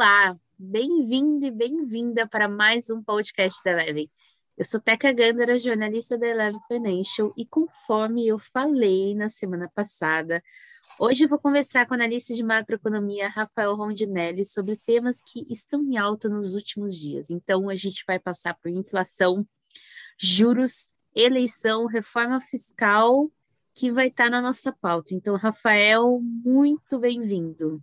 Olá, 0.00 0.38
bem-vindo 0.56 1.44
e 1.44 1.50
bem-vinda 1.50 2.24
para 2.24 2.48
mais 2.48 2.88
um 2.88 3.02
podcast 3.02 3.60
da 3.64 3.72
Eleven. 3.72 4.08
Eu 4.56 4.64
sou 4.64 4.80
Teca 4.80 5.12
Gandara, 5.12 5.58
jornalista 5.58 6.16
da 6.16 6.28
Eleven 6.28 6.60
Financial, 6.68 7.34
e 7.36 7.44
conforme 7.44 8.24
eu 8.24 8.38
falei 8.38 9.16
na 9.16 9.28
semana 9.28 9.68
passada, 9.74 10.40
hoje 11.00 11.24
eu 11.24 11.28
vou 11.28 11.36
conversar 11.36 11.84
com 11.84 11.94
o 11.94 11.96
analista 11.96 12.32
de 12.32 12.44
macroeconomia 12.44 13.26
Rafael 13.26 13.74
Rondinelli 13.74 14.44
sobre 14.44 14.76
temas 14.76 15.20
que 15.20 15.44
estão 15.50 15.82
em 15.82 15.96
alta 15.96 16.28
nos 16.28 16.54
últimos 16.54 16.96
dias. 16.96 17.28
Então, 17.28 17.68
a 17.68 17.74
gente 17.74 18.04
vai 18.06 18.20
passar 18.20 18.54
por 18.54 18.68
inflação, 18.68 19.44
juros, 20.16 20.92
eleição, 21.12 21.86
reforma 21.86 22.40
fiscal, 22.40 23.28
que 23.74 23.90
vai 23.90 24.06
estar 24.06 24.30
na 24.30 24.40
nossa 24.40 24.70
pauta. 24.70 25.12
Então, 25.12 25.34
Rafael, 25.34 26.20
muito 26.22 27.00
bem-vindo. 27.00 27.82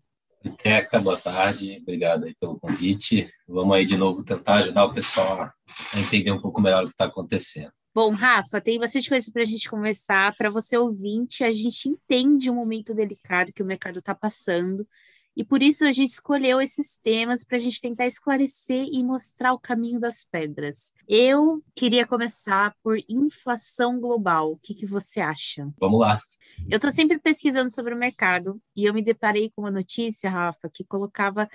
Teca, 0.52 1.00
boa 1.00 1.18
tarde, 1.18 1.80
obrigado 1.82 2.26
aí 2.26 2.36
pelo 2.40 2.60
convite. 2.60 3.28
Vamos 3.48 3.76
aí 3.76 3.86
de 3.86 3.98
novo 3.98 4.24
tentar 4.24 4.56
ajudar 4.56 4.86
o 4.86 4.94
pessoal 4.94 5.42
a 5.42 5.54
entender 6.00 6.32
um 6.32 6.42
pouco 6.42 6.62
melhor 6.62 6.84
o 6.84 6.88
que 6.88 6.94
está 6.94 7.06
acontecendo. 7.06 7.72
Bom, 7.94 8.12
Rafa, 8.12 8.60
tem 8.60 8.78
bastante 8.78 9.08
coisa 9.10 9.32
para 9.32 9.42
a 9.42 9.46
gente 9.46 9.70
conversar. 9.70 10.36
Para 10.36 10.50
você 10.50 10.78
ouvinte, 10.78 11.44
a 11.44 11.52
gente 11.52 11.88
entende 11.88 12.50
o 12.50 12.54
momento 12.54 12.94
delicado 12.94 13.54
que 13.54 13.64
o 13.64 13.66
mercado 13.66 14.00
está 14.00 14.14
passando 14.14 14.86
e 15.36 15.44
por 15.44 15.62
isso 15.62 15.86
a 15.86 15.92
gente 15.92 16.12
escolheu 16.12 16.62
esses 16.62 16.98
temas 16.98 17.44
para 17.44 17.58
a 17.58 17.60
gente 17.60 17.82
tentar 17.82 18.08
esclarecer 18.08 18.88
e 18.92 19.04
mostrar 19.04 19.54
o 19.54 19.60
caminho 19.60 20.00
das 20.00 20.24
pedras. 20.24 20.94
Eu 21.08 21.62
queria 21.76 22.08
começar 22.08 22.74
por 22.82 22.98
inflação 23.10 24.00
global. 24.00 24.54
O 24.54 24.58
que, 24.58 24.74
que 24.74 24.86
você 24.86 25.20
acha? 25.20 25.68
Vamos 25.80 26.00
lá. 26.00 26.18
Eu 26.70 26.78
estou 26.78 26.92
sempre 26.92 27.20
pesquisando 27.20 27.70
sobre 27.70 27.94
o 27.94 27.98
mercado 27.98 28.62
e 28.76 28.86
eu 28.86 28.94
me 28.94 29.02
deparei 29.02 29.52
com 29.52 29.64
uma 29.64 29.72
notícia, 29.72 30.30
Rafa, 30.30 30.70
que 30.70 30.86
colocava 30.86 31.50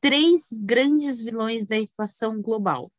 três 0.00 0.48
grandes 0.52 1.20
vilões 1.20 1.66
da 1.66 1.76
inflação 1.76 2.40
global: 2.40 2.92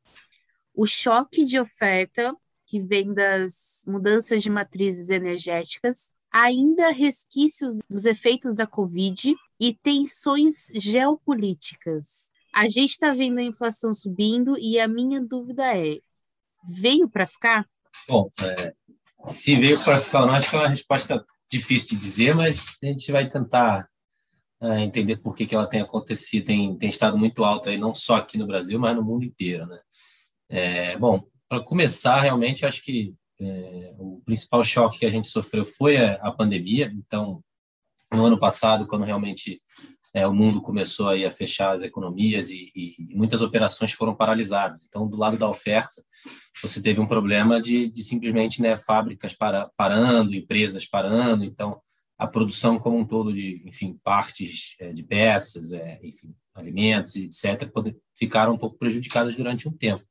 o 0.73 0.86
choque 0.86 1.45
de 1.45 1.59
oferta, 1.59 2.36
que 2.66 2.80
vem 2.80 3.13
das 3.13 3.83
mudanças 3.88 4.44
de 4.44 4.50
matrizes 4.50 5.09
energéticas, 5.09 6.11
ainda 6.36 6.91
resquícios 6.91 7.78
dos 7.89 8.03
efeitos 8.03 8.55
da 8.55 8.67
Covid 8.67 9.33
e 9.58 9.73
tensões 9.73 10.69
geopolíticas. 10.75 12.33
A 12.53 12.67
gente 12.67 12.91
está 12.91 13.14
vendo 13.14 13.39
a 13.39 13.44
inflação 13.44 13.94
subindo 13.94 14.58
e 14.59 14.78
a 14.78 14.86
minha 14.86 15.22
dúvida 15.22 15.63
é: 15.78 16.00
veio 16.67 17.08
para 17.09 17.25
ficar? 17.25 17.66
Bom, 18.09 18.30
é, 18.41 18.73
se 19.25 19.56
veio 19.56 19.81
para 19.81 19.97
ficar 19.97 20.22
ou 20.22 20.28
não, 20.28 20.33
acho 20.33 20.50
que 20.50 20.56
é 20.58 20.59
uma 20.59 20.67
resposta 20.67 21.25
difícil 21.50 21.97
de 21.97 22.03
dizer, 22.03 22.36
mas 22.36 22.75
a 22.83 22.86
gente 22.86 23.09
vai 23.13 23.30
tentar 23.30 23.88
é, 24.59 24.81
entender 24.81 25.16
por 25.17 25.33
que, 25.36 25.45
que 25.45 25.56
ela 25.56 25.67
tem 25.67 25.80
acontecido, 25.80 26.47
tem, 26.47 26.78
tem 26.78 26.89
estado 26.89 27.17
muito 27.17 27.45
alta 27.45 27.69
aí, 27.69 27.78
não 27.78 27.94
só 27.94 28.17
aqui 28.17 28.38
no 28.38 28.47
Brasil, 28.47 28.78
mas 28.78 28.94
no 28.94 29.03
mundo 29.03 29.23
inteiro. 29.23 29.66
Né? 29.67 29.80
É, 30.50 30.97
bom, 30.97 31.23
para 31.47 31.63
começar, 31.63 32.19
realmente, 32.19 32.66
acho 32.66 32.83
que 32.83 33.13
é, 33.39 33.94
o 33.97 34.22
principal 34.25 34.64
choque 34.64 35.00
que 35.00 35.05
a 35.05 35.09
gente 35.09 35.28
sofreu 35.28 35.66
foi 35.66 35.97
a, 35.97 36.14
a 36.16 36.31
pandemia. 36.31 36.91
Então, 36.95 37.41
no 38.11 38.25
ano 38.25 38.39
passado, 38.39 38.88
quando 38.88 39.03
realmente 39.03 39.61
é, 40.14 40.25
o 40.25 40.33
mundo 40.33 40.61
começou 40.61 41.09
aí 41.09 41.25
a 41.25 41.30
fechar 41.30 41.75
as 41.75 41.83
economias 41.83 42.50
e, 42.50 42.72
e, 42.73 43.16
muitas 43.16 43.41
operações 43.41 43.91
foram 43.91 44.16
paralisadas. 44.16 44.86
Então, 44.88 45.06
do 45.08 45.17
lado 45.17 45.38
da 45.38 45.50
oferta, 45.50 46.02
você 46.61 46.81
teve 46.81 47.02
um 47.02 47.08
problema 47.08 47.59
de, 47.59 47.91
de 47.91 48.02
simplesmente 48.02 48.61
né, 48.61 48.78
fábricas 48.78 49.36
para, 49.36 49.69
parando, 49.75 50.33
empresas 50.33 50.86
parando. 50.86 51.44
Então, 51.44 51.81
a 52.17 52.25
produção 52.25 52.80
como 52.80 52.97
um 52.97 53.06
todo 53.06 53.33
de, 53.33 53.61
enfim, 53.66 54.00
partes 54.03 54.75
é, 54.80 54.94
de 54.94 55.03
peças, 55.03 55.73
é, 55.73 56.00
enfim, 56.02 56.33
alimentos, 56.53 57.17
etc., 57.17 57.69
ficaram 58.17 58.53
um 58.53 58.58
pouco 58.58 58.78
prejudicadas 58.78 59.36
durante 59.36 59.67
um 59.67 59.73
tempo. 59.73 60.06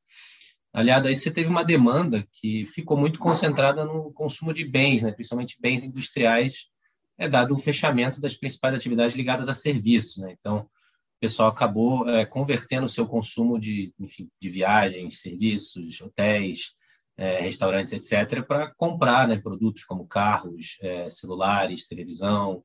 Aliado 0.74 1.07
aí, 1.07 1.14
você 1.14 1.30
teve 1.30 1.48
uma 1.48 1.62
demanda 1.62 2.27
que 2.33 2.67
ficou 2.67 2.96
muito 2.96 3.20
concentrada 3.20 3.85
no 3.85 4.12
consumo 4.12 4.52
de 4.52 4.64
bens, 4.64 5.02
né? 5.02 5.12
principalmente 5.12 5.57
bens 5.61 5.85
industriais, 5.85 6.67
é 7.17 7.29
dado 7.29 7.55
o 7.55 7.58
fechamento 7.61 8.20
das 8.20 8.35
principais 8.35 8.74
atividades 8.74 9.14
ligadas 9.14 9.48
a 9.48 9.55
serviços. 9.55 10.17
Né? 10.17 10.35
Então, 10.36 10.62
o 10.62 11.20
pessoal 11.20 11.48
acabou 11.48 12.08
é, 12.08 12.27
convertendo 12.27 12.86
o 12.86 12.89
seu 12.89 13.07
consumo 13.07 13.57
de, 13.57 13.95
enfim, 14.01 14.29
de 14.42 14.48
viagens, 14.48 15.20
serviços, 15.20 16.01
hotéis, 16.01 16.74
é, 17.17 17.41
restaurantes, 17.41 17.92
etc., 17.92 18.42
para 18.45 18.74
comprar 18.74 19.29
né, 19.29 19.36
produtos 19.36 19.85
como 19.85 20.08
carros, 20.08 20.77
é, 20.83 21.08
celulares, 21.08 21.86
televisão, 21.86 22.64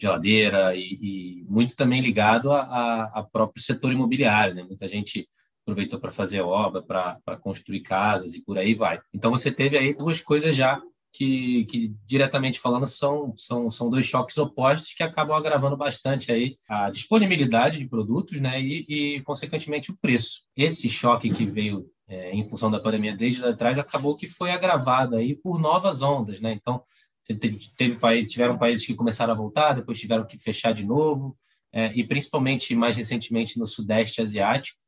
geladeira 0.00 0.74
e, 0.74 1.42
e 1.42 1.44
muito 1.46 1.76
também 1.76 2.00
ligado 2.00 2.50
a, 2.52 2.62
a, 2.62 3.20
a, 3.20 3.22
próprio 3.22 3.62
setor 3.62 3.92
imobiliário. 3.92 4.54
Né? 4.54 4.62
Muita 4.62 4.88
gente 4.88 5.28
aproveitou 5.62 6.00
para 6.00 6.10
fazer 6.10 6.40
obra, 6.40 6.82
para 6.82 7.36
construir 7.36 7.80
casas 7.80 8.34
e 8.34 8.42
por 8.42 8.58
aí 8.58 8.74
vai. 8.74 9.00
Então 9.12 9.30
você 9.30 9.50
teve 9.50 9.76
aí 9.76 9.94
duas 9.94 10.20
coisas 10.20 10.54
já 10.54 10.80
que, 11.12 11.64
que, 11.64 11.94
diretamente 12.06 12.60
falando 12.60 12.86
são, 12.86 13.32
são, 13.36 13.70
são 13.70 13.90
dois 13.90 14.06
choques 14.06 14.38
opostos 14.38 14.92
que 14.92 15.02
acabam 15.02 15.36
agravando 15.36 15.76
bastante 15.76 16.30
aí 16.30 16.56
a 16.68 16.90
disponibilidade 16.90 17.78
de 17.78 17.88
produtos 17.88 18.40
né, 18.40 18.60
e, 18.60 19.16
e 19.16 19.22
consequentemente 19.22 19.90
o 19.90 19.96
preço. 20.00 20.42
Esse 20.56 20.88
choque 20.88 21.30
que 21.30 21.44
veio 21.44 21.86
é, 22.08 22.32
em 22.32 22.44
função 22.44 22.70
da 22.70 22.80
pandemia 22.80 23.16
desde 23.16 23.42
lá 23.42 23.50
atrás 23.50 23.78
acabou 23.78 24.16
que 24.16 24.26
foi 24.26 24.50
agravado 24.50 25.16
aí 25.16 25.36
por 25.36 25.60
novas 25.60 26.02
ondas, 26.02 26.40
né? 26.40 26.52
Então 26.52 26.82
teve, 27.24 27.58
teve 27.76 27.96
países, 27.96 28.32
tiveram 28.32 28.58
países 28.58 28.84
que 28.84 28.94
começaram 28.94 29.32
a 29.32 29.36
voltar, 29.36 29.74
depois 29.74 29.98
tiveram 29.98 30.26
que 30.26 30.38
fechar 30.38 30.72
de 30.72 30.84
novo, 30.84 31.36
é, 31.72 31.92
e 31.94 32.02
principalmente 32.02 32.74
mais 32.74 32.96
recentemente 32.96 33.58
no 33.58 33.66
sudeste 33.66 34.20
asiático, 34.20 34.80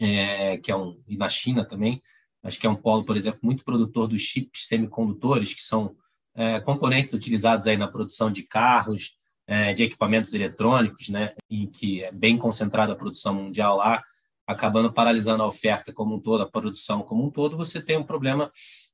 é, 0.00 0.56
que 0.58 0.70
é 0.70 0.76
um, 0.76 1.00
e 1.06 1.16
na 1.16 1.28
China 1.28 1.64
também, 1.64 2.02
acho 2.42 2.58
que 2.58 2.66
é 2.66 2.70
um 2.70 2.76
polo, 2.76 3.04
por 3.04 3.16
exemplo, 3.16 3.40
muito 3.42 3.64
produtor 3.64 4.08
dos 4.08 4.20
chips 4.20 4.66
semicondutores, 4.66 5.52
que 5.52 5.62
são 5.62 5.96
é, 6.34 6.60
componentes 6.60 7.12
utilizados 7.12 7.66
aí 7.66 7.76
na 7.76 7.88
produção 7.88 8.30
de 8.30 8.42
carros, 8.42 9.16
é, 9.46 9.72
de 9.72 9.84
equipamentos 9.84 10.34
eletrônicos, 10.34 11.08
né, 11.08 11.32
em 11.48 11.66
que 11.66 12.02
é 12.02 12.12
bem 12.12 12.36
concentrada 12.36 12.92
a 12.92 12.96
produção 12.96 13.34
mundial 13.34 13.76
lá, 13.76 14.02
acabando 14.46 14.92
paralisando 14.92 15.42
a 15.42 15.46
oferta 15.46 15.92
como 15.92 16.16
um 16.16 16.20
todo, 16.20 16.42
a 16.42 16.50
produção 16.50 17.02
como 17.02 17.24
um 17.24 17.30
todo, 17.30 17.56
você 17.56 17.80
tem 17.80 17.96
um 17.96 18.04
problema 18.04 18.50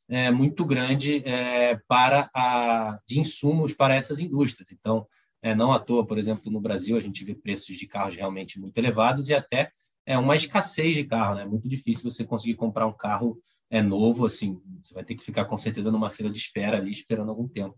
é, 0.09 0.31
muito 0.31 0.65
grande 0.65 1.23
é, 1.27 1.77
para 1.87 2.31
a, 2.35 2.99
de 3.07 3.19
insumos 3.19 3.75
para 3.75 3.95
essas 3.95 4.19
indústrias. 4.19 4.71
Então, 4.71 5.07
é, 5.43 5.55
não 5.55 5.73
à 5.73 5.79
toa, 5.79 6.07
por 6.07 6.19
exemplo, 6.19 6.51
no 6.51 6.61
Brasil, 6.61 6.97
a 6.97 7.01
gente 7.01 7.25
vê 7.25 7.35
preços 7.35 7.77
de 7.77 7.87
carros 7.87 8.15
realmente 8.15 8.61
muito 8.61 8.77
elevados 8.79 9.29
e 9.29 9.35
até 9.35 9.71
é 10.07 10.19
uma 10.19 10.37
escassez 10.37 10.97
de 10.97 11.05
carro, 11.05 11.37
né? 11.37 11.43
É 11.43 11.47
muito 11.47 11.69
difícil 11.69 12.11
você 12.11 12.25
conseguir 12.25 12.55
comprar 12.55 12.87
um 12.87 12.93
carro 12.93 13.41
é 13.71 13.81
novo, 13.81 14.27
assim, 14.27 14.61
você 14.83 14.93
vai 14.93 15.03
ter 15.03 15.15
que 15.15 15.25
ficar 15.25 15.47
com 15.47 15.57
certeza 15.57 15.91
numa 15.91 16.11
fila 16.11 16.31
de 16.31 16.37
espera 16.37 16.77
ali, 16.77 16.91
esperando 16.91 17.31
algum 17.31 17.49
tempo 17.49 17.75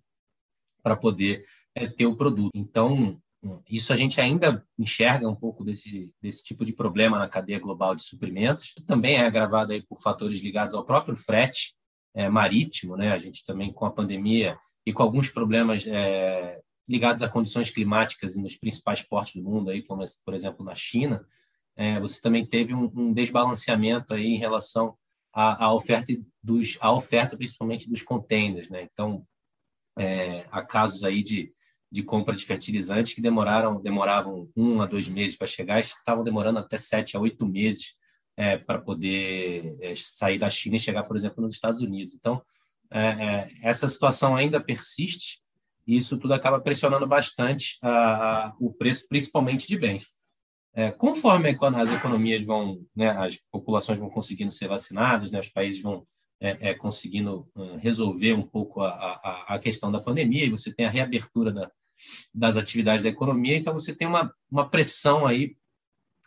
para 0.82 0.96
poder 0.96 1.44
é, 1.74 1.86
ter 1.86 2.06
o 2.06 2.16
produto. 2.16 2.50
Então, 2.52 3.16
isso 3.68 3.92
a 3.92 3.96
gente 3.96 4.20
ainda 4.20 4.66
enxerga 4.78 5.28
um 5.28 5.36
pouco 5.36 5.62
desse, 5.62 6.12
desse 6.20 6.42
tipo 6.42 6.64
de 6.64 6.72
problema 6.72 7.18
na 7.18 7.28
cadeia 7.28 7.60
global 7.60 7.94
de 7.94 8.02
suprimentos. 8.02 8.74
Também 8.86 9.16
é 9.16 9.26
agravado 9.26 9.72
aí 9.72 9.82
por 9.82 10.00
fatores 10.00 10.40
ligados 10.40 10.74
ao 10.74 10.84
próprio 10.84 11.16
frete 11.16 11.74
é, 12.14 12.28
marítimo, 12.28 12.96
né? 12.96 13.12
A 13.12 13.18
gente 13.18 13.44
também 13.44 13.72
com 13.72 13.86
a 13.86 13.90
pandemia 13.90 14.58
e 14.86 14.92
com 14.92 15.02
alguns 15.02 15.30
problemas 15.30 15.86
é, 15.86 16.60
ligados 16.88 17.22
a 17.22 17.28
condições 17.28 17.70
climáticas 17.70 18.36
nos 18.36 18.56
principais 18.56 19.00
portos 19.02 19.34
do 19.34 19.42
mundo, 19.42 19.70
aí, 19.70 19.82
como 19.82 20.02
por 20.24 20.34
exemplo 20.34 20.64
na 20.64 20.74
China, 20.74 21.24
é, 21.76 21.98
você 21.98 22.20
também 22.20 22.46
teve 22.46 22.74
um, 22.74 22.90
um, 22.94 23.12
desbalanceamento 23.12 24.14
aí 24.14 24.26
em 24.26 24.38
relação 24.38 24.96
à, 25.32 25.66
à, 25.66 25.74
oferta 25.74 26.12
dos, 26.42 26.78
à 26.80 26.92
oferta 26.92 27.36
principalmente 27.36 27.88
dos 27.88 28.02
containers, 28.02 28.68
né? 28.68 28.88
Então, 28.92 29.26
é, 29.98 30.46
há 30.50 30.62
casos 30.62 31.04
aí 31.04 31.22
de, 31.22 31.52
de 31.90 32.02
compra 32.02 32.34
de 32.34 32.44
fertilizantes 32.44 33.14
que 33.14 33.20
demoraram 33.20 33.80
demoravam 33.80 34.48
um 34.56 34.80
a 34.80 34.86
dois 34.86 35.08
meses 35.08 35.36
para 35.36 35.46
chegar, 35.46 35.80
estavam 35.80 36.24
demorando 36.24 36.58
até 36.58 36.78
sete 36.78 37.16
a 37.16 37.20
oito 37.20 37.46
meses 37.46 37.94
é, 38.36 38.56
para 38.56 38.80
poder 38.80 39.76
é, 39.80 39.94
sair 39.96 40.38
da 40.38 40.50
China 40.50 40.76
e 40.76 40.80
chegar, 40.80 41.04
por 41.04 41.16
exemplo, 41.16 41.42
nos 41.42 41.54
Estados 41.54 41.80
Unidos. 41.80 42.14
Então, 42.14 42.42
é, 42.90 43.00
é, 43.00 43.50
essa 43.62 43.88
situação 43.88 44.36
ainda 44.36 44.60
persiste 44.60 45.42
e 45.86 45.96
isso 45.96 46.18
tudo 46.18 46.32
acaba 46.32 46.60
pressionando 46.60 47.06
bastante 47.06 47.76
a, 47.82 48.46
a, 48.46 48.56
o 48.58 48.72
preço, 48.72 49.06
principalmente 49.08 49.66
de 49.66 49.76
bens. 49.76 50.12
É, 50.74 50.90
conforme 50.90 51.56
as 51.76 51.92
economias 51.92 52.44
vão, 52.44 52.84
né, 52.94 53.10
as 53.10 53.38
populações 53.50 53.98
vão 53.98 54.10
conseguindo 54.10 54.50
ser 54.50 54.66
vacinadas, 54.66 55.30
né, 55.30 55.38
os 55.38 55.48
países 55.48 55.80
vão 55.80 56.02
é, 56.40 56.70
é, 56.70 56.74
conseguindo 56.74 57.48
resolver 57.78 58.32
um 58.32 58.42
pouco 58.42 58.80
a, 58.80 58.90
a, 58.90 59.54
a, 59.54 59.58
questão 59.58 59.90
da 59.90 60.00
pandemia, 60.00 60.44
e 60.44 60.50
você 60.50 60.72
tem 60.74 60.84
a 60.84 60.90
reabertura 60.90 61.52
da, 61.52 61.70
das 62.34 62.56
atividades 62.56 63.04
da 63.04 63.08
economia, 63.08 63.56
então 63.56 63.72
você 63.72 63.94
tem 63.94 64.06
uma, 64.06 64.34
uma 64.50 64.68
pressão 64.68 65.26
aí 65.26 65.56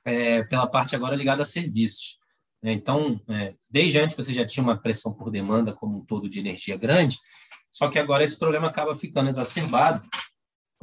é, 0.05 0.43
pela 0.43 0.65
parte 0.65 0.95
agora 0.95 1.15
ligada 1.15 1.43
a 1.43 1.45
serviços. 1.45 2.17
Né? 2.63 2.71
Então, 2.71 3.19
é, 3.27 3.53
desde 3.69 3.99
antes 3.99 4.15
você 4.15 4.33
já 4.33 4.45
tinha 4.45 4.63
uma 4.63 4.77
pressão 4.77 5.13
por 5.13 5.29
demanda 5.29 5.73
como 5.73 5.97
um 5.97 6.05
todo 6.05 6.29
de 6.29 6.39
energia 6.39 6.77
grande, 6.77 7.17
só 7.71 7.89
que 7.89 7.99
agora 7.99 8.23
esse 8.23 8.39
problema 8.39 8.67
acaba 8.67 8.95
ficando 8.95 9.29
exacerbado 9.29 10.07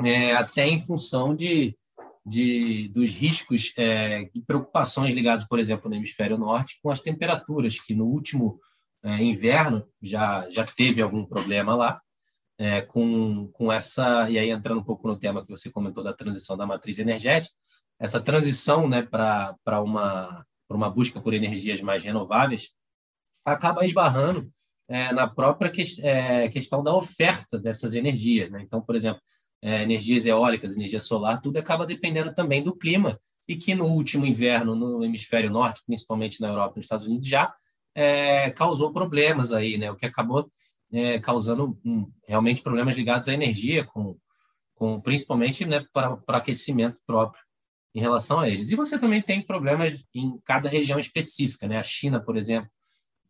é, 0.04 0.32
até 0.34 0.68
em 0.68 0.80
função 0.80 1.34
de 1.34 1.76
de, 2.24 2.88
dos 2.88 3.10
riscos 3.10 3.72
é, 3.76 4.30
e 4.34 4.40
preocupações 4.42 5.14
ligados, 5.14 5.44
por 5.44 5.58
exemplo, 5.58 5.90
no 5.90 5.96
hemisfério 5.96 6.38
norte, 6.38 6.78
com 6.82 6.90
as 6.90 7.00
temperaturas, 7.00 7.78
que 7.78 7.94
no 7.94 8.06
último 8.06 8.58
é, 9.02 9.22
inverno 9.22 9.86
já, 10.00 10.48
já 10.50 10.64
teve 10.64 11.02
algum 11.02 11.24
problema 11.24 11.74
lá, 11.74 12.00
é, 12.58 12.80
com, 12.80 13.48
com 13.48 13.72
essa, 13.72 14.30
e 14.30 14.38
aí 14.38 14.50
entrando 14.50 14.80
um 14.80 14.84
pouco 14.84 15.06
no 15.06 15.18
tema 15.18 15.44
que 15.44 15.50
você 15.50 15.70
comentou 15.70 16.02
da 16.02 16.12
transição 16.12 16.56
da 16.56 16.66
matriz 16.66 16.98
energética, 16.98 17.54
essa 17.98 18.20
transição 18.20 18.88
né, 18.88 19.02
para 19.02 19.82
uma, 19.82 20.44
uma 20.70 20.90
busca 20.90 21.20
por 21.20 21.34
energias 21.34 21.80
mais 21.80 22.02
renováveis 22.02 22.70
acaba 23.44 23.84
esbarrando 23.84 24.50
é, 24.88 25.12
na 25.12 25.26
própria 25.26 25.70
que, 25.70 25.82
é, 26.02 26.48
questão 26.48 26.82
da 26.82 26.94
oferta 26.94 27.58
dessas 27.58 27.94
energias. 27.94 28.50
Né? 28.50 28.62
Então, 28.62 28.80
por 28.80 28.96
exemplo, 28.96 29.20
é, 29.64 29.82
energias 29.82 30.26
eólicas, 30.26 30.76
energia 30.76 31.00
solar, 31.00 31.40
tudo 31.40 31.56
acaba 31.56 31.86
dependendo 31.86 32.34
também 32.34 32.62
do 32.62 32.76
clima, 32.76 33.18
e 33.48 33.56
que 33.56 33.74
no 33.74 33.86
último 33.86 34.26
inverno 34.26 34.74
no 34.74 35.02
hemisfério 35.02 35.50
norte, 35.50 35.82
principalmente 35.86 36.38
na 36.38 36.48
Europa 36.48 36.74
e 36.74 36.76
nos 36.76 36.84
Estados 36.84 37.06
Unidos, 37.06 37.26
já 37.26 37.54
é, 37.94 38.50
causou 38.50 38.92
problemas 38.92 39.52
aí, 39.52 39.78
né? 39.78 39.90
o 39.90 39.96
que 39.96 40.04
acabou 40.04 40.50
é, 40.92 41.18
causando 41.18 41.78
um, 41.82 42.10
realmente 42.28 42.62
problemas 42.62 42.94
ligados 42.94 43.26
à 43.26 43.32
energia, 43.32 43.84
com, 43.84 44.18
com 44.74 45.00
principalmente 45.00 45.64
né, 45.64 45.82
para, 45.94 46.18
aquecimento 46.28 46.98
próprio 47.06 47.42
em 47.94 48.00
relação 48.00 48.40
a 48.40 48.48
eles. 48.48 48.70
E 48.70 48.76
você 48.76 48.98
também 48.98 49.22
tem 49.22 49.40
problemas 49.40 50.04
em 50.14 50.38
cada 50.44 50.68
região 50.68 50.98
específica. 50.98 51.66
Né? 51.66 51.78
A 51.78 51.82
China, 51.82 52.20
por 52.20 52.36
exemplo, 52.36 52.68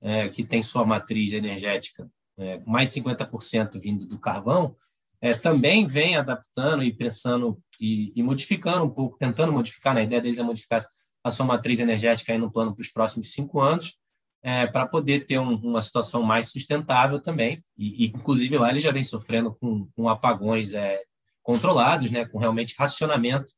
é, 0.01 0.29
que 0.29 0.43
tem 0.43 0.65
sua 0.65 0.85
matriz 0.85 1.33
energética 1.33 2.11
é, 2.37 2.61
mais 2.67 2.91
50% 2.91 3.79
vindo 3.79 4.05
do 4.05 4.19
carvão, 4.19 4.75
é, 5.25 5.32
também 5.32 5.87
vem 5.87 6.17
adaptando 6.17 6.82
e 6.82 6.93
pensando 6.93 7.59
e, 7.81 8.12
e, 8.15 8.23
modificando 8.23 8.85
um 8.85 8.91
pouco, 8.91 9.17
tentando 9.17 9.55
modificar, 9.55 9.94
né? 9.94 10.03
a 10.03 10.05
ideia 10.05 10.21
deles 10.21 10.38
é 10.38 10.43
modificar 10.43 10.85
a 11.25 11.31
sua 11.31 11.47
matriz 11.47 11.81
energética 11.81 12.31
aí 12.31 12.38
no 12.38 12.53
plano 12.53 12.75
para 12.75 12.82
os 12.82 12.93
próximos 12.93 13.32
cinco 13.32 13.59
anos, 13.59 13.94
é, 14.43 14.67
para 14.67 14.87
poder 14.87 15.25
ter 15.25 15.38
um, 15.38 15.55
uma 15.55 15.81
situação 15.81 16.23
mais 16.23 16.49
sustentável 16.49 17.19
também. 17.23 17.65
E, 17.75 18.05
e, 18.05 18.09
inclusive, 18.09 18.59
lá 18.59 18.69
ele 18.69 18.81
já 18.81 18.93
vem 18.93 19.03
sofrendo 19.03 19.55
com, 19.55 19.88
com 19.97 20.11
apagões 20.11 20.75
é, 20.75 21.00
controlados, 21.43 22.11
né? 22.11 22.26
com 22.26 22.37
realmente 22.37 22.75
racionamento 22.79 23.50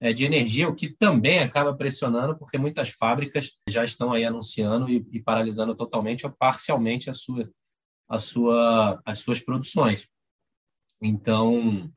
é, 0.00 0.14
de 0.14 0.24
energia, 0.24 0.70
o 0.70 0.74
que 0.74 0.88
também 0.88 1.40
acaba 1.40 1.76
pressionando, 1.76 2.38
porque 2.38 2.56
muitas 2.56 2.92
fábricas 2.92 3.50
já 3.68 3.84
estão 3.84 4.10
aí 4.10 4.24
anunciando 4.24 4.88
e, 4.88 5.06
e 5.12 5.22
paralisando 5.22 5.74
totalmente 5.74 6.24
ou 6.24 6.32
parcialmente 6.32 7.10
a 7.10 7.12
sua, 7.12 7.46
a 8.08 8.18
sua, 8.18 9.02
as 9.04 9.18
suas 9.18 9.38
produções. 9.38 10.08
Então, 11.00 11.90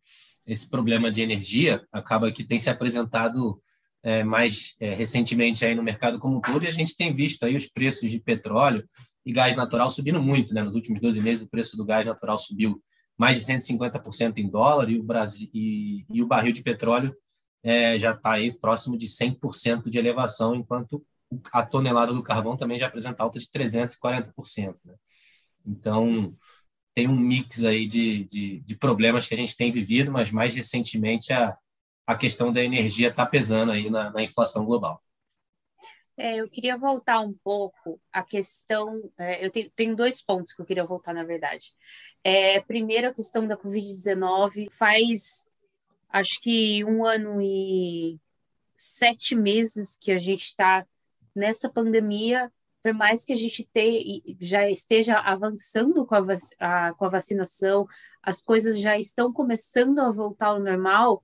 esse 0.46 0.70
problema 0.70 1.12
de 1.12 1.22
energia 1.22 1.86
acaba 1.92 2.32
que 2.32 2.44
tem 2.44 2.60
se 2.60 2.70
apresentado 2.70 3.62
é, 4.04 4.24
mais 4.24 4.76
é, 4.80 4.94
recentemente 4.94 5.66
aí 5.66 5.74
no 5.74 5.84
mercado 5.84 6.20
como 6.20 6.38
um 6.38 6.42
todo, 6.42 6.64
e 6.64 6.68
a 6.68 6.72
gente 6.72 6.96
tem 6.96 7.14
visto 7.14 7.44
aí 7.44 7.56
os 7.56 7.68
preços 7.68 8.12
de 8.12 8.20
petróleo 8.20 8.88
e 9.26 9.32
gás 9.32 9.56
natural 9.56 9.90
subindo 9.90 10.22
muito. 10.22 10.54
Né? 10.54 10.62
Nos 10.62 10.76
últimos 10.76 11.00
12 11.00 11.22
meses, 11.22 11.42
o 11.42 11.50
preço 11.50 11.78
do 11.78 11.86
gás 11.86 12.06
natural 12.06 12.38
subiu 12.38 12.82
mais 13.18 13.38
de 13.38 13.46
150% 13.46 14.38
em 14.38 14.50
dólar 14.50 14.90
e 14.90 15.00
o, 15.00 15.04
Brasil, 15.04 15.50
e, 15.54 16.06
e 16.10 16.22
o 16.22 16.28
barril 16.28 16.52
de 16.52 16.62
petróleo 16.62 17.16
é, 17.64 17.98
já 17.98 18.12
está 18.12 18.34
aí 18.34 18.52
próximo 18.52 18.98
de 18.98 19.08
100% 19.08 19.90
de 19.90 19.98
elevação, 19.98 20.54
enquanto 20.54 21.06
a 21.52 21.66
tonelada 21.66 22.14
do 22.14 22.22
carvão 22.22 22.58
também 22.58 22.78
já 22.78 22.88
apresenta 22.88 23.24
alta 23.24 23.40
de 23.40 23.48
340%. 23.48 24.76
Né? 24.84 24.96
Então, 25.66 26.36
tem 26.94 27.08
um 27.08 27.16
mix 27.16 27.64
aí 27.64 27.86
de, 27.86 28.24
de, 28.26 28.60
de, 28.60 28.76
problemas 28.76 29.28
que 29.28 29.34
a 29.34 29.38
gente 29.38 29.58
tem 29.58 29.72
vivido, 29.72 30.12
mas 30.12 30.32
mais 30.32 30.54
recentemente 30.54 31.34
a, 31.34 31.58
a 32.06 32.16
questão 32.16 32.54
da 32.54 32.64
energia 32.64 33.10
está 33.10 33.26
pesando 33.26 33.72
aí 33.72 33.90
na, 33.90 34.12
na 34.12 34.22
inflação 34.22 34.66
global. 34.66 35.02
É, 36.16 36.36
eu 36.40 36.48
queria 36.48 36.78
voltar 36.78 37.22
um 37.22 37.34
pouco 37.44 38.00
a 38.12 38.22
questão. 38.22 39.02
É, 39.18 39.44
eu 39.44 39.50
tenho, 39.50 39.70
tenho, 39.72 39.96
dois 39.96 40.22
pontos 40.22 40.54
que 40.54 40.62
eu 40.62 40.66
queria 40.66 40.86
voltar, 40.86 41.14
na 41.14 41.24
verdade. 41.24 41.74
É, 42.24 42.60
primeiro, 42.62 43.08
a 43.08 43.14
questão 43.14 43.48
da 43.48 43.58
Covid-19. 43.58 44.70
Faz, 44.70 45.48
acho 46.10 46.40
que 46.42 46.84
um 46.86 47.04
ano 47.04 47.42
e 47.42 48.20
sete 48.76 49.36
meses 49.36 49.98
que 50.00 50.12
a 50.12 50.18
gente 50.20 50.44
está 50.44 50.86
nessa 51.36 51.68
pandemia 51.68 52.52
por 52.84 52.94
mais 52.94 53.24
que 53.24 53.32
a 53.32 53.36
gente 53.38 53.64
te, 53.64 54.38
já 54.42 54.70
esteja 54.70 55.16
avançando 55.16 56.06
com 56.06 56.16
a, 56.16 56.22
a, 56.60 56.94
com 56.94 57.06
a 57.06 57.10
vacinação, 57.10 57.88
as 58.22 58.42
coisas 58.42 58.78
já 58.78 59.00
estão 59.00 59.32
começando 59.32 60.00
a 60.00 60.12
voltar 60.12 60.48
ao 60.48 60.60
normal, 60.60 61.24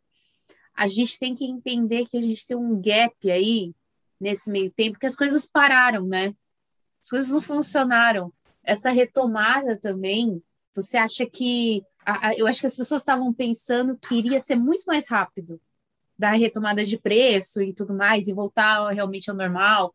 a 0.74 0.88
gente 0.88 1.20
tem 1.20 1.36
que 1.36 1.44
entender 1.44 2.06
que 2.06 2.16
a 2.16 2.22
gente 2.22 2.48
tem 2.48 2.56
um 2.56 2.82
gap 2.82 3.30
aí 3.30 3.76
nesse 4.18 4.50
meio 4.50 4.72
tempo, 4.72 4.98
que 4.98 5.06
as 5.06 5.18
coisas 5.18 5.46
pararam, 5.46 6.08
né? 6.08 6.34
As 7.04 7.10
coisas 7.10 7.30
não 7.30 7.42
funcionaram. 7.42 8.32
Essa 8.64 8.90
retomada 8.90 9.78
também, 9.78 10.42
você 10.74 10.96
acha 10.96 11.26
que. 11.26 11.84
A, 12.06 12.30
a, 12.30 12.34
eu 12.36 12.48
acho 12.48 12.62
que 12.62 12.68
as 12.68 12.76
pessoas 12.76 13.02
estavam 13.02 13.34
pensando 13.34 13.98
que 13.98 14.16
iria 14.16 14.40
ser 14.40 14.56
muito 14.56 14.86
mais 14.86 15.10
rápido 15.10 15.60
da 16.18 16.32
retomada 16.32 16.86
de 16.86 16.98
preço 16.98 17.62
e 17.62 17.74
tudo 17.74 17.94
mais, 17.94 18.28
e 18.28 18.34
voltar 18.34 18.90
realmente 18.92 19.30
ao 19.30 19.36
normal 19.36 19.94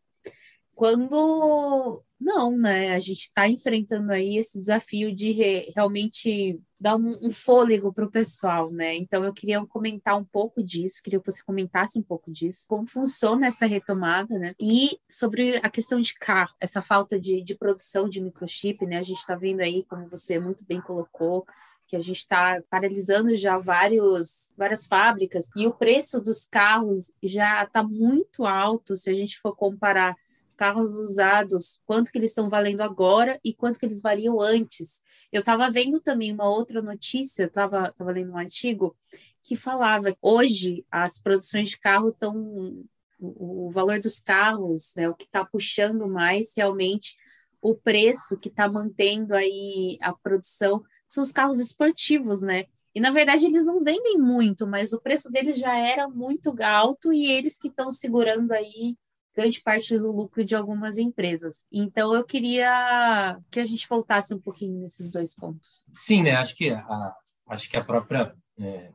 quando 0.75 2.03
não, 2.19 2.57
né? 2.57 2.93
A 2.93 2.99
gente 2.99 3.21
está 3.21 3.47
enfrentando 3.47 4.11
aí 4.11 4.37
esse 4.37 4.57
desafio 4.57 5.13
de 5.13 5.31
re, 5.31 5.71
realmente 5.75 6.59
dar 6.79 6.95
um, 6.95 7.17
um 7.21 7.31
fôlego 7.31 7.93
para 7.93 8.05
o 8.05 8.11
pessoal, 8.11 8.71
né? 8.71 8.95
Então 8.95 9.23
eu 9.23 9.33
queria 9.33 9.65
comentar 9.65 10.17
um 10.17 10.23
pouco 10.23 10.63
disso, 10.63 11.01
queria 11.03 11.19
que 11.19 11.31
você 11.31 11.43
comentasse 11.43 11.97
um 11.99 12.03
pouco 12.03 12.31
disso, 12.31 12.65
como 12.67 12.87
funciona 12.87 13.47
essa 13.47 13.65
retomada, 13.65 14.37
né? 14.37 14.53
E 14.59 14.99
sobre 15.09 15.57
a 15.57 15.69
questão 15.69 15.99
de 15.99 16.13
carro, 16.15 16.53
essa 16.59 16.81
falta 16.81 17.19
de, 17.19 17.41
de 17.41 17.55
produção 17.55 18.07
de 18.07 18.21
microchip, 18.21 18.85
né? 18.85 18.97
A 18.97 19.01
gente 19.01 19.19
está 19.19 19.35
vendo 19.35 19.61
aí, 19.61 19.83
como 19.89 20.09
você 20.09 20.39
muito 20.39 20.65
bem 20.65 20.81
colocou, 20.81 21.45
que 21.87 21.95
a 21.95 22.01
gente 22.01 22.17
está 22.17 22.61
paralisando 22.69 23.33
já 23.35 23.57
vários, 23.57 24.53
várias 24.57 24.85
fábricas 24.85 25.47
e 25.55 25.67
o 25.67 25.73
preço 25.73 26.19
dos 26.19 26.45
carros 26.45 27.11
já 27.21 27.63
está 27.63 27.83
muito 27.83 28.45
alto 28.45 28.97
se 28.97 29.09
a 29.09 29.13
gente 29.13 29.39
for 29.39 29.55
comparar 29.55 30.15
carros 30.55 30.91
usados, 30.95 31.79
quanto 31.85 32.11
que 32.11 32.17
eles 32.17 32.31
estão 32.31 32.49
valendo 32.49 32.81
agora 32.81 33.39
e 33.43 33.53
quanto 33.53 33.79
que 33.79 33.85
eles 33.85 34.01
valiam 34.01 34.41
antes. 34.41 35.01
Eu 35.31 35.39
estava 35.39 35.69
vendo 35.69 35.99
também 35.99 36.31
uma 36.31 36.49
outra 36.49 36.81
notícia, 36.81 37.45
estava 37.45 37.93
lendo 37.99 38.31
um 38.31 38.37
artigo 38.37 38.95
que 39.43 39.55
falava 39.55 40.11
que 40.11 40.17
hoje 40.21 40.85
as 40.89 41.19
produções 41.19 41.69
de 41.69 41.79
carros 41.79 42.13
estão 42.13 42.85
o, 43.19 43.67
o 43.67 43.71
valor 43.71 43.99
dos 43.99 44.19
carros, 44.19 44.93
né, 44.95 45.07
o 45.07 45.15
que 45.15 45.25
está 45.25 45.45
puxando 45.45 46.07
mais 46.07 46.53
realmente 46.55 47.15
o 47.61 47.75
preço 47.75 48.37
que 48.37 48.47
está 48.47 48.69
mantendo 48.69 49.33
aí 49.33 49.97
a 49.99 50.13
produção 50.13 50.83
são 51.07 51.23
os 51.23 51.31
carros 51.31 51.59
esportivos, 51.59 52.41
né? 52.41 52.65
E 52.93 52.99
na 52.99 53.09
verdade 53.09 53.45
eles 53.45 53.65
não 53.65 53.83
vendem 53.83 54.19
muito, 54.19 54.67
mas 54.67 54.93
o 54.93 55.01
preço 55.01 55.31
deles 55.31 55.59
já 55.59 55.75
era 55.75 56.07
muito 56.07 56.55
alto 56.61 57.11
e 57.11 57.29
eles 57.29 57.57
que 57.57 57.67
estão 57.67 57.91
segurando 57.91 58.51
aí 58.51 58.95
grande 59.35 59.61
parte 59.61 59.97
do 59.97 60.11
lucro 60.11 60.45
de 60.45 60.55
algumas 60.55 60.97
empresas. 60.97 61.61
Então, 61.71 62.15
eu 62.15 62.23
queria 62.23 63.37
que 63.51 63.59
a 63.59 63.63
gente 63.63 63.87
voltasse 63.87 64.33
um 64.33 64.39
pouquinho 64.39 64.79
nesses 64.79 65.09
dois 65.09 65.35
pontos. 65.35 65.83
Sim, 65.91 66.23
né? 66.23 66.35
Acho 66.35 66.55
que 66.55 66.69
a, 66.69 67.13
acho 67.49 67.69
que 67.69 67.75
a 67.75 67.83
própria, 67.83 68.33
é, 68.57 68.91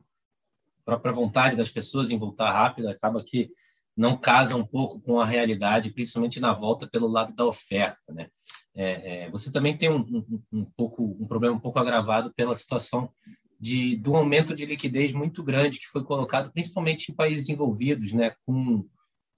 própria 0.83 1.13
vontade 1.13 1.55
das 1.55 1.69
pessoas 1.69 2.09
em 2.09 2.17
voltar 2.17 2.51
rápido 2.51 2.89
acaba 2.89 3.23
que 3.23 3.51
não 3.95 4.17
casa 4.17 4.55
um 4.55 4.65
pouco 4.65 4.99
com 4.99 5.19
a 5.19 5.25
realidade, 5.25 5.91
principalmente 5.91 6.39
na 6.39 6.53
volta 6.53 6.87
pelo 6.87 7.07
lado 7.07 7.33
da 7.35 7.45
oferta, 7.45 8.11
né? 8.11 8.27
É, 8.73 9.25
é, 9.25 9.29
você 9.29 9.51
também 9.51 9.77
tem 9.77 9.89
um, 9.89 9.99
um, 9.99 10.41
um, 10.51 10.65
pouco 10.77 11.17
um 11.19 11.27
problema 11.27 11.55
um 11.55 11.59
pouco 11.59 11.77
agravado 11.77 12.33
pela 12.33 12.55
situação 12.55 13.11
de 13.59 13.97
do 13.97 14.15
aumento 14.15 14.55
de 14.55 14.65
liquidez 14.65 15.11
muito 15.11 15.43
grande 15.43 15.77
que 15.77 15.87
foi 15.87 16.05
colocado 16.05 16.51
principalmente 16.53 17.11
em 17.11 17.15
países 17.15 17.45
desenvolvidos, 17.45 18.13
né? 18.13 18.33
Com 18.45 18.87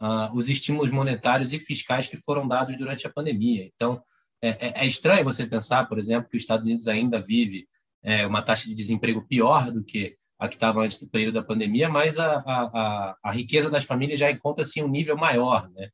uh, 0.03 0.36
os 0.36 0.50
estímulos 0.50 0.91
monetários 0.91 1.53
e 1.53 1.60
fiscais 1.60 2.07
que 2.07 2.17
foram 2.17 2.48
dados 2.48 2.77
durante 2.77 3.07
a 3.07 3.10
pandemia. 3.10 3.69
Então, 3.74 4.03
é, 4.41 4.50
é, 4.50 4.83
é 4.83 4.86
estranho 4.86 5.24
você 5.24 5.45
pensar, 5.45 5.88
por 5.88 5.98
exemplo, 5.98 6.29
que 6.29 6.36
os 6.36 6.43
Estados 6.43 6.65
Unidos 6.65 6.88
ainda 6.89 7.22
vive 7.22 7.65
é, 8.03 8.27
uma 8.27 8.41
taxa 8.41 8.67
de 8.67 8.75
desemprego 8.75 9.25
pior 9.25 9.72
do 9.72 9.81
que 9.81 10.15
a 10.38 10.50
que 10.50 10.55
estava 10.55 10.81
antes 10.81 11.00
do 11.00 11.07
período 11.07 11.36
da 11.36 11.43
pandemia, 11.43 11.88
mas 11.88 12.19
a, 12.19 12.43
a, 12.45 13.17
a 13.24 13.31
riqueza 13.31 13.69
das 13.69 13.86
famílias 13.86 14.19
já 14.19 14.29
encontra-se 14.29 14.79
em 14.79 14.83
um 14.83 14.89
nível 14.89 15.15
maior, 15.15 15.69
né? 15.72 15.89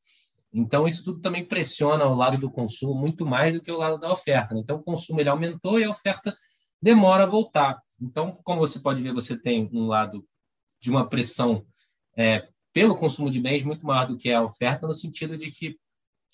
Então, 0.51 0.87
isso 0.87 1.03
tudo 1.03 1.21
também 1.21 1.45
pressiona 1.45 2.05
o 2.05 2.15
lado 2.15 2.39
do 2.39 2.49
consumo 2.49 2.95
muito 2.95 3.23
mais 3.23 3.53
do 3.53 3.61
que 3.61 3.71
o 3.71 3.77
lado 3.77 3.99
da 3.99 4.11
oferta. 4.11 4.55
Né? 4.55 4.61
Então, 4.61 4.77
o 4.77 4.83
consumo 4.83 5.19
ele 5.19 5.29
aumentou 5.29 5.79
e 5.79 5.83
a 5.83 5.89
oferta 5.91 6.35
demora 6.81 7.21
a 7.21 7.27
voltar. 7.27 7.79
Então, 8.01 8.39
como 8.43 8.59
você 8.59 8.79
pode 8.79 8.99
ver, 9.03 9.13
você 9.13 9.37
tem 9.37 9.69
um 9.71 9.85
lado 9.85 10.25
de 10.81 10.89
uma 10.89 11.07
pressão 11.07 11.63
é, 12.17 12.47
pelo 12.73 12.95
consumo 12.95 13.29
de 13.29 13.39
bens 13.39 13.63
muito 13.63 13.85
maior 13.85 14.07
do 14.07 14.17
que 14.17 14.31
a 14.31 14.41
oferta, 14.43 14.88
no 14.88 14.93
sentido 14.93 15.35
de 15.35 15.51
que 15.51 15.77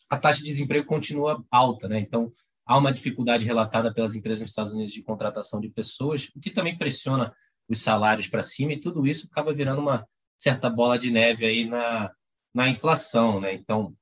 a 0.09 0.17
taxa 0.17 0.39
de 0.39 0.45
desemprego 0.45 0.85
continua 0.85 1.43
alta, 1.49 1.87
né? 1.87 1.99
Então, 1.99 2.31
há 2.65 2.77
uma 2.77 2.91
dificuldade 2.91 3.45
relatada 3.45 3.93
pelas 3.93 4.15
empresas 4.15 4.41
nos 4.41 4.49
Estados 4.49 4.73
Unidos 4.73 4.93
de 4.93 5.01
contratação 5.01 5.59
de 5.59 5.69
pessoas, 5.69 6.29
o 6.35 6.39
que 6.39 6.51
também 6.51 6.77
pressiona 6.77 7.33
os 7.67 7.81
salários 7.81 8.27
para 8.27 8.43
cima, 8.43 8.73
e 8.73 8.79
tudo 8.79 9.07
isso 9.07 9.27
acaba 9.31 9.53
virando 9.53 9.81
uma, 9.81 10.07
certa 10.37 10.69
bola 10.69 10.97
de 10.97 11.11
neve 11.11 11.45
aí 11.45 11.65
na, 11.65 12.11
na 12.53 12.69
inflação, 12.69 13.39
né? 13.39 13.53
Então, 13.53 13.95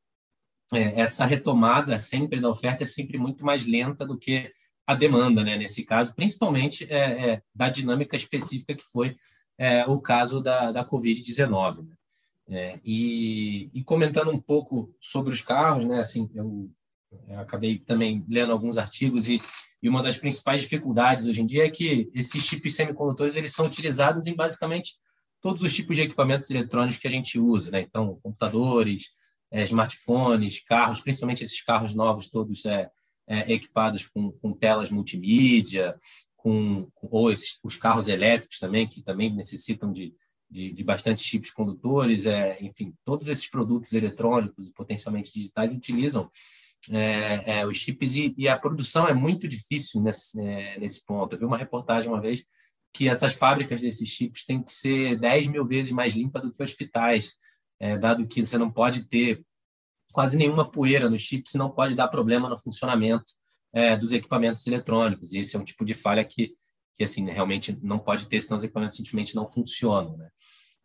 é, 0.73 1.01
essa 1.01 1.25
retomada 1.25 1.97
sempre 1.99 2.39
da 2.39 2.49
oferta 2.49 2.83
é 2.83 2.87
sempre 2.87 3.17
muito 3.17 3.45
mais 3.45 3.67
lenta 3.67 4.05
do 4.05 4.17
que 4.17 4.51
a 4.85 4.95
demanda, 4.95 5.43
né? 5.43 5.57
Nesse 5.57 5.83
caso, 5.83 6.13
principalmente 6.15 6.91
é, 6.91 7.31
é, 7.31 7.41
da 7.53 7.69
dinâmica 7.69 8.15
específica 8.15 8.75
que 8.75 8.83
foi 8.83 9.15
é, 9.57 9.85
o 9.85 9.99
caso 10.01 10.41
da, 10.41 10.71
da 10.71 10.85
Covid-19. 10.85 11.87
Né? 11.87 11.95
É, 12.49 12.79
e, 12.83 13.69
e, 13.73 13.83
comentando 13.83 14.29
um 14.29 14.39
pouco 14.39 14.93
sobre 14.99 15.33
os 15.33 15.41
carros, 15.41 15.85
né? 15.85 15.99
Assim, 15.99 16.29
eu, 16.35 16.69
eu 17.27 17.39
acabei 17.39 17.79
também 17.79 18.25
lendo 18.29 18.51
alguns 18.51 18.77
artigos 18.77 19.29
e, 19.29 19.41
e, 19.81 19.87
uma 19.87 20.03
das 20.03 20.17
principais 20.17 20.61
dificuldades 20.61 21.25
hoje 21.25 21.41
em 21.41 21.45
dia 21.45 21.65
é 21.65 21.69
que 21.69 22.11
esses 22.13 22.43
chips 22.43 22.75
semicondutores 22.75 23.35
eles 23.35 23.53
são 23.53 23.65
utilizados 23.65 24.27
em 24.27 24.35
basicamente 24.35 24.95
todos 25.41 25.63
os 25.63 25.73
tipos 25.73 25.95
de 25.95 26.01
equipamentos 26.01 26.49
eletrônicos 26.49 26.97
que 26.97 27.07
a 27.07 27.11
gente 27.11 27.39
usa, 27.39 27.71
né? 27.71 27.81
Então, 27.81 28.19
computadores, 28.21 29.11
é, 29.49 29.63
smartphones, 29.63 30.61
carros, 30.63 30.99
principalmente 30.99 31.43
esses 31.43 31.61
carros 31.61 31.93
novos 31.93 32.29
todos 32.29 32.65
é, 32.65 32.89
é, 33.27 33.53
equipados 33.53 34.07
com, 34.07 34.31
com, 34.31 34.51
telas 34.51 34.89
multimídia, 34.89 35.95
com, 36.35 36.89
com 36.95 37.07
ou 37.11 37.31
esses, 37.31 37.59
os 37.63 37.77
carros 37.77 38.07
elétricos 38.07 38.59
também, 38.59 38.87
que 38.87 39.01
também 39.01 39.33
necessitam 39.33 39.91
de, 39.91 40.13
de, 40.49 40.71
de 40.71 40.83
bastante 40.83 41.21
chips 41.21 41.51
condutores, 41.51 42.25
é, 42.25 42.61
enfim, 42.61 42.93
todos 43.03 43.27
esses 43.27 43.49
produtos 43.49 43.93
eletrônicos 43.93 44.67
e 44.67 44.73
potencialmente 44.73 45.33
digitais 45.33 45.73
utilizam 45.73 46.29
é, 46.91 47.59
é, 47.59 47.65
os 47.65 47.77
chips 47.77 48.15
e, 48.15 48.33
e, 48.37 48.47
a 48.47 48.57
produção 48.57 49.07
é 49.07 49.13
muito 49.13 49.47
difícil 49.47 50.01
nesse, 50.01 50.39
é, 50.39 50.77
nesse 50.79 51.03
ponto. 51.05 51.33
Eu 51.33 51.39
vi 51.39 51.45
uma 51.45 51.57
reportagem 51.57 52.09
uma 52.09 52.21
vez 52.21 52.43
que 52.93 53.09
essas 53.09 53.33
fábricas 53.33 53.81
desses 53.81 54.07
chips 54.07 54.45
têm 54.45 54.61
que 54.61 54.71
ser 54.71 55.17
10 55.19 55.47
mil 55.47 55.65
vezes 55.65 55.91
mais 55.91 56.15
limpas 56.15 56.43
do 56.43 56.53
que 56.53 56.61
hospitais, 56.61 57.33
é, 57.79 57.97
dado 57.97 58.27
que 58.27 58.45
você 58.45 58.57
não 58.57 58.71
pode 58.71 59.07
ter 59.07 59.43
quase 60.11 60.37
nenhuma 60.37 60.69
poeira 60.69 61.09
no 61.09 61.17
chip, 61.17 61.49
senão 61.49 61.71
pode 61.71 61.95
dar 61.95 62.07
problema 62.07 62.47
no 62.47 62.57
funcionamento 62.57 63.33
é, 63.73 63.97
dos 63.97 64.11
equipamentos 64.11 64.65
eletrônicos. 64.67 65.33
E 65.33 65.39
esse 65.39 65.55
é 65.55 65.59
um 65.59 65.63
tipo 65.63 65.83
de 65.83 65.95
falha 65.95 66.23
que, 66.23 66.53
que 66.95 67.03
assim, 67.03 67.25
realmente 67.29 67.77
não 67.81 67.99
pode 67.99 68.27
ter, 68.27 68.41
senão 68.41 68.57
os 68.57 68.63
equipamentos 68.63 68.97
simplesmente 68.97 69.35
não 69.35 69.47
funcionam. 69.49 70.17
Né? 70.17 70.29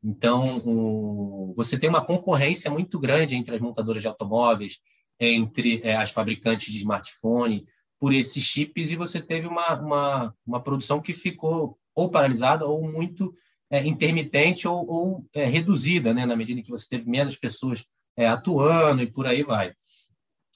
Então, 0.02 0.42
o, 0.64 1.54
você 1.56 1.78
tem 1.78 1.88
uma 1.88 2.04
concorrência 2.04 2.70
muito 2.70 2.98
grande 2.98 3.34
entre 3.34 3.54
as 3.54 3.60
montadoras 3.60 4.02
de 4.02 4.08
automóveis, 4.08 4.78
entre 5.20 5.80
é, 5.82 5.96
as 5.96 6.10
fabricantes 6.10 6.72
de 6.72 6.78
smartphone, 6.78 7.66
por 7.98 8.12
esses 8.12 8.44
chips, 8.44 8.92
e 8.92 8.96
você 8.96 9.20
teve 9.20 9.46
uma, 9.46 9.74
uma, 9.74 10.34
uma 10.46 10.62
produção 10.62 11.00
que 11.00 11.12
ficou 11.12 11.76
ou 11.94 12.08
paralisada 12.08 12.64
ou 12.64 12.88
muito 12.88 13.32
é, 13.68 13.84
intermitente 13.84 14.68
ou, 14.68 14.88
ou 14.88 15.26
é, 15.34 15.44
reduzida, 15.44 16.14
né, 16.14 16.24
na 16.24 16.36
medida 16.36 16.62
que 16.62 16.70
você 16.70 16.86
teve 16.88 17.10
menos 17.10 17.36
pessoas 17.36 17.84
é, 18.16 18.26
atuando 18.28 19.02
e 19.02 19.10
por 19.10 19.26
aí 19.26 19.42
vai. 19.42 19.72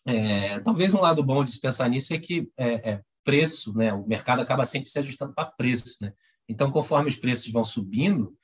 É, 0.06 0.61
talvez 0.61 0.94
um 0.94 1.00
lado 1.00 1.23
bom 1.23 1.44
de 1.44 1.50
se 1.50 1.61
pensar 1.61 1.88
nisso 1.88 2.14
é 2.14 2.18
que 2.18 2.49
é, 2.56 3.00
preço, 3.25 3.73
né, 3.75 3.93
o 3.93 4.07
mercado 4.07 4.41
acaba 4.41 4.64
sempre 4.64 4.91
se 4.91 4.99
ajustando 4.99 5.33
para 5.33 5.50
preço. 5.50 5.97
Né? 6.00 6.12
Então, 6.49 6.71
conforme 6.71 7.09
os 7.09 7.17
preços 7.17 7.50
vão 7.50 7.64
subindo, 7.64 8.37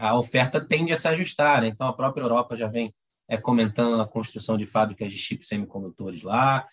a 0.00 0.16
oferta 0.16 0.60
tende 0.60 0.92
a 0.92 0.96
se 0.96 1.08
ajustar. 1.08 1.62
Né? 1.62 1.68
Então, 1.68 1.86
a 1.86 1.92
própria 1.92 2.22
Europa 2.22 2.56
já 2.56 2.66
vem 2.66 2.94
comentando 3.42 4.00
a 4.00 4.08
construção 4.08 4.56
de 4.56 4.66
fábricas 4.66 5.12
de 5.12 5.18
chips 5.18 5.48
semicondutores 5.48 6.22
lá, 6.22 6.66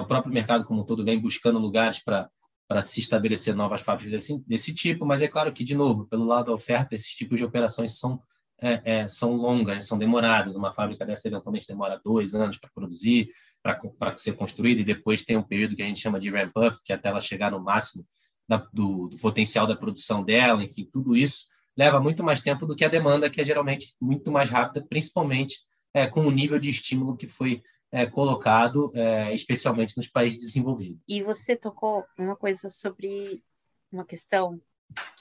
o 0.00 0.06
próprio 0.06 0.32
mercado 0.32 0.64
como 0.64 0.82
um 0.82 0.84
todo 0.84 1.04
vem 1.04 1.18
buscando 1.18 1.58
lugares 1.58 1.98
para 1.98 2.30
para 2.70 2.82
se 2.82 3.00
estabelecer 3.00 3.52
novas 3.52 3.82
fábricas 3.82 4.12
desse, 4.12 4.38
desse 4.46 4.72
tipo, 4.72 5.04
mas 5.04 5.22
é 5.22 5.26
claro 5.26 5.52
que, 5.52 5.64
de 5.64 5.74
novo, 5.74 6.06
pelo 6.06 6.24
lado 6.24 6.46
da 6.46 6.52
oferta, 6.52 6.94
esses 6.94 7.10
tipos 7.10 7.36
de 7.36 7.44
operações 7.44 7.98
são, 7.98 8.22
é, 8.60 8.82
é, 8.84 9.08
são 9.08 9.34
longas, 9.34 9.86
são 9.86 9.98
demoradas. 9.98 10.54
Uma 10.54 10.72
fábrica 10.72 11.06
dessa 11.06 11.28
eventualmente 11.28 11.66
demora 11.66 12.00
dois 12.04 12.34
anos 12.34 12.58
para 12.58 12.70
produzir, 12.74 13.28
para 13.62 14.16
ser 14.16 14.32
construída, 14.34 14.80
e 14.80 14.84
depois 14.84 15.22
tem 15.22 15.36
um 15.36 15.42
período 15.42 15.74
que 15.74 15.82
a 15.82 15.86
gente 15.86 16.00
chama 16.00 16.20
de 16.20 16.30
ramp-up, 16.30 16.76
que 16.84 16.92
é 16.92 16.96
até 16.96 17.08
ela 17.08 17.20
chegar 17.20 17.50
no 17.50 17.60
máximo 17.60 18.06
da, 18.48 18.56
do, 18.72 19.08
do, 19.08 19.18
potencial 19.18 19.66
da 19.66 19.76
produção 19.76 20.24
dela, 20.24 20.62
enfim, 20.62 20.88
tudo 20.92 21.16
isso 21.16 21.46
leva 21.76 22.00
muito 22.00 22.22
mais 22.22 22.40
tempo 22.40 22.66
do 22.66 22.74
que 22.74 22.84
a 22.84 22.88
demanda, 22.88 23.30
que 23.30 23.40
é 23.40 23.44
geralmente 23.44 23.94
muito 24.00 24.30
mais 24.30 24.50
rápida, 24.50 24.84
principalmente 24.86 25.60
é, 25.94 26.06
com 26.06 26.26
o 26.26 26.30
nível 26.30 26.58
de 26.58 26.68
estímulo 26.68 27.16
que 27.16 27.26
foi 27.26 27.62
é, 27.92 28.06
colocado, 28.06 28.90
é, 28.94 29.32
especialmente 29.32 29.96
nos 29.96 30.08
países 30.08 30.40
desenvolvidos. 30.40 31.00
E 31.08 31.22
você 31.22 31.56
tocou 31.56 32.04
uma 32.18 32.36
coisa 32.36 32.70
sobre 32.70 33.42
uma 33.90 34.04
questão 34.04 34.60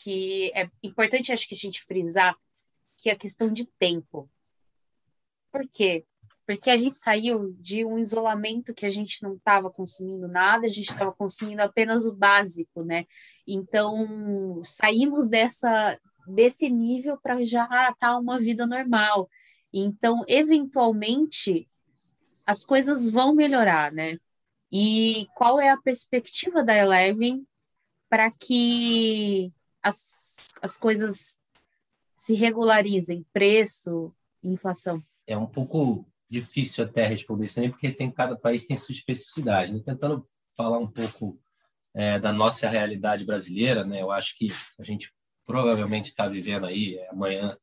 que 0.03 0.51
é 0.55 0.69
importante, 0.84 1.31
acho 1.31 1.48
que 1.48 1.55
a 1.55 1.58
gente 1.58 1.84
frisar, 1.84 2.36
que 3.01 3.10
é 3.10 3.15
questão 3.15 3.51
de 3.51 3.65
tempo. 3.79 4.29
Por 5.51 5.68
quê? 5.68 6.06
Porque 6.46 6.70
a 6.70 6.75
gente 6.77 6.98
saiu 6.98 7.53
de 7.60 7.86
um 7.86 8.00
isolamento 8.00 8.74
que 8.74 8.86
a 8.86 8.89
gente 8.89 9.22
não 9.22 9.36
estava 9.36 9.70
consumindo 9.70 10.27
nada, 10.27 10.65
a 10.65 10.70
gente 10.70 10.89
estava 10.89 11.12
consumindo 11.12 11.62
apenas 11.62 12.06
o 12.06 12.13
básico, 12.13 12.84
né? 12.84 13.06
Então, 13.48 14.62
saímos 14.63 15.29
dessa 15.29 16.00
desse 16.27 16.70
nível 16.70 17.18
para 17.22 17.44
já 17.44 17.63
estar 17.63 17.96
tá 18.00 18.18
uma 18.18 18.39
vida 18.39 18.65
normal. 18.65 19.29
Então, 19.74 20.22
eventualmente, 20.27 21.68
as 22.46 22.65
coisas 22.65 23.10
vão 23.10 23.34
melhorar, 23.34 23.91
né? 23.91 24.18
E 24.72 25.27
qual 25.36 25.60
é 25.60 25.70
a 25.70 25.77
perspectiva 25.77 26.63
da 26.63 26.75
Eleven 26.75 27.46
para 28.10 28.32
que 28.32 29.51
as, 29.82 30.38
as 30.62 30.77
coisas 30.77 31.38
se 32.19 32.33
regularizem, 32.33 33.25
preço, 33.31 34.13
inflação? 34.43 35.01
É 35.25 35.38
um 35.38 35.45
pouco 35.45 36.05
difícil 36.29 36.83
até 36.83 37.07
responder 37.07 37.45
isso 37.45 37.55
também, 37.55 37.69
porque 37.69 37.89
tem 37.91 38.11
cada 38.11 38.35
país 38.35 38.65
tem 38.65 38.75
sua 38.75 38.91
especificidade. 38.91 39.71
Né? 39.71 39.81
Tentando 39.85 40.27
falar 40.53 40.79
um 40.79 40.91
pouco 40.91 41.39
é, 41.95 42.19
da 42.19 42.33
nossa 42.33 42.67
realidade 42.67 43.23
brasileira, 43.23 43.85
né? 43.85 44.01
Eu 44.01 44.11
acho 44.11 44.38
que 44.38 44.49
a 44.77 44.83
gente 44.83 45.13
provavelmente 45.45 46.07
está 46.07 46.27
vivendo 46.27 46.65
aí 46.65 46.97
é, 46.97 47.09
amanhã 47.09 47.57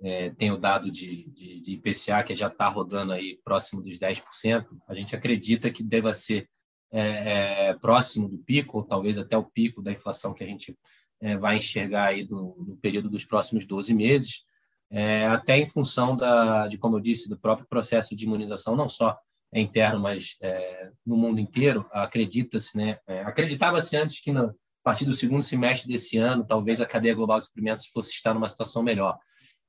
é, 0.00 0.30
tem 0.30 0.52
o 0.52 0.58
dado 0.58 0.88
de, 0.88 1.28
de, 1.32 1.60
de 1.60 1.72
IPCA 1.72 2.22
que 2.22 2.36
já 2.36 2.46
está 2.46 2.68
rodando 2.68 3.12
aí 3.12 3.40
próximo 3.42 3.82
dos 3.82 3.98
10%, 3.98 4.64
a 4.86 4.94
gente 4.94 5.16
acredita 5.16 5.72
que 5.72 5.82
deva 5.82 6.12
ser 6.12 6.48
é, 6.92 7.70
é, 7.70 7.74
próximo 7.74 8.28
do 8.28 8.38
pico, 8.38 8.78
ou 8.78 8.84
talvez 8.84 9.18
até 9.18 9.36
o 9.36 9.44
pico 9.44 9.82
da 9.82 9.90
inflação 9.90 10.32
que 10.32 10.44
a 10.44 10.46
gente 10.46 10.78
é, 11.26 11.36
vai 11.36 11.56
enxergar 11.56 12.06
aí 12.06 12.26
no, 12.28 12.56
no, 12.58 12.76
período 12.76 13.08
dos 13.08 13.24
próximos 13.24 13.66
12 13.66 13.92
meses, 13.94 14.44
é, 14.90 15.26
até 15.26 15.58
em 15.58 15.66
função 15.66 16.16
da, 16.16 16.68
de, 16.68 16.78
como 16.78 16.96
eu 16.96 17.00
disse, 17.00 17.28
do 17.28 17.38
próprio 17.38 17.66
processo 17.68 18.14
de 18.14 18.24
imunização, 18.24 18.76
não 18.76 18.88
só 18.88 19.18
interno, 19.52 19.98
mas 19.98 20.36
é, 20.40 20.90
no 21.04 21.16
mundo 21.16 21.40
inteiro, 21.40 21.86
acredita-se, 21.90 22.76
né, 22.76 22.98
acreditava-se 23.24 23.96
antes 23.96 24.20
que 24.20 24.30
no, 24.30 24.44
a 24.44 24.54
partir 24.84 25.04
do 25.04 25.12
segundo 25.12 25.42
semestre 25.42 25.88
desse 25.88 26.18
ano, 26.18 26.46
talvez 26.46 26.80
a 26.80 26.86
cadeia 26.86 27.14
global 27.14 27.40
de 27.40 27.46
suprimentos 27.46 27.86
fosse 27.86 28.12
estar 28.12 28.34
numa 28.34 28.48
situação 28.48 28.82
melhor 28.82 29.18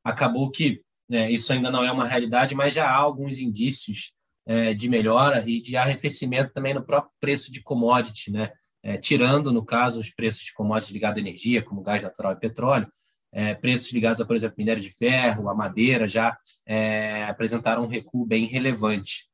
acabou 0.08 0.50
que 0.50 0.82
é, 1.12 1.30
isso 1.32 1.52
ainda 1.54 1.72
não 1.72 1.84
é 1.84 1.92
uma 1.92 2.08
realidade, 2.08 2.56
mas 2.56 2.74
já 2.74 2.90
há 2.90 2.96
alguns 2.96 3.40
indícios 3.40 4.12
é, 4.46 4.74
de 4.74 4.90
melhora 4.90 5.44
e 5.48 5.62
de 5.62 5.76
arrefecimento 5.76 6.52
também 6.54 6.74
no 6.74 6.86
próprio 6.86 7.12
preço 7.20 7.52
de 7.52 7.62
commodity, 7.62 8.32
né? 8.32 8.52
É, 8.84 8.98
tirando, 8.98 9.52
no 9.52 9.66
caso, 9.66 10.00
os 10.00 10.10
preços 10.10 10.44
de 10.46 10.54
commodities 10.54 10.94
ligados 10.94 11.18
à 11.18 11.22
energia, 11.22 11.64
como 11.64 11.82
gás 11.82 12.04
natural 12.04 12.34
e 12.34 12.40
petróleo, 12.40 12.92
é, 13.32 13.54
preços 13.54 13.92
ligados 13.92 14.22
a, 14.22 14.26
por 14.26 14.36
exemplo, 14.36 14.56
minério 14.58 14.82
de 14.82 14.90
ferro, 14.90 15.50
a 15.50 15.56
madeira, 15.56 16.08
já 16.08 16.38
é, 16.66 17.26
apresentaram 17.26 17.84
um 17.84 17.88
recuo 17.88 18.26
bem 18.26 18.46
relevante. 18.46 19.28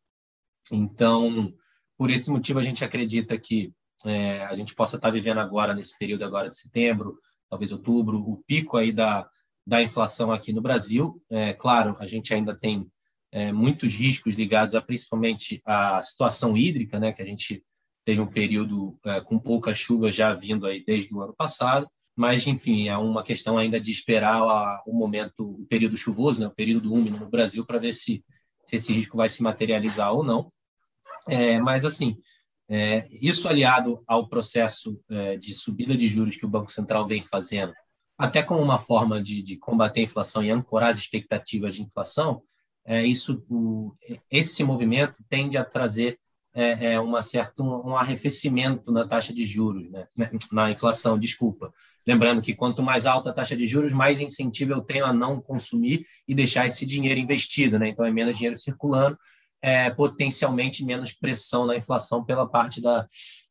Então, 0.72 1.54
por 1.98 2.10
esse 2.10 2.32
motivo, 2.32 2.60
a 2.60 2.64
gente 2.64 2.84
acredita 2.84 3.38
que 3.38 3.72
é, 4.06 4.44
a 4.46 4.54
gente 4.56 4.76
possa 4.76 4.96
estar 4.96 5.10
vivendo 5.10 5.40
agora, 5.40 5.74
nesse 5.74 5.98
período 5.98 6.24
agora 6.24 6.50
de 6.50 6.58
setembro, 6.58 7.18
talvez 7.50 7.72
outubro, 7.72 8.18
o 8.20 8.44
pico 8.46 8.78
aí 8.78 8.92
da, 8.92 9.28
da 9.66 9.82
inflação 9.82 10.32
aqui 10.32 10.52
no 10.52 10.62
Brasil. 10.62 11.22
É, 11.30 11.54
claro, 11.54 11.96
a 12.00 12.06
gente 12.06 12.34
ainda 12.34 12.56
tem 12.56 12.86
é, 13.32 13.52
muitos 13.52 13.94
riscos 13.94 14.36
ligados 14.36 14.76
a 14.76 14.82
principalmente 14.82 15.62
à 15.66 16.02
situação 16.02 16.58
hídrica, 16.58 17.00
né, 17.00 17.12
que 17.14 17.22
a 17.22 17.26
gente 17.26 17.64
teve 18.06 18.20
um 18.22 18.28
período 18.28 18.98
é, 19.06 19.22
com 19.22 19.40
pouca 19.40 19.74
chuva 19.74 20.12
já 20.12 20.34
vindo 20.34 20.66
aí 20.66 20.84
desde 20.84 21.14
o 21.14 21.22
ano 21.22 21.34
passado, 21.34 21.88
mas 22.16 22.46
enfim 22.46 22.88
é 22.88 22.98
uma 22.98 23.24
questão 23.24 23.58
ainda 23.58 23.80
de 23.80 23.92
esperar 23.92 24.42
a, 24.42 24.84
o 24.86 24.94
momento, 24.94 25.62
o 25.62 25.66
período 25.66 25.98
chuvoso, 25.98 26.40
né, 26.40 26.48
o 26.48 26.56
período 26.56 26.94
úmido 26.94 27.18
no 27.18 27.30
Brasil 27.30 27.66
para 27.66 27.80
ver 27.80 27.94
se, 27.94 28.24
se 28.68 28.76
esse 28.76 28.94
risco 28.94 29.18
vai 29.18 29.30
se 29.30 29.42
materializar 29.42 30.14
ou 30.14 30.24
não. 30.24 30.52
É, 31.28 31.60
mas 31.60 31.86
assim, 31.86 32.18
é, 32.70 33.08
isso 33.10 33.48
aliado 33.48 34.04
ao 34.06 34.28
processo 34.28 35.00
é, 35.10 35.38
de 35.38 35.54
subida 35.54 35.96
de 35.96 36.08
juros 36.08 36.36
que 36.36 36.46
o 36.46 36.50
Banco 36.50 36.72
Central 36.72 37.08
vem 37.08 37.22
fazendo 37.22 37.74
até 38.18 38.44
como 38.44 38.62
uma 38.62 38.78
forma 38.78 39.22
de, 39.22 39.42
de 39.42 39.58
combater 39.58 40.02
a 40.02 40.04
inflação 40.04 40.44
e 40.44 40.52
ancorar 40.52 40.92
as 40.92 40.98
expectativas 40.98 41.76
de 41.76 41.82
inflação, 41.82 42.42
é, 42.86 43.06
isso, 43.06 43.44
o, 43.50 43.96
esse 44.30 44.64
movimento 44.64 45.24
tende 45.30 45.58
a 45.58 45.66
trazer 45.66 46.20
é, 46.54 46.94
é 46.94 47.00
uma 47.00 47.22
certa 47.22 47.64
um, 47.64 47.90
um, 47.90 47.98
arrefecimento 47.98 48.92
na 48.92 49.08
taxa 49.08 49.34
de 49.34 49.46
juros, 49.46 49.90
né? 49.90 50.08
na 50.52 50.72
inflação, 50.72 51.18
desculpa. 51.18 51.74
Lembrando 52.06 52.42
que 52.42 52.54
quanto 52.54 52.84
mais 52.84 53.06
alta 53.06 53.30
a 53.30 53.34
taxa 53.34 53.56
de 53.56 53.66
juros, 53.66 53.94
mais 53.94 54.22
incentivo 54.22 54.74
eu 54.74 54.82
tenho 54.82 55.06
a 55.06 55.14
não 55.14 55.42
consumir 55.42 56.06
e 56.28 56.36
deixar 56.36 56.68
esse 56.68 56.86
dinheiro 56.86 57.20
investido, 57.20 57.80
né? 57.80 57.88
Então 57.90 58.06
é 58.06 58.12
menos 58.12 58.38
dinheiro 58.38 58.58
circulando, 58.58 59.18
é, 59.62 59.90
potencialmente 59.90 60.86
menos 60.86 61.14
pressão 61.14 61.66
na 61.66 61.76
inflação 61.76 62.24
pela 62.24 62.48
parte 62.48 62.82
da, 62.82 63.06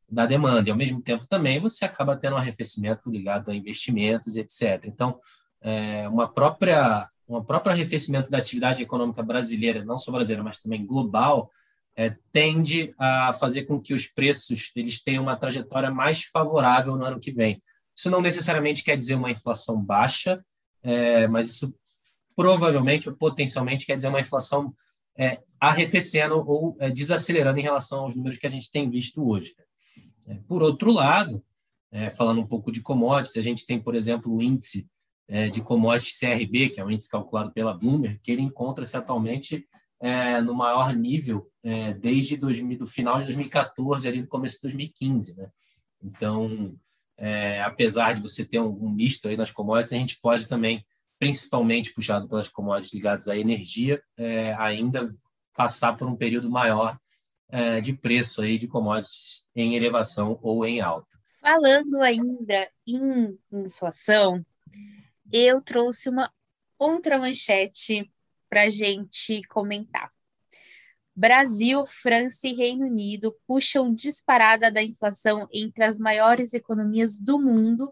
da 0.09 0.27
demanda. 0.27 0.69
E 0.69 0.71
ao 0.71 0.77
mesmo 0.77 1.03
tempo 1.03 1.27
também 1.27 1.59
você 1.59 1.85
acaba 1.85 2.17
tendo 2.17 2.35
um 2.35 2.39
arrefecimento 2.39 3.11
ligado 3.11 3.51
a 3.51 3.55
investimentos, 3.55 4.37
etc. 4.37 4.85
Então, 4.85 5.19
é, 5.61 6.09
uma 6.09 6.29
própria 6.29 7.09
um 7.29 7.43
próprio 7.43 7.73
arrefecimento 7.73 8.31
da 8.31 8.39
atividade 8.39 8.83
econômica 8.83 9.23
brasileira, 9.23 9.85
não 9.85 9.97
só 9.97 10.13
brasileira, 10.13 10.43
mas 10.43 10.59
também 10.59 10.85
global, 10.85 11.51
é, 11.97 12.17
tende 12.33 12.95
a 12.99 13.33
fazer 13.33 13.65
com 13.65 13.81
que 13.81 13.95
os 13.95 14.07
preços 14.07 14.71
eles 14.75 15.03
tenham 15.03 15.23
uma 15.23 15.37
trajetória 15.37 15.91
mais 15.91 16.25
favorável 16.25 16.97
no 16.97 17.05
ano 17.05 17.21
que 17.21 17.31
vem. 17.31 17.61
Isso 17.97 18.11
não 18.11 18.23
necessariamente 18.23 18.83
quer 18.83 18.97
dizer 18.97 19.15
uma 19.15 19.31
inflação 19.31 19.83
baixa, 19.83 20.43
é, 20.83 21.27
mas 21.29 21.51
isso 21.51 21.75
provavelmente 22.35 23.09
ou 23.09 23.17
potencialmente 23.17 23.85
quer 23.85 23.97
dizer 23.97 24.09
uma 24.09 24.21
inflação 24.21 24.75
é, 25.17 25.41
arrefecendo 25.61 26.43
ou 26.49 26.77
é, 26.81 26.91
desacelerando 26.91 27.59
em 27.59 27.63
relação 27.63 28.01
aos 28.01 28.17
números 28.17 28.39
que 28.39 28.47
a 28.47 28.51
gente 28.51 28.71
tem 28.71 28.89
visto 28.89 29.27
hoje. 29.27 29.55
É, 30.27 30.35
por 30.49 30.63
outro 30.63 30.91
lado, 30.91 31.45
é, 31.91 32.09
falando 32.09 32.41
um 32.41 32.47
pouco 32.47 32.73
de 32.73 32.81
commodities, 32.81 33.37
a 33.37 33.43
gente 33.43 33.67
tem, 33.67 33.79
por 33.79 33.95
exemplo, 33.95 34.35
o 34.35 34.43
índice 34.43 34.87
é, 35.29 35.49
de 35.49 35.61
commodities 35.61 36.19
CRB, 36.19 36.71
que 36.71 36.81
é 36.81 36.85
um 36.85 36.91
índice 36.91 37.11
calculado 37.11 37.53
pela 37.53 37.75
Bloomberg, 37.75 38.19
que 38.23 38.33
ele 38.33 38.43
encontra-se 38.43 38.97
atualmente 38.97 39.67
é, 40.03 40.41
no 40.41 40.53
maior 40.53 40.93
nível 40.97 41.49
é, 41.63 41.95
desde 41.95 42.37
2000, 42.37 42.79
do 42.79 42.87
final 42.89 43.21
de 43.21 43.27
2014 43.27 44.09
ali 44.09 44.21
no 44.21 44.27
começo 44.27 44.57
de 44.57 44.63
2015, 44.63 45.37
né? 45.37 45.49
Então, 46.03 46.75
é, 47.17 47.63
apesar 47.63 48.15
de 48.15 48.21
você 48.21 48.45
ter 48.45 48.59
um, 48.59 48.85
um, 48.85 48.91
misto 48.91 49.29
aí 49.29 49.37
nas 49.37 49.53
commodities, 49.53 49.93
a 49.93 49.97
gente 49.97 50.19
pode 50.21 50.49
também, 50.49 50.85
principalmente 51.21 51.95
puxado 51.95 52.29
pelas 52.29 52.49
commodities 52.49 52.93
ligadas 52.93 53.29
à 53.29 53.39
energia, 53.39 54.03
é, 54.17 54.53
ainda 54.55 55.15
passar 55.55 55.97
por 55.97 56.09
um 56.09 56.17
período 56.17 56.51
maior 56.51 56.99
é, 57.49 57.81
de 57.81 57.93
preço 57.93 58.43
aí 58.43 58.59
de 58.59 58.67
commodities 58.67 59.47
em 59.55 59.77
elevação 59.77 60.37
ou 60.43 60.67
em 60.67 60.81
alta. 60.81 61.07
Falando 61.41 62.01
ainda 62.01 62.69
em 62.89 63.39
inflação, 63.53 64.45
eu 65.33 65.61
trouxe 65.61 66.09
uma 66.09 66.33
outra 66.77 67.19
manchete 67.19 68.11
para 68.53 68.65
a 68.65 68.69
gente 68.69 69.43
comentar. 69.45 70.13
Brasil, 71.17 71.87
França 71.87 72.47
e 72.47 72.53
Reino 72.53 72.85
Unido 72.85 73.35
puxam 73.47 73.95
disparada 73.95 74.71
da 74.71 74.83
inflação 74.83 75.49
entre 75.51 75.85
as 75.85 75.99
maiores 75.99 76.53
economias 76.53 77.19
do 77.19 77.39
mundo, 77.39 77.91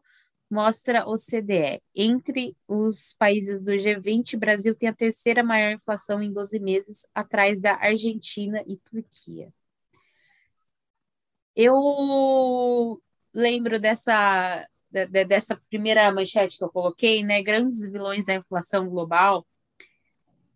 mostra 0.50 1.08
o 1.08 1.16
CDE. 1.16 1.82
Entre 1.94 2.54
os 2.68 3.14
países 3.14 3.62
do 3.62 3.72
G20, 3.72 4.36
Brasil 4.36 4.76
tem 4.76 4.90
a 4.90 4.94
terceira 4.94 5.42
maior 5.42 5.72
inflação 5.72 6.22
em 6.22 6.30
12 6.30 6.60
meses, 6.60 7.06
atrás 7.14 7.58
da 7.58 7.76
Argentina 7.76 8.62
e 8.66 8.76
Turquia. 8.76 9.50
Eu 11.56 13.00
lembro 13.32 13.80
dessa, 13.80 14.68
dessa 15.26 15.56
primeira 15.70 16.12
manchete 16.12 16.58
que 16.58 16.64
eu 16.64 16.68
coloquei, 16.68 17.24
né? 17.24 17.42
Grandes 17.42 17.90
vilões 17.90 18.26
da 18.26 18.34
inflação 18.34 18.86
global 18.90 19.46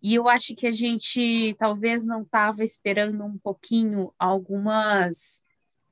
e 0.04 0.14
eu 0.16 0.28
acho 0.28 0.54
que 0.54 0.66
a 0.66 0.70
gente 0.70 1.54
talvez 1.58 2.04
não 2.04 2.20
estava 2.20 2.62
esperando 2.62 3.24
um 3.24 3.38
pouquinho 3.38 4.12
algumas. 4.18 5.42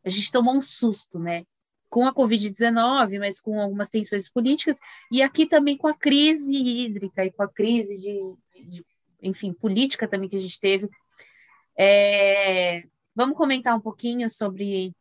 A 0.04 0.10
gente 0.10 0.30
tomou 0.30 0.54
um 0.54 0.60
susto, 0.60 1.18
né? 1.18 1.46
Com 1.88 2.06
a 2.06 2.14
Covid-19, 2.14 3.18
mas 3.18 3.40
com 3.40 3.58
algumas 3.58 3.88
tensões 3.88 4.28
políticas, 4.28 4.76
e 5.10 5.22
aqui 5.22 5.46
também 5.46 5.78
com 5.78 5.88
a 5.88 5.94
crise 5.94 6.54
hídrica 6.54 7.24
e 7.24 7.32
com 7.32 7.42
a 7.42 7.48
crise 7.48 7.96
de, 7.96 8.68
de 8.68 8.84
enfim, 9.22 9.50
política 9.50 10.06
também 10.06 10.28
que 10.28 10.36
a 10.36 10.40
gente 10.40 10.60
teve. 10.60 10.90
É, 11.74 12.84
vamos 13.14 13.34
comentar 13.34 13.74
um 13.74 13.80
pouquinho 13.80 14.28
sobre, 14.28 14.94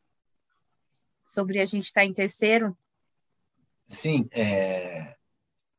sobre 1.27 1.59
a 1.59 1.65
gente 1.65 1.87
estar 1.87 1.99
tá 1.99 2.05
em 2.05 2.13
terceiro? 2.13 2.77
Sim, 3.85 4.29
é, 4.31 5.17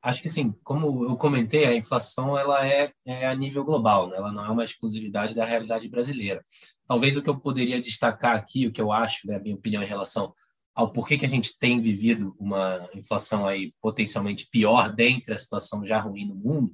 Acho 0.03 0.21
que 0.21 0.29
sim, 0.29 0.53
como 0.65 1.05
eu 1.05 1.17
comentei, 1.17 1.65
a 1.65 1.77
inflação 1.77 2.37
ela 2.37 2.67
é, 2.67 2.93
é 3.07 3.29
a 3.29 3.35
nível 3.37 3.65
global, 3.65 4.09
né? 4.09 4.17
ela 4.17 4.33
não 4.33 4.45
é 4.45 4.51
uma 4.51 4.65
exclusividade 4.65 5.33
da 5.33 5.45
realidade 5.45 5.89
brasileira. 5.89 6.45
Talvez 6.89 7.17
o 7.17 7.23
que 7.23 7.31
eu 7.31 7.39
poderia 7.39 7.81
destacar 7.81 8.35
aqui, 8.35 8.67
o 8.67 8.73
que 8.73 8.81
eu 8.81 8.91
acho, 8.91 9.29
né, 9.29 9.37
a 9.37 9.39
minha 9.39 9.55
opinião 9.55 9.81
em 9.81 9.87
relação 9.87 10.35
ao 10.75 10.91
porquê 10.91 11.17
que 11.17 11.25
a 11.25 11.29
gente 11.29 11.57
tem 11.57 11.79
vivido 11.79 12.35
uma 12.39 12.89
inflação 12.95 13.47
aí 13.47 13.73
potencialmente 13.81 14.49
pior 14.51 14.93
dentre 14.93 15.35
a 15.35 15.39
situação 15.39 15.87
já 15.87 16.01
ruim 16.01 16.27
no 16.27 16.35
mundo, 16.35 16.73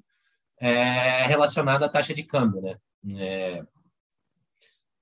é 0.58 1.26
relacionada 1.26 1.84
à 1.84 1.88
taxa 1.88 2.14
de 2.14 2.22
câmbio, 2.22 2.62
né? 2.62 2.76
É, 3.16 3.62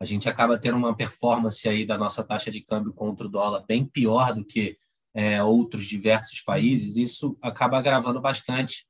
a 0.00 0.04
gente 0.04 0.28
acaba 0.28 0.58
tendo 0.58 0.76
uma 0.76 0.94
performance 0.94 1.66
aí 1.68 1.86
da 1.86 1.96
nossa 1.96 2.22
taxa 2.22 2.50
de 2.50 2.60
câmbio 2.60 2.92
contra 2.92 3.26
o 3.26 3.30
dólar 3.30 3.64
bem 3.66 3.84
pior 3.84 4.34
do 4.34 4.44
que 4.44 4.76
é, 5.16 5.42
outros 5.42 5.86
diversos 5.86 6.42
países, 6.42 6.98
isso 6.98 7.38
acaba 7.40 7.78
agravando 7.78 8.20
bastante 8.20 8.86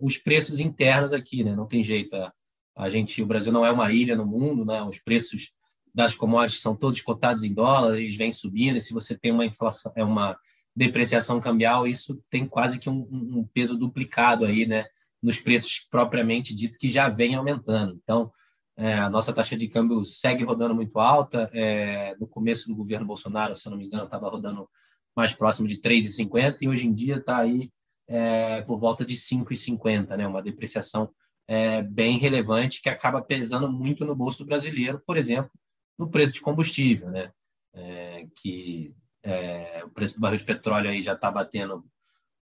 os 0.00 0.18
preços 0.18 0.60
internos 0.60 1.14
aqui, 1.14 1.42
né? 1.42 1.56
Não 1.56 1.66
tem 1.66 1.82
jeito. 1.82 2.14
A, 2.14 2.32
a, 2.76 2.90
gente, 2.90 3.22
o 3.22 3.26
Brasil 3.26 3.50
não 3.50 3.64
é 3.64 3.70
uma 3.70 3.90
ilha 3.90 4.14
no 4.14 4.26
mundo, 4.26 4.66
né? 4.66 4.82
Os 4.82 4.98
preços 4.98 5.50
das 5.94 6.14
commodities 6.14 6.60
são 6.60 6.76
todos 6.76 7.00
cotados 7.00 7.42
em 7.42 7.54
dólares, 7.54 8.16
vêm 8.16 8.30
subindo. 8.30 8.76
E 8.76 8.82
se 8.82 8.92
você 8.92 9.16
tem 9.16 9.32
uma 9.32 9.46
inflação, 9.46 9.92
é 9.96 10.04
uma 10.04 10.38
depreciação 10.76 11.40
cambial, 11.40 11.86
isso 11.86 12.22
tem 12.30 12.46
quase 12.46 12.78
que 12.78 12.88
um, 12.88 13.08
um 13.10 13.48
peso 13.52 13.76
duplicado 13.76 14.44
aí, 14.44 14.66
né? 14.66 14.84
Nos 15.22 15.38
preços 15.40 15.86
propriamente 15.90 16.54
dito 16.54 16.78
que 16.78 16.90
já 16.90 17.08
vem 17.08 17.34
aumentando. 17.34 17.98
Então, 18.02 18.30
é, 18.78 18.94
a 18.94 19.10
nossa 19.10 19.32
taxa 19.32 19.56
de 19.56 19.66
câmbio 19.66 20.04
segue 20.04 20.44
rodando 20.44 20.72
muito 20.72 21.00
alta. 21.00 21.50
É, 21.52 22.14
no 22.20 22.28
começo 22.28 22.68
do 22.68 22.76
governo 22.76 23.04
Bolsonaro, 23.04 23.56
se 23.56 23.66
eu 23.66 23.70
não 23.70 23.76
me 23.76 23.86
engano, 23.86 24.04
estava 24.04 24.28
rodando 24.30 24.70
mais 25.16 25.32
próximo 25.34 25.66
de 25.66 25.80
3,50 25.80 26.58
e 26.60 26.68
hoje 26.68 26.86
em 26.86 26.92
dia 26.92 27.16
está 27.16 27.38
aí 27.38 27.72
é, 28.06 28.62
por 28.62 28.78
volta 28.78 29.04
de 29.04 29.16
5,50, 29.16 30.16
né? 30.16 30.28
uma 30.28 30.40
depreciação 30.40 31.10
é, 31.48 31.82
bem 31.82 32.18
relevante 32.18 32.80
que 32.80 32.88
acaba 32.88 33.20
pesando 33.20 33.68
muito 33.68 34.04
no 34.04 34.14
bolso 34.14 34.38
do 34.38 34.46
brasileiro, 34.46 35.02
por 35.04 35.16
exemplo, 35.16 35.50
no 35.98 36.08
preço 36.08 36.34
de 36.34 36.40
combustível, 36.40 37.10
né? 37.10 37.32
É, 37.74 38.28
que 38.36 38.94
é, 39.24 39.82
o 39.84 39.90
preço 39.90 40.14
do 40.14 40.20
barril 40.20 40.38
de 40.38 40.44
petróleo 40.44 40.88
aí 40.88 41.02
já 41.02 41.14
está 41.14 41.30
batendo 41.32 41.84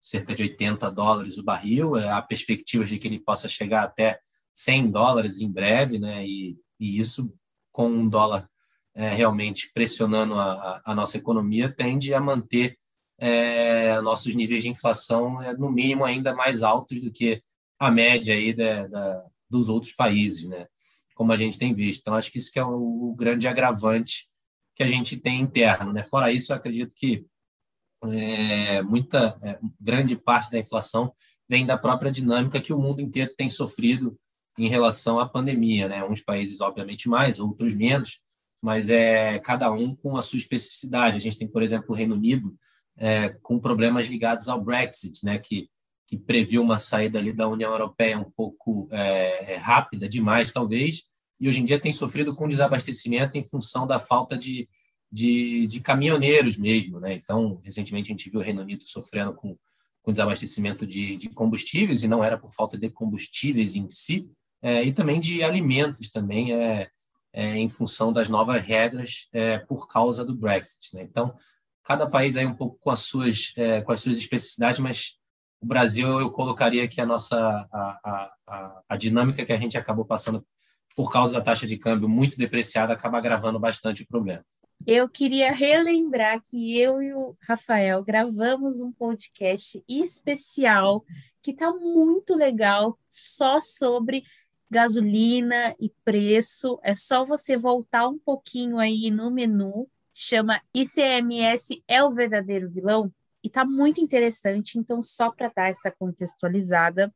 cerca 0.01 0.33
de 0.33 0.43
80 0.43 0.89
dólares 0.91 1.37
o 1.37 1.43
barril, 1.43 1.95
há 1.95 2.21
perspectivas 2.21 2.89
de 2.89 2.97
que 2.97 3.07
ele 3.07 3.19
possa 3.19 3.49
chegar 3.49 3.83
até 3.83 4.19
100 4.53 4.91
dólares 4.91 5.41
em 5.41 5.51
breve, 5.51 5.99
né? 5.99 6.25
E, 6.25 6.57
e 6.79 6.99
isso, 6.99 7.33
com 7.71 7.87
um 7.87 8.07
dólar 8.07 8.49
é, 8.93 9.09
realmente 9.09 9.71
pressionando 9.73 10.35
a, 10.35 10.81
a, 10.85 10.95
nossa 10.95 11.17
economia, 11.17 11.73
tende 11.73 12.13
a 12.13 12.19
manter 12.19 12.77
é, 13.17 14.01
nossos 14.01 14.35
níveis 14.35 14.63
de 14.63 14.69
inflação, 14.69 15.41
é, 15.41 15.53
no 15.53 15.71
mínimo, 15.71 16.03
ainda 16.03 16.33
mais 16.33 16.63
altos 16.63 16.99
do 16.99 17.11
que 17.11 17.41
a 17.79 17.89
média 17.89 18.35
aí 18.35 18.53
da, 18.53 18.87
da, 18.87 19.25
dos 19.49 19.69
outros 19.69 19.93
países, 19.93 20.45
né? 20.45 20.67
Como 21.15 21.31
a 21.31 21.35
gente 21.35 21.57
tem 21.57 21.73
visto. 21.73 22.01
Então, 22.01 22.15
acho 22.15 22.31
que 22.31 22.37
isso 22.37 22.51
que 22.51 22.59
é 22.59 22.65
o, 22.65 23.11
o 23.11 23.15
grande 23.15 23.47
agravante 23.47 24.27
que 24.75 24.83
a 24.83 24.87
gente 24.87 25.17
tem 25.17 25.39
interno, 25.39 25.93
né? 25.93 26.03
Fora 26.03 26.31
isso, 26.31 26.51
eu 26.51 26.57
acredito 26.57 26.95
que 26.95 27.25
é, 28.05 28.81
muita 28.81 29.37
é, 29.43 29.59
grande 29.79 30.15
parte 30.15 30.51
da 30.51 30.57
inflação 30.57 31.13
vem 31.47 31.65
da 31.65 31.77
própria 31.77 32.11
dinâmica 32.11 32.61
que 32.61 32.73
o 32.73 32.79
mundo 32.79 33.01
inteiro 33.01 33.31
tem 33.37 33.49
sofrido 33.49 34.17
em 34.57 34.67
relação 34.67 35.19
à 35.19 35.27
pandemia, 35.27 35.87
né? 35.87 36.03
Uns 36.03 36.21
países, 36.21 36.61
obviamente, 36.61 37.09
mais, 37.09 37.39
outros 37.39 37.73
menos, 37.73 38.19
mas 38.61 38.89
é 38.89 39.39
cada 39.39 39.71
um 39.71 39.95
com 39.95 40.17
a 40.17 40.21
sua 40.21 40.37
especificidade. 40.37 41.17
A 41.17 41.19
gente 41.19 41.37
tem, 41.37 41.47
por 41.47 41.63
exemplo, 41.63 41.87
o 41.89 41.95
Reino 41.95 42.15
Unido 42.15 42.55
é, 42.97 43.29
com 43.41 43.59
problemas 43.59 44.07
ligados 44.07 44.47
ao 44.47 44.61
Brexit, 44.61 45.25
né? 45.25 45.39
Que, 45.39 45.69
que 46.07 46.17
previu 46.17 46.61
uma 46.61 46.77
saída 46.77 47.19
ali 47.19 47.31
da 47.31 47.47
União 47.47 47.71
Europeia 47.71 48.19
um 48.19 48.29
pouco 48.29 48.87
é, 48.91 49.53
é, 49.53 49.55
rápida 49.55 50.09
demais, 50.09 50.51
talvez, 50.51 51.03
e 51.39 51.47
hoje 51.47 51.61
em 51.61 51.63
dia 51.63 51.79
tem 51.79 51.91
sofrido 51.93 52.35
com 52.35 52.47
desabastecimento 52.47 53.37
em 53.37 53.43
função 53.43 53.87
da 53.87 53.97
falta 53.97 54.37
de, 54.37 54.67
de, 55.11 55.65
de 55.65 55.79
caminhoneiros 55.79 56.57
mesmo, 56.57 56.99
né? 56.99 57.13
Então, 57.13 57.59
recentemente 57.63 58.11
a 58.11 58.13
gente 58.13 58.29
viu 58.29 58.41
o 58.41 58.43
Reino 58.43 58.61
Unido 58.61 58.83
sofrendo 58.85 59.33
com, 59.33 59.57
com 60.03 60.11
desabastecimento 60.11 60.85
de, 60.85 61.15
de 61.15 61.29
combustíveis, 61.29 62.03
e 62.03 62.07
não 62.07 62.23
era 62.23 62.37
por 62.37 62.53
falta 62.53 62.77
de 62.77 62.89
combustíveis 62.89 63.75
em 63.75 63.89
si, 63.89 64.29
é, 64.61 64.83
e 64.83 64.93
também 64.93 65.19
de 65.19 65.43
alimentos 65.43 66.09
também 66.09 66.53
é, 66.53 66.89
é, 67.33 67.57
em 67.57 67.69
função 67.69 68.11
das 68.11 68.29
novas 68.29 68.61
regras 68.61 69.27
é, 69.33 69.57
por 69.57 69.87
causa 69.87 70.23
do 70.23 70.35
Brexit. 70.35 70.95
Né? 70.95 71.03
Então, 71.03 71.33
cada 71.83 72.07
país 72.07 72.37
aí 72.37 72.45
um 72.45 72.55
pouco 72.55 72.77
com 72.79 72.89
as 72.89 72.99
suas 72.99 73.53
é, 73.57 73.81
com 73.81 73.91
as 73.91 74.01
suas 74.01 74.17
especificidades, 74.17 74.79
mas 74.79 75.15
o 75.61 75.65
Brasil 75.65 76.19
eu 76.19 76.31
colocaria 76.31 76.87
que 76.87 76.99
a 76.99 77.05
nossa 77.05 77.37
a, 77.71 78.31
a, 78.47 78.81
a, 78.89 78.97
dinâmica 78.97 79.45
que 79.45 79.53
a 79.53 79.57
gente 79.57 79.77
acabou 79.77 80.05
passando 80.05 80.45
por 80.95 81.11
causa 81.11 81.33
da 81.33 81.41
taxa 81.41 81.65
de 81.65 81.77
câmbio 81.77 82.09
muito 82.09 82.37
depreciada, 82.37 82.93
acaba 82.93 83.17
agravando 83.17 83.59
bastante 83.59 84.03
o 84.03 84.07
problema. 84.07 84.43
Eu 84.85 85.07
queria 85.07 85.53
relembrar 85.53 86.41
que 86.41 86.77
eu 86.77 87.01
e 87.01 87.13
o 87.13 87.37
Rafael 87.47 88.03
gravamos 88.03 88.81
um 88.81 88.91
podcast 88.91 89.81
especial 89.87 91.05
que 91.41 91.51
está 91.51 91.71
muito 91.71 92.35
legal, 92.35 92.97
só 93.07 93.61
sobre 93.61 94.23
gasolina 94.71 95.75
e 95.79 95.89
preço. 96.03 96.79
É 96.81 96.95
só 96.95 97.25
você 97.25 97.57
voltar 97.57 98.07
um 98.07 98.17
pouquinho 98.17 98.79
aí 98.79 99.11
no 99.11 99.29
menu, 99.29 99.87
chama 100.13 100.61
ICMS 100.73 101.83
é 101.87 102.03
o 102.03 102.09
verdadeiro 102.09 102.69
vilão 102.69 103.13
e 103.43 103.49
tá 103.49 103.65
muito 103.65 104.01
interessante. 104.01 104.79
Então, 104.79 105.03
só 105.03 105.29
para 105.29 105.51
dar 105.55 105.69
essa 105.69 105.91
contextualizada, 105.91 107.13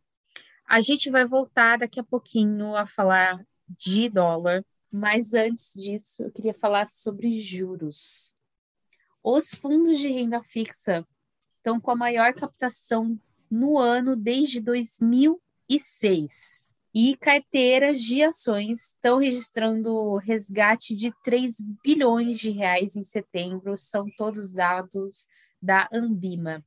a 0.67 0.81
gente 0.81 1.09
vai 1.09 1.25
voltar 1.25 1.77
daqui 1.77 1.99
a 1.99 2.03
pouquinho 2.03 2.75
a 2.75 2.85
falar 2.85 3.43
de 3.67 4.09
dólar 4.09 4.63
mas 4.97 5.33
antes 5.33 5.73
disso, 5.75 6.23
eu 6.23 6.31
queria 6.31 6.53
falar 6.53 6.87
sobre 6.87 7.29
juros. 7.41 8.33
Os 9.21 9.49
fundos 9.49 9.99
de 9.99 10.07
renda 10.07 10.41
fixa 10.41 11.05
estão 11.57 11.81
com 11.81 11.91
a 11.91 11.95
maior 11.95 12.33
captação 12.33 13.19
no 13.51 13.77
ano 13.77 14.15
desde 14.15 14.61
2006. 14.61 16.64
E 16.97 17.17
carteiras 17.17 18.01
de 18.01 18.23
ações 18.23 18.91
estão 18.91 19.17
registrando 19.17 20.15
resgate 20.15 20.95
de 20.95 21.13
3 21.25 21.58
bilhões 21.84 22.39
de 22.39 22.51
reais 22.51 22.95
em 22.95 23.03
setembro, 23.03 23.75
são 23.75 24.10
todos 24.17 24.53
dados 24.53 25.27
da 25.62 25.89
Ambima. 25.91 26.63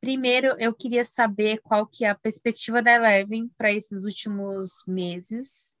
Primeiro, 0.00 0.56
eu 0.58 0.74
queria 0.74 1.04
saber 1.04 1.60
qual 1.62 1.86
que 1.86 2.04
é 2.04 2.08
a 2.08 2.16
perspectiva 2.16 2.82
da 2.82 2.94
Eleven 2.94 3.48
para 3.56 3.70
esses 3.70 4.02
últimos 4.04 4.82
meses 4.88 5.76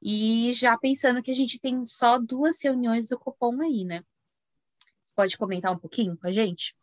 e 0.00 0.52
já 0.52 0.78
pensando 0.78 1.20
que 1.20 1.32
a 1.32 1.34
gente 1.34 1.58
tem 1.58 1.84
só 1.84 2.20
duas 2.20 2.62
reuniões 2.62 3.08
do 3.08 3.18
Copom 3.18 3.60
aí, 3.62 3.84
né? 3.84 4.04
Você 5.02 5.12
pode 5.12 5.36
comentar 5.36 5.72
um 5.72 5.78
pouquinho 5.78 6.16
com 6.16 6.28
a 6.28 6.30
gente? 6.30 6.76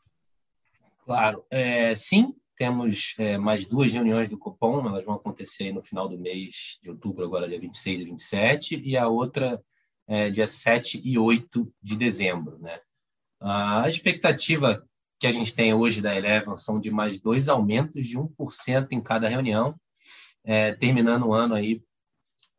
Claro. 1.05 1.45
É, 1.49 1.95
sim, 1.95 2.35
temos 2.61 3.15
é, 3.17 3.39
mais 3.39 3.65
duas 3.65 3.91
reuniões 3.91 4.29
do 4.29 4.37
Copom, 4.37 4.85
elas 4.87 5.03
vão 5.03 5.15
acontecer 5.15 5.71
no 5.71 5.81
final 5.81 6.07
do 6.07 6.15
mês 6.15 6.77
de 6.79 6.91
outubro, 6.91 7.25
agora 7.25 7.49
dia 7.49 7.59
26 7.59 8.01
e 8.01 8.05
27, 8.05 8.81
e 8.85 8.95
a 8.95 9.07
outra 9.07 9.59
é, 10.07 10.29
dia 10.29 10.47
7 10.47 11.01
e 11.03 11.17
8 11.17 11.73
de 11.81 11.95
dezembro. 11.95 12.59
Né? 12.59 12.79
A 13.39 13.89
expectativa 13.89 14.87
que 15.19 15.25
a 15.25 15.31
gente 15.31 15.55
tem 15.55 15.73
hoje 15.73 16.03
da 16.03 16.15
Eleven 16.15 16.55
são 16.55 16.79
de 16.79 16.91
mais 16.91 17.19
dois 17.19 17.49
aumentos 17.49 18.07
de 18.07 18.15
1% 18.15 18.89
em 18.91 19.01
cada 19.01 19.27
reunião, 19.27 19.75
é, 20.43 20.71
terminando 20.71 21.25
o 21.25 21.33
ano 21.33 21.55
aí 21.55 21.81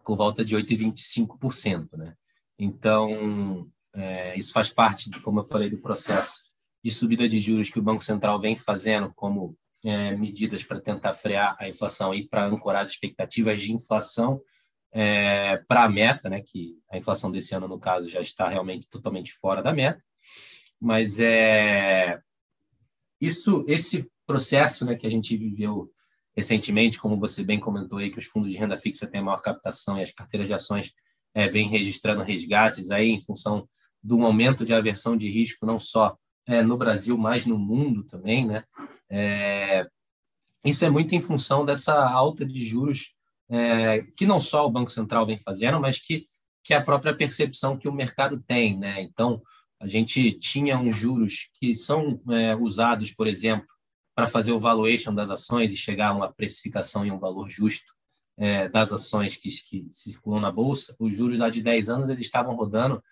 por 0.04 0.16
volta 0.16 0.44
de 0.44 0.56
8,25%. 0.56 1.96
Né? 1.96 2.12
Então, 2.58 3.70
é, 3.94 4.36
isso 4.36 4.52
faz 4.52 4.68
parte, 4.68 5.08
como 5.20 5.38
eu 5.38 5.44
falei, 5.44 5.70
do 5.70 5.78
processo 5.78 6.40
de 6.82 6.90
subida 6.90 7.28
de 7.28 7.38
juros 7.38 7.70
que 7.70 7.78
o 7.78 7.82
Banco 7.82 8.02
Central 8.02 8.40
vem 8.40 8.56
fazendo 8.56 9.12
como 9.14 9.56
é, 9.84 10.14
medidas 10.16 10.62
para 10.62 10.80
tentar 10.80 11.14
frear 11.14 11.56
a 11.58 11.68
inflação 11.68 12.14
e 12.14 12.26
para 12.26 12.46
ancorar 12.46 12.82
as 12.82 12.90
expectativas 12.90 13.60
de 13.60 13.72
inflação 13.72 14.40
é, 14.92 15.56
para 15.66 15.84
a 15.84 15.88
meta, 15.88 16.28
né, 16.28 16.40
que 16.40 16.76
a 16.90 16.98
inflação 16.98 17.30
desse 17.30 17.54
ano, 17.54 17.66
no 17.66 17.78
caso, 17.78 18.08
já 18.08 18.20
está 18.20 18.48
realmente 18.48 18.88
totalmente 18.88 19.32
fora 19.32 19.62
da 19.62 19.72
meta. 19.72 20.02
Mas 20.80 21.18
é, 21.18 22.20
isso, 23.20 23.64
esse 23.66 24.10
processo 24.26 24.84
né, 24.84 24.94
que 24.94 25.06
a 25.06 25.10
gente 25.10 25.36
viveu 25.36 25.90
recentemente, 26.36 26.98
como 26.98 27.18
você 27.18 27.42
bem 27.42 27.60
comentou 27.60 27.98
aí, 27.98 28.10
que 28.10 28.18
os 28.18 28.24
fundos 28.24 28.50
de 28.50 28.56
renda 28.56 28.76
fixa 28.76 29.06
têm 29.06 29.22
maior 29.22 29.40
captação 29.40 29.98
e 29.98 30.02
as 30.02 30.12
carteiras 30.12 30.48
de 30.48 30.54
ações 30.54 30.92
é, 31.34 31.46
vêm 31.48 31.68
registrando 31.68 32.22
resgates 32.22 32.90
aí 32.90 33.10
em 33.10 33.20
função 33.20 33.68
do 34.02 34.24
aumento 34.24 34.64
de 34.64 34.74
aversão 34.74 35.16
de 35.16 35.28
risco, 35.30 35.64
não 35.64 35.78
só 35.78 36.16
é, 36.46 36.62
no 36.62 36.76
Brasil, 36.76 37.16
mas 37.16 37.46
no 37.46 37.58
mundo 37.58 38.04
também, 38.04 38.46
né? 38.46 38.64
É, 39.10 39.86
isso 40.64 40.84
é 40.84 40.90
muito 40.90 41.14
em 41.14 41.22
função 41.22 41.64
dessa 41.64 41.94
alta 41.94 42.44
de 42.44 42.64
juros 42.64 43.14
é, 43.48 44.02
que 44.16 44.26
não 44.26 44.40
só 44.40 44.66
o 44.66 44.70
Banco 44.70 44.90
Central 44.90 45.26
vem 45.26 45.36
fazendo, 45.36 45.78
mas 45.80 45.98
que, 45.98 46.26
que 46.64 46.72
a 46.72 46.82
própria 46.82 47.14
percepção 47.14 47.76
que 47.76 47.88
o 47.88 47.92
mercado 47.92 48.40
tem, 48.40 48.78
né? 48.78 49.02
Então, 49.02 49.42
a 49.78 49.86
gente 49.86 50.32
tinha 50.32 50.78
uns 50.78 50.96
juros 50.96 51.50
que 51.54 51.74
são 51.74 52.20
é, 52.30 52.54
usados, 52.54 53.12
por 53.12 53.26
exemplo, 53.26 53.66
para 54.14 54.26
fazer 54.26 54.52
o 54.52 54.60
valuation 54.60 55.14
das 55.14 55.28
ações 55.28 55.72
e 55.72 55.76
chegar 55.76 56.08
a 56.08 56.14
uma 56.14 56.32
precificação 56.32 57.04
e 57.04 57.10
um 57.10 57.18
valor 57.18 57.50
justo 57.50 57.92
é, 58.38 58.68
das 58.68 58.92
ações 58.92 59.36
que, 59.36 59.48
que, 59.48 59.86
circulam 59.90 60.40
na 60.40 60.50
bolsa, 60.50 60.94
os 60.98 61.14
juros 61.14 61.38
lá 61.38 61.50
de 61.50 61.62
10 61.62 61.88
anos 61.88 62.08
eles 62.08 62.24
estavam 62.24 62.54
rodando 62.54 63.02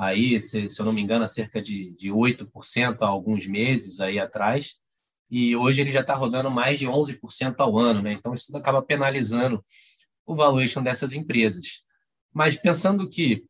aí, 0.00 0.40
se, 0.40 0.70
se 0.70 0.80
eu 0.80 0.86
não 0.86 0.94
me 0.94 1.02
engano, 1.02 1.28
cerca 1.28 1.60
de, 1.60 1.94
de 1.94 2.10
8% 2.10 2.96
há 3.02 3.06
alguns 3.06 3.46
meses 3.46 4.00
aí 4.00 4.18
atrás, 4.18 4.76
e 5.30 5.54
hoje 5.54 5.82
ele 5.82 5.92
já 5.92 6.00
está 6.00 6.14
rodando 6.14 6.50
mais 6.50 6.78
de 6.78 6.86
11% 6.86 7.54
ao 7.58 7.78
ano, 7.78 8.00
né? 8.00 8.12
Então 8.12 8.32
isso 8.32 8.46
tudo 8.46 8.56
acaba 8.56 8.80
penalizando 8.82 9.62
o 10.26 10.34
valuation 10.34 10.82
dessas 10.82 11.12
empresas. 11.12 11.82
Mas 12.32 12.56
pensando 12.56 13.08
que 13.08 13.44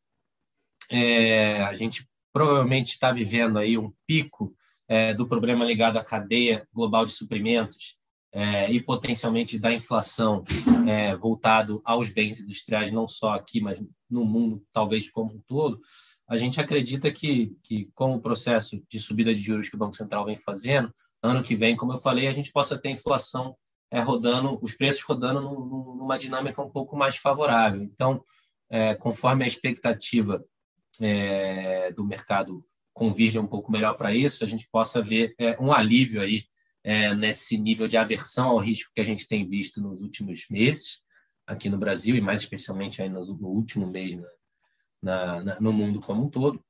é, 0.90 1.62
a 1.62 1.72
gente 1.74 2.04
provavelmente 2.32 2.88
está 2.90 3.12
vivendo 3.12 3.56
aí 3.56 3.78
um 3.78 3.92
pico 4.04 4.52
é, 4.88 5.14
do 5.14 5.28
problema 5.28 5.64
ligado 5.64 5.98
à 5.98 6.04
cadeia 6.04 6.66
global 6.72 7.06
de 7.06 7.12
suprimentos 7.12 7.96
é, 8.32 8.70
e 8.70 8.82
potencialmente 8.82 9.56
da 9.56 9.72
inflação 9.72 10.42
é, 10.88 11.14
voltado 11.16 11.80
aos 11.84 12.10
bens 12.10 12.40
industriais, 12.40 12.90
não 12.90 13.06
só 13.06 13.34
aqui, 13.34 13.60
mas 13.60 13.80
no 14.10 14.24
mundo, 14.24 14.62
talvez 14.72 15.08
como 15.08 15.34
um 15.34 15.40
todo, 15.46 15.80
a 16.30 16.36
gente 16.36 16.60
acredita 16.60 17.10
que, 17.10 17.56
que 17.60 17.90
com 17.92 18.14
o 18.14 18.20
processo 18.20 18.80
de 18.88 19.00
subida 19.00 19.34
de 19.34 19.40
juros 19.40 19.68
que 19.68 19.74
o 19.74 19.78
Banco 19.78 19.96
Central 19.96 20.24
vem 20.24 20.36
fazendo, 20.36 20.94
ano 21.20 21.42
que 21.42 21.56
vem, 21.56 21.74
como 21.74 21.92
eu 21.92 21.98
falei, 21.98 22.28
a 22.28 22.32
gente 22.32 22.52
possa 22.52 22.78
ter 22.78 22.88
inflação 22.88 23.56
é, 23.90 24.00
rodando, 24.00 24.56
os 24.62 24.72
preços 24.72 25.02
rodando 25.02 25.40
numa 25.40 26.16
dinâmica 26.16 26.62
um 26.62 26.70
pouco 26.70 26.96
mais 26.96 27.16
favorável. 27.16 27.82
Então, 27.82 28.24
é, 28.70 28.94
conforme 28.94 29.42
a 29.42 29.46
expectativa 29.48 30.44
é, 31.00 31.90
do 31.90 32.04
mercado 32.04 32.64
convirja 32.94 33.40
um 33.40 33.46
pouco 33.48 33.72
melhor 33.72 33.96
para 33.96 34.14
isso, 34.14 34.44
a 34.44 34.48
gente 34.48 34.68
possa 34.70 35.02
ver 35.02 35.34
é, 35.36 35.60
um 35.60 35.72
alívio 35.72 36.20
aí 36.20 36.44
é, 36.84 37.12
nesse 37.12 37.58
nível 37.58 37.88
de 37.88 37.96
aversão 37.96 38.50
ao 38.50 38.58
risco 38.58 38.92
que 38.94 39.00
a 39.00 39.04
gente 39.04 39.26
tem 39.26 39.48
visto 39.48 39.80
nos 39.80 40.00
últimos 40.00 40.46
meses 40.48 41.00
aqui 41.44 41.68
no 41.68 41.76
Brasil 41.76 42.14
e 42.14 42.20
mais 42.20 42.42
especialmente 42.42 43.02
aí 43.02 43.08
no 43.08 43.20
último 43.48 43.88
mês 43.88 44.16
né, 44.16 44.24
na, 45.02 45.42
na, 45.42 45.60
no 45.60 45.72
mundo 45.72 46.00
como 46.00 46.24
um 46.24 46.30
todo. 46.30 46.62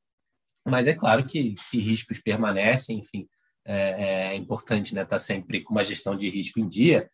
Mas 0.67 0.87
é 0.87 0.95
claro 0.95 1.25
que, 1.25 1.55
que 1.71 1.79
riscos 1.79 2.19
permanecem, 2.19 2.99
enfim, 2.99 3.29
é, 3.65 4.33
é 4.33 4.37
importante 4.37 4.89
estar 4.89 5.01
né, 5.01 5.05
tá 5.07 5.19
sempre 5.19 5.63
com 5.63 5.73
uma 5.73 5.85
gestão 5.85 6.17
de 6.17 6.29
risco 6.29 6.61
em 6.61 6.69
dia, 6.69 7.11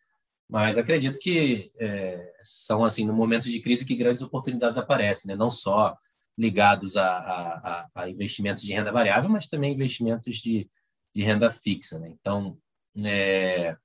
mas 0.49 0.77
acredito 0.77 1.19
que 1.19 1.69
é, 1.79 2.33
são 2.41 2.85
assim 2.85 3.05
no 3.05 3.13
momento 3.13 3.49
de 3.49 3.59
crise 3.59 3.85
que 3.85 3.95
grandes 3.95 4.21
oportunidades 4.21 4.77
aparecem, 4.77 5.29
né? 5.29 5.35
não 5.35 5.51
só 5.51 5.95
ligados 6.37 6.95
a, 6.95 7.07
a, 7.07 7.87
a, 7.95 8.09
investimentos 8.09 8.63
de 8.63 8.71
renda 8.71 8.91
variável, 8.91 9.29
mas 9.29 9.47
também 9.47 9.73
investimentos 9.73 10.37
de, 10.37 10.69
de 11.13 11.23
renda 11.23 11.49
fixa. 11.49 11.99
Né? 11.99 12.09
Então, 12.09 12.57
é, 13.03 13.75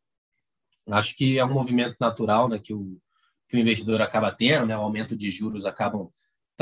acho 0.90 1.16
que 1.16 1.38
é 1.38 1.44
um 1.44 1.52
movimento 1.52 1.96
natural 1.98 2.48
né, 2.48 2.58
que, 2.58 2.72
o, 2.72 3.00
que 3.48 3.56
o 3.56 3.60
investidor 3.60 4.00
acaba 4.00 4.30
tendo, 4.30 4.66
né? 4.66 4.76
o 4.76 4.82
aumento 4.82 5.16
de 5.16 5.30
juros 5.30 5.64
acabam 5.64 6.10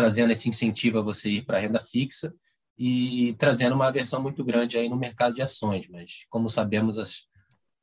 trazendo 0.01 0.31
esse 0.31 0.49
incentivo 0.49 0.99
a 0.99 1.03
você 1.03 1.29
ir 1.29 1.43
para 1.43 1.59
a 1.59 1.61
renda 1.61 1.79
fixa 1.79 2.35
e 2.77 3.35
trazendo 3.39 3.75
uma 3.75 3.89
aversão 3.89 4.23
muito 4.23 4.43
grande 4.43 4.79
aí 4.79 4.89
no 4.89 4.97
mercado 4.97 5.35
de 5.35 5.43
ações. 5.43 5.87
Mas, 5.89 6.25
como 6.31 6.49
sabemos, 6.49 6.99
as, 6.99 7.27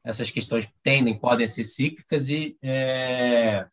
essas 0.03 0.31
questões 0.31 0.67
tendem, 0.81 1.19
podem 1.19 1.47
ser 1.47 1.63
cíclicas 1.63 2.29
e, 2.29 2.57
é, 2.63 3.67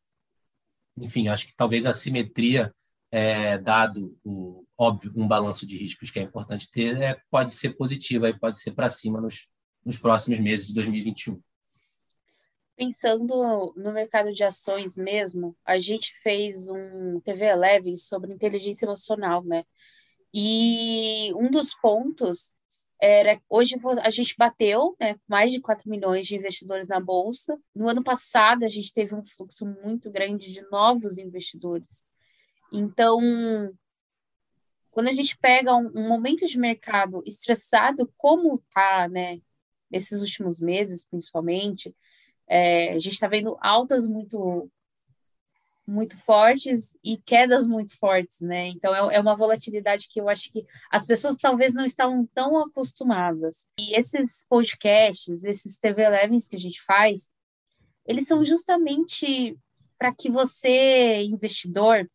enfim, 0.98 1.28
acho 1.28 1.46
que 1.46 1.56
talvez 1.56 1.86
a 1.86 1.92
simetria 1.92 2.70
é, 3.10 3.56
dado 3.56 4.14
o 4.22 4.66
óbvio 4.76 5.10
um 5.16 5.26
balanço 5.26 5.66
de 5.66 5.78
riscos 5.78 6.10
que 6.10 6.18
é 6.18 6.22
importante 6.22 6.70
ter, 6.70 7.00
é, 7.00 7.18
pode 7.30 7.54
ser 7.54 7.70
positiva 7.70 8.28
e 8.28 8.38
pode 8.38 8.60
ser 8.60 8.72
para 8.72 8.90
cima 8.90 9.22
nos, 9.22 9.46
nos 9.82 9.98
próximos 9.98 10.38
meses 10.38 10.66
de 10.66 10.74
2021. 10.74 11.40
Pensando 12.76 13.72
no 13.76 13.92
mercado 13.92 14.32
de 14.32 14.42
ações 14.42 14.96
mesmo, 14.96 15.56
a 15.64 15.78
gente 15.78 16.12
fez 16.22 16.68
um 16.68 17.20
TV 17.20 17.46
Eleven 17.46 17.96
sobre 17.96 18.32
inteligência 18.32 18.84
emocional, 18.84 19.44
né? 19.44 19.64
E 20.32 21.32
um 21.34 21.48
dos 21.48 21.72
pontos 21.74 22.52
era 23.00 23.40
hoje 23.48 23.76
a 24.02 24.10
gente 24.10 24.34
bateu 24.36 24.96
né, 24.98 25.16
mais 25.28 25.52
de 25.52 25.60
4 25.60 25.88
milhões 25.88 26.26
de 26.26 26.36
investidores 26.36 26.88
na 26.88 26.98
bolsa. 26.98 27.56
No 27.74 27.88
ano 27.88 28.02
passado 28.02 28.64
a 28.64 28.68
gente 28.68 28.92
teve 28.92 29.14
um 29.14 29.24
fluxo 29.24 29.66
muito 29.66 30.10
grande 30.10 30.52
de 30.52 30.62
novos 30.70 31.18
investidores. 31.18 32.04
Então, 32.72 33.20
quando 34.90 35.08
a 35.08 35.12
gente 35.12 35.36
pega 35.38 35.76
um, 35.76 35.92
um 35.94 36.08
momento 36.08 36.46
de 36.46 36.58
mercado 36.58 37.22
estressado, 37.26 38.12
como 38.16 38.62
tá, 38.72 39.08
né, 39.08 39.40
nesses 39.90 40.20
últimos 40.20 40.58
meses, 40.58 41.04
principalmente, 41.04 41.94
é, 42.48 42.92
a 42.92 42.98
gente 42.98 43.14
está 43.14 43.28
vendo 43.28 43.56
altas 43.60 44.06
muito 44.06 44.70
muito 45.86 46.16
fortes 46.18 46.96
e 47.04 47.18
quedas 47.18 47.66
muito 47.66 47.96
fortes, 47.98 48.40
né? 48.40 48.68
Então 48.68 48.94
é, 49.10 49.16
é, 49.16 49.20
uma 49.20 49.36
volatilidade 49.36 50.08
que 50.08 50.18
eu 50.18 50.28
acho 50.28 50.50
que 50.50 50.64
as 50.90 51.04
pessoas 51.04 51.36
talvez 51.36 51.74
não 51.74 51.84
estavam 51.84 52.26
tão 52.34 52.58
acostumadas. 52.58 53.66
E 53.78 53.94
esses 53.94 54.46
podcasts, 54.48 55.44
esses 55.44 55.78
TV 55.78 56.02
Elevens 56.02 56.48
que 56.48 56.56
a 56.56 56.58
gente 56.58 56.80
faz, 56.82 57.30
eles 58.06 58.26
são 58.26 58.44
justamente 58.44 59.58
para 59.98 60.14
que 60.14 60.30
você, 60.30 61.22
investidor, 61.22 62.08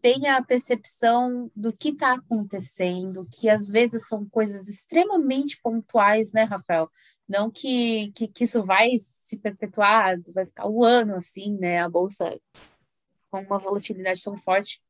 tenha 0.00 0.36
a 0.36 0.42
percepção 0.42 1.50
do 1.54 1.72
que 1.72 1.90
está 1.90 2.14
acontecendo, 2.14 3.26
que 3.32 3.48
às 3.48 3.68
vezes 3.68 4.06
são 4.08 4.28
coisas 4.28 4.68
extremamente 4.68 5.60
pontuais, 5.62 6.32
né, 6.32 6.44
Rafael? 6.44 6.90
Não 7.28 7.50
que, 7.50 8.10
que, 8.12 8.28
que 8.28 8.44
isso 8.44 8.64
vai 8.64 8.90
se 8.98 9.36
perpetuar, 9.36 10.20
vai 10.32 10.46
ficar 10.46 10.66
o 10.66 10.80
um 10.80 10.84
ano 10.84 11.14
assim, 11.14 11.56
né? 11.58 11.80
A 11.80 11.88
bolsa 11.88 12.40
com 13.30 13.40
uma 13.40 13.58
volatilidade 13.58 14.22
tão 14.22 14.36
forte. 14.36 14.82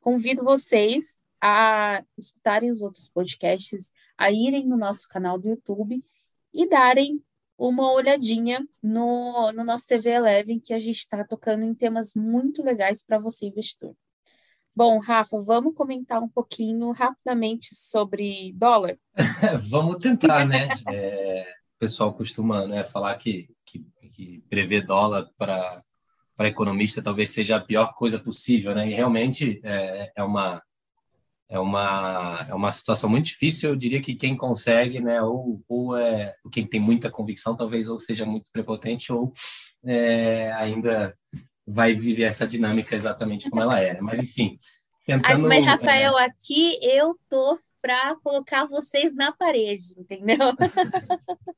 Convido 0.00 0.44
vocês 0.44 1.20
a 1.40 2.02
escutarem 2.16 2.70
os 2.70 2.82
outros 2.82 3.08
podcasts, 3.08 3.92
a 4.16 4.30
irem 4.30 4.66
no 4.66 4.76
nosso 4.76 5.08
canal 5.08 5.38
do 5.38 5.48
YouTube 5.48 6.04
e 6.52 6.68
darem 6.68 7.22
uma 7.56 7.92
olhadinha 7.92 8.66
no, 8.82 9.52
no 9.52 9.64
nosso 9.64 9.86
TV 9.86 10.10
Eleven, 10.10 10.60
que 10.60 10.72
a 10.72 10.78
gente 10.78 10.98
está 10.98 11.24
tocando 11.24 11.64
em 11.64 11.74
temas 11.74 12.14
muito 12.14 12.62
legais 12.62 13.02
para 13.02 13.18
você, 13.18 13.46
investidor. 13.46 13.96
Bom, 14.78 15.00
Rafa, 15.00 15.40
vamos 15.40 15.74
comentar 15.74 16.22
um 16.22 16.28
pouquinho 16.28 16.92
rapidamente 16.92 17.74
sobre 17.74 18.52
dólar? 18.54 18.96
vamos 19.68 19.96
tentar, 19.96 20.46
né? 20.46 20.68
É, 20.88 21.52
o 21.74 21.78
pessoal 21.80 22.14
costuma 22.14 22.64
né, 22.64 22.84
falar 22.84 23.16
que, 23.16 23.48
que, 23.66 23.84
que 24.12 24.40
prever 24.48 24.86
dólar 24.86 25.28
para 25.36 25.82
economista 26.42 27.02
talvez 27.02 27.30
seja 27.30 27.56
a 27.56 27.60
pior 27.60 27.92
coisa 27.92 28.20
possível, 28.20 28.72
né? 28.72 28.88
E 28.88 28.94
realmente 28.94 29.58
é, 29.64 30.12
é, 30.16 30.22
uma 30.22 30.62
é 31.48 31.58
uma 31.58 32.46
é 32.48 32.54
uma 32.54 32.70
situação 32.70 33.10
muito 33.10 33.26
difícil. 33.26 33.70
Eu 33.70 33.76
diria 33.76 34.00
que 34.00 34.14
quem 34.14 34.36
consegue, 34.36 35.00
né? 35.00 35.20
Ou, 35.20 35.60
ou 35.68 35.96
é 35.96 36.36
quem 36.52 36.64
tem 36.64 36.78
muita 36.78 37.10
convicção, 37.10 37.56
talvez 37.56 37.88
ou 37.88 37.98
seja 37.98 38.24
muito 38.24 38.48
prepotente 38.52 39.12
ou 39.12 39.32
é, 39.84 40.52
ainda 40.52 41.12
vai 41.68 41.94
viver 41.94 42.24
essa 42.24 42.46
dinâmica 42.46 42.96
exatamente 42.96 43.50
como 43.50 43.62
ela 43.62 43.80
é. 43.80 44.00
Mas 44.00 44.18
enfim, 44.18 44.56
tentando. 45.04 45.46
Mas 45.46 45.66
Rafael, 45.66 46.18
é... 46.18 46.24
aqui 46.24 46.78
eu 46.82 47.18
tô 47.28 47.58
para 47.80 48.16
colocar 48.16 48.66
vocês 48.66 49.14
na 49.14 49.32
parede, 49.32 49.94
entendeu? 49.96 50.36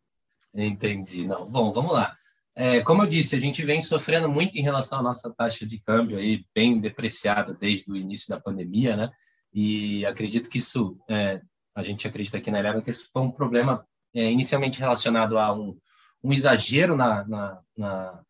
Entendi. 0.54 1.26
Não, 1.26 1.44
bom, 1.46 1.72
vamos 1.72 1.92
lá. 1.92 2.16
É, 2.54 2.80
como 2.80 3.02
eu 3.02 3.06
disse, 3.06 3.36
a 3.36 3.40
gente 3.40 3.64
vem 3.64 3.80
sofrendo 3.80 4.28
muito 4.28 4.58
em 4.58 4.62
relação 4.62 4.98
à 4.98 5.02
nossa 5.02 5.32
taxa 5.32 5.64
de 5.64 5.78
câmbio 5.78 6.18
aí 6.18 6.44
bem 6.54 6.80
depreciada 6.80 7.54
desde 7.54 7.90
o 7.90 7.96
início 7.96 8.28
da 8.28 8.40
pandemia, 8.40 8.96
né? 8.96 9.10
E 9.52 10.04
acredito 10.04 10.50
que 10.50 10.58
isso, 10.58 10.98
é, 11.08 11.40
a 11.74 11.82
gente 11.82 12.06
acredita 12.06 12.36
aqui 12.36 12.50
na 12.50 12.58
Eleva 12.58 12.82
que 12.82 12.90
isso 12.90 13.08
foi 13.12 13.22
um 13.22 13.30
problema 13.30 13.86
é, 14.14 14.30
inicialmente 14.30 14.80
relacionado 14.80 15.38
a 15.38 15.52
um, 15.52 15.78
um 16.22 16.32
exagero 16.32 16.96
na, 16.96 17.24
na, 17.26 17.60
na, 17.76 18.20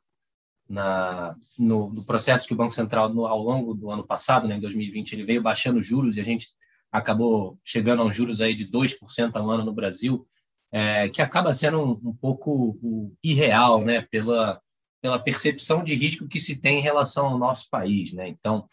na 0.71 1.35
no, 1.59 1.93
no, 1.93 2.05
processo 2.05 2.47
que 2.47 2.55
o 2.55 2.57
Banco 2.57 2.73
Central, 2.73 3.13
no, 3.13 3.27
ao 3.27 3.43
longo 3.43 3.75
do 3.75 3.91
ano 3.91 4.07
passado, 4.07 4.47
né, 4.47 4.57
em 4.57 4.61
2020, 4.61 5.13
ele 5.13 5.25
veio 5.25 5.43
baixando 5.43 5.83
juros 5.83 6.17
e 6.17 6.21
a 6.21 6.25
gente 6.25 6.49
acabou 6.93 7.59
chegando 7.65 8.03
a 8.03 8.05
uns 8.05 8.15
juros 8.15 8.41
aí 8.41 8.55
de 8.55 8.71
2% 8.71 9.35
ao 9.35 9.51
ano 9.51 9.65
no 9.65 9.73
Brasil, 9.73 10.25
é, 10.71 11.09
que 11.09 11.21
acaba 11.21 11.53
sendo 11.53 11.81
um, 11.81 12.11
um 12.11 12.15
pouco 12.15 12.79
um, 12.83 13.13
irreal, 13.23 13.85
né, 13.85 14.03
pela, 14.03 14.61
pela 15.03 15.19
percepção 15.19 15.83
de 15.83 15.95
risco 15.97 16.29
que 16.29 16.39
se 16.39 16.55
tem 16.55 16.79
em 16.79 16.83
relação 16.83 17.27
ao 17.27 17.39
nosso 17.39 17.69
país, 17.69 18.13
né? 18.13 18.29
Então, 18.29 18.65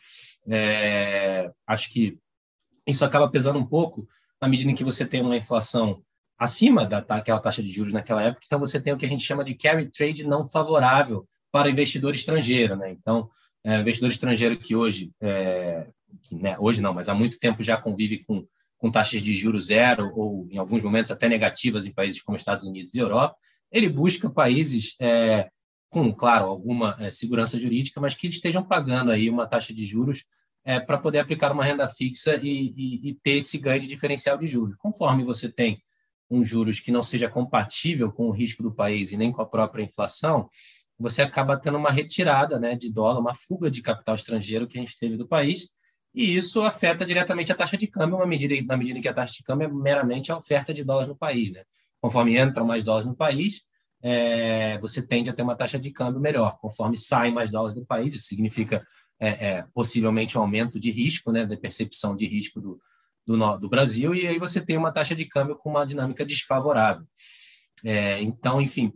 é, 0.48 1.52
acho 1.66 1.92
que 1.92 2.16
isso 2.86 3.04
acaba 3.04 3.30
pesando 3.30 3.58
um 3.58 3.66
pouco 3.66 4.08
na 4.40 4.48
medida 4.48 4.70
em 4.70 4.76
que 4.76 4.84
você 4.84 5.04
tem 5.04 5.22
uma 5.22 5.36
inflação 5.36 6.04
acima 6.38 6.86
daquela 6.86 7.40
taxa 7.40 7.64
de 7.64 7.72
juros 7.72 7.92
naquela 7.92 8.22
época, 8.22 8.44
então 8.46 8.60
você 8.60 8.80
tem 8.80 8.94
o 8.94 8.98
que 8.98 9.06
a 9.06 9.10
gente 9.10 9.24
chama 9.24 9.44
de 9.44 9.56
carry 9.56 9.90
trade 9.90 10.28
não 10.28 10.48
favorável 10.48 11.28
para 11.58 11.72
investidor 11.72 12.14
estrangeiro, 12.14 12.76
né? 12.76 12.92
Então, 12.92 13.28
é, 13.66 13.80
investidor 13.80 14.12
estrangeiro 14.12 14.60
que 14.60 14.76
hoje, 14.76 15.12
é, 15.20 15.88
que, 16.22 16.36
né, 16.36 16.56
hoje 16.60 16.82
não, 16.82 16.94
mas 16.94 17.10
há 17.10 17.16
muito 17.16 17.40
tempo 17.40 17.64
já 17.64 17.76
convive 17.76 18.24
com 18.24 18.46
com 18.78 18.92
taxas 18.92 19.24
de 19.24 19.34
juros 19.34 19.66
zero 19.66 20.12
ou, 20.16 20.48
em 20.52 20.60
alguns 20.60 20.84
momentos, 20.84 21.10
até 21.10 21.28
negativas 21.28 21.88
em 21.88 21.92
países 21.92 22.22
como 22.22 22.38
Estados 22.38 22.64
Unidos 22.64 22.94
e 22.94 23.00
Europa, 23.00 23.36
ele 23.72 23.90
busca 23.90 24.30
países 24.30 24.96
é, 25.02 25.50
com, 25.90 26.14
claro, 26.14 26.46
alguma 26.46 26.96
é, 27.00 27.10
segurança 27.10 27.58
jurídica, 27.58 28.00
mas 28.00 28.14
que 28.14 28.28
estejam 28.28 28.64
pagando 28.64 29.10
aí 29.10 29.32
uma 29.32 29.48
taxa 29.48 29.74
de 29.74 29.84
juros 29.84 30.26
é, 30.64 30.80
para 30.80 31.00
poder 31.00 31.18
aplicar 31.18 31.52
uma 31.52 31.64
renda 31.64 31.88
fixa 31.88 32.36
e, 32.36 32.72
e, 32.78 33.10
e, 33.10 33.14
ter 33.16 33.38
esse 33.38 33.58
ganho 33.58 33.82
de 33.82 33.88
diferencial 33.88 34.38
de 34.38 34.46
juros. 34.46 34.76
Conforme 34.78 35.24
você 35.24 35.52
tem 35.52 35.82
um 36.30 36.46
juros 36.46 36.80
que 36.80 36.92
não 36.92 37.02
seja 37.02 37.28
compatível 37.28 38.12
com 38.12 38.28
o 38.28 38.32
risco 38.32 38.62
do 38.62 38.72
país 38.72 39.12
e 39.12 39.18
nem 39.18 39.32
com 39.32 39.42
a 39.42 39.46
própria 39.48 39.82
inflação, 39.82 40.48
você 41.00 41.22
acaba 41.22 41.58
tendo 41.58 41.78
uma 41.78 41.92
retirada 41.92 42.60
né, 42.60 42.76
de 42.76 42.92
dólar, 42.92 43.20
uma 43.20 43.34
fuga 43.34 43.70
de 43.70 43.82
capital 43.82 44.16
estrangeiro 44.16 44.68
que 44.68 44.78
a 44.78 44.82
gente 44.82 44.98
teve 44.98 45.18
do 45.18 45.28
país, 45.28 45.70
e 46.14 46.36
isso 46.36 46.62
afeta 46.64 47.06
diretamente 47.06 47.52
a 47.52 47.56
taxa 47.56 47.78
de 47.78 47.86
câmbio, 47.86 48.18
uma 48.18 48.26
medida, 48.26 48.56
na 48.66 48.76
medida 48.76 49.00
que 49.00 49.08
a 49.08 49.14
taxa 49.14 49.34
de 49.34 49.44
câmbio 49.44 49.66
é 49.66 49.72
meramente 49.72 50.32
a 50.32 50.38
oferta 50.38 50.74
de 50.74 50.84
dólares 50.84 51.08
no 51.08 51.16
país. 51.16 51.52
Né? 51.52 51.64
Conforme 52.02 52.40
entram 52.40 52.66
mais 52.66 52.84
dólares 52.84 53.08
no 53.08 53.16
país, 53.16 53.62
é, 54.02 54.78
você 54.80 55.02
tende 55.02 55.30
a 55.30 55.34
ter 55.34 55.44
uma 55.44 55.56
taxa 55.56 55.78
de 55.78 55.92
câmbio 55.92 56.20
melhor. 56.20 56.58
Conforme 56.60 56.98
saem 56.98 57.34
mais 57.34 57.52
dólares 57.52 57.76
do 57.76 57.86
país, 57.86 58.16
isso 58.16 58.26
significa 58.26 58.84
é, 59.20 59.30
é, 59.30 59.66
possivelmente 59.74 60.38
um 60.38 60.42
aumento 60.42 60.80
de 60.80 60.90
risco, 60.90 61.32
né, 61.32 61.46
da 61.46 61.58
percepção 61.58 62.16
de 62.16 62.26
risco 62.26 62.60
do, 62.62 62.80
do, 63.26 63.58
do, 63.58 63.70
Brasil, 63.70 64.16
e 64.16 64.28
aí 64.28 64.40
você 64.40 64.62
tem 64.62 64.78
uma 64.78 64.92
taxa 64.92 65.16
de 65.16 65.26
câmbio 65.26 65.56
com 65.56 65.70
uma 65.70 65.86
dinâmica 65.86 66.26
desfavorável. 66.26 67.06
É, 67.84 68.22
então, 68.22 68.62
enfim, 68.62 68.94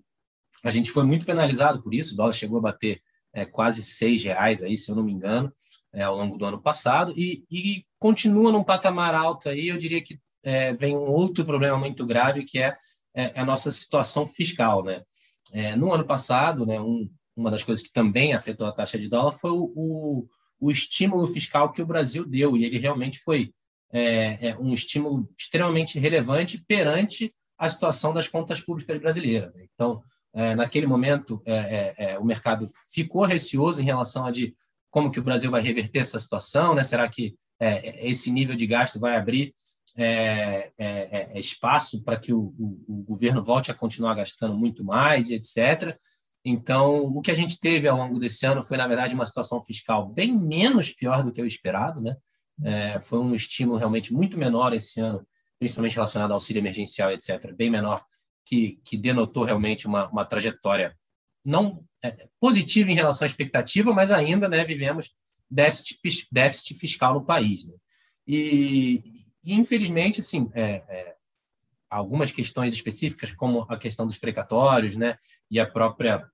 a 0.64 0.70
gente 0.70 0.92
foi 0.92 1.04
muito 1.04 1.26
penalizado 1.26 1.82
por 1.82 1.94
isso, 1.94 2.14
o 2.14 2.18
dólar 2.18 2.34
chegou 2.34 2.60
a 2.60 2.62
bater 2.62 3.02
é, 3.34 3.46
quase 3.46 3.82
seis 3.82 4.24
reais 4.24 4.62
aí, 4.62 4.78
se 4.78 4.90
eu 4.90 4.96
não 4.96 5.04
me 5.04 5.12
engano, 5.12 5.52
é, 5.94 6.04
ao 6.04 6.16
longo 6.16 6.38
do 6.38 6.46
ano 6.46 6.62
passado 6.62 7.14
e, 7.18 7.44
e, 7.50 7.86
continua 8.00 8.52
num 8.52 8.64
patamar 8.64 9.14
alto 9.14 9.50
aí. 9.50 9.68
Eu 9.68 9.78
diria 9.78 10.02
que 10.02 10.20
é, 10.44 10.74
vem 10.74 10.96
um 10.96 11.10
outro 11.12 11.46
problema 11.46 11.78
muito 11.78 12.06
grave 12.06 12.44
que 12.44 12.60
é, 12.60 12.76
é, 13.14 13.38
é 13.38 13.40
a 13.40 13.46
nossa 13.46 13.72
situação 13.72 14.28
fiscal, 14.28 14.84
né? 14.84 15.04
É, 15.52 15.76
no 15.76 15.92
ano 15.94 16.06
passado, 16.06 16.66
né, 16.66 16.80
um, 16.80 17.10
uma 17.36 17.52
das 17.52 17.62
coisas 17.62 17.86
que 17.86 17.92
também 17.92 18.34
afetou 18.34 18.66
a 18.66 18.72
taxa 18.72 18.98
de 18.98 19.10
dólar 19.10 19.34
foi 19.34 19.52
o, 19.52 19.72
o, 19.76 20.28
o 20.60 20.72
estímulo 20.72 21.28
fiscal 21.28 21.72
que 21.74 21.82
o 21.82 21.86
Brasil 21.86 22.26
deu 22.26 22.56
e 22.56 22.64
ele 22.64 22.78
realmente 22.78 23.20
foi 23.20 23.54
um 24.58 24.74
estímulo 24.74 25.28
extremamente 25.38 26.00
relevante 26.00 26.58
perante 26.66 27.36
a 27.58 27.68
situação 27.68 28.14
das 28.14 28.26
contas 28.26 28.62
públicas 28.62 28.98
brasileiras. 28.98 29.54
Né? 29.54 29.66
Então, 29.74 30.02
naquele 30.56 30.88
momento, 30.88 31.44
o 32.20 32.24
mercado 32.24 32.70
ficou 32.94 33.24
receoso 33.24 33.82
em 33.82 33.86
relação 33.86 34.26
a 34.26 34.32
de 34.32 34.56
como 34.90 35.12
que 35.12 35.20
o 35.20 35.24
Brasil 35.24 35.50
vai 35.50 35.62
reverter 35.62 36.00
essa 36.00 36.20
situação, 36.20 36.76
né? 36.76 36.84
Será 36.84 37.08
que 37.08 37.36
é, 37.62 38.08
esse 38.08 38.32
nível 38.32 38.56
de 38.56 38.66
gasto 38.66 39.00
vai 39.00 39.16
abrir 39.16 39.54
é, 39.96 40.72
é, 40.78 41.30
é 41.34 41.40
espaço 41.40 42.04
para 42.04 42.20
que 42.20 42.34
o, 42.34 42.54
o, 42.58 42.84
o, 42.88 43.04
governo 43.04 43.44
volte 43.44 43.70
a 43.70 43.74
continuar 43.74 44.16
gastando 44.16 44.58
muito 44.58 44.84
mais 44.84 45.30
e 45.30 45.36
etc. 45.36 45.96
Então, 46.44 47.06
o 47.06 47.22
que 47.22 47.30
a 47.30 47.36
gente 47.36 47.60
teve 47.60 47.88
ao 47.88 47.98
longo 47.98 48.18
desse 48.18 48.46
ano 48.46 48.64
foi, 48.64 48.78
na 48.78 48.88
verdade, 48.88 49.14
uma 49.14 49.26
situação 49.26 49.62
fiscal 49.62 50.10
bem 50.10 50.38
menos 50.38 50.92
pior 50.92 51.24
do 51.24 51.32
que 51.32 51.42
o 51.42 51.46
esperado, 51.46 52.02
né? 52.02 52.16
É, 52.64 53.00
foi 53.00 53.20
um 53.20 53.34
estímulo 53.36 53.78
realmente 53.78 54.14
muito 54.14 54.38
menor 54.38 54.74
esse 54.74 55.00
ano, 55.00 55.26
principalmente 55.60 55.96
relacionado 55.96 56.32
ao 56.32 56.36
auxílio 56.36 56.62
emergencial, 56.62 57.12
etc., 57.12 57.54
bem 57.56 57.70
menor, 57.70 58.04
que, 58.46 58.80
que 58.84 58.98
denotou 58.98 59.44
realmente 59.44 59.88
uma, 59.88 60.10
uma 60.10 60.26
trajetória 60.26 60.98
não 61.44 61.84
é, 62.04 62.28
positivo 62.40 62.90
em 62.90 62.96
relação 62.96 63.26
à 63.26 63.30
expectativa, 63.30 63.94
mas 63.94 64.12
ainda 64.12 64.48
né, 64.48 64.64
vivemos 64.64 65.12
déficit, 65.50 66.28
déficit 66.32 66.76
fiscal 66.76 67.14
no 67.14 67.26
país. 67.26 67.66
Né? 67.66 67.74
E, 68.28 69.26
e, 69.44 69.54
infelizmente, 69.54 70.22
assim, 70.22 70.50
é, 70.54 70.84
é, 70.88 71.16
algumas 71.90 72.32
questões 72.32 72.74
específicas, 72.74 73.32
como 73.32 73.66
a 73.70 73.78
questão 73.78 74.08
dos 74.08 74.18
precatórios 74.18 74.96
né, 74.96 75.18
e 75.50 75.60
a 75.60 75.70
própria 75.70 76.26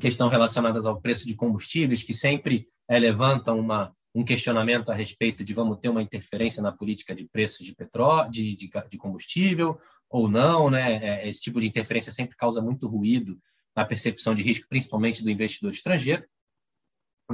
questão 0.00 0.28
relacionadas 0.28 0.84
ao 0.84 1.00
preço 1.00 1.26
de 1.26 1.34
combustíveis, 1.34 2.02
que 2.02 2.14
sempre 2.14 2.68
é, 2.88 2.98
levantam 2.98 3.58
uma, 3.58 3.94
um 4.14 4.24
questionamento 4.24 4.90
a 4.90 4.94
respeito 4.94 5.42
de 5.42 5.54
vamos 5.54 5.78
ter 5.78 5.88
uma 5.88 6.02
interferência 6.02 6.62
na 6.62 6.70
política 6.70 7.14
de 7.14 7.26
preços 7.26 7.64
de 7.64 7.74
petróleo, 7.74 8.30
de, 8.30 8.54
de, 8.54 8.70
de 8.90 8.98
combustível 8.98 9.78
ou 10.08 10.28
não, 10.28 10.68
né? 10.68 11.22
É, 11.22 11.28
esse 11.28 11.40
tipo 11.40 11.60
de 11.60 11.66
interferência 11.66 12.12
sempre 12.12 12.36
causa 12.36 12.60
muito 12.60 12.86
ruído 12.86 13.38
na 13.74 13.84
percepção 13.84 14.34
de 14.34 14.42
risco, 14.42 14.68
principalmente 14.68 15.22
do 15.22 15.30
investidor 15.30 15.72
estrangeiro. 15.72 16.24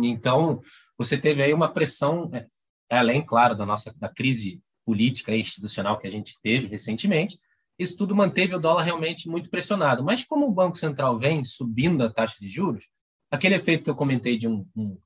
Então, 0.01 0.61
você 0.97 1.19
teve 1.19 1.43
aí 1.43 1.53
uma 1.53 1.73
pressão, 1.73 2.31
é, 2.33 2.47
além, 2.91 3.25
claro, 3.25 3.57
da 3.57 3.67
nossa 3.67 3.93
da 3.97 4.09
crise 4.09 4.63
política 4.85 5.35
e 5.35 5.41
institucional 5.41 5.99
que 5.99 6.07
a 6.07 6.11
gente 6.11 6.37
teve 6.43 6.69
recentemente, 6.69 7.39
isso 7.79 7.97
tudo 7.97 8.15
manteve 8.15 8.55
o 8.55 8.59
dólar 8.59 8.83
realmente 8.83 9.29
muito 9.29 9.51
pressionado. 9.51 10.03
Mas 10.05 10.25
como 10.25 10.47
o 10.47 10.53
Banco 10.53 10.79
Central 10.79 11.19
vem 11.19 11.45
subindo 11.45 12.03
a 12.03 12.13
taxa 12.13 12.37
de 12.41 12.49
juros, 12.49 12.87
aquele 13.31 13.55
efeito 13.55 13.85
que 13.85 13.91
eu 13.91 13.95
comentei 13.95 14.37
de 14.37 14.49
um, 14.49 14.67
um, 14.75 14.99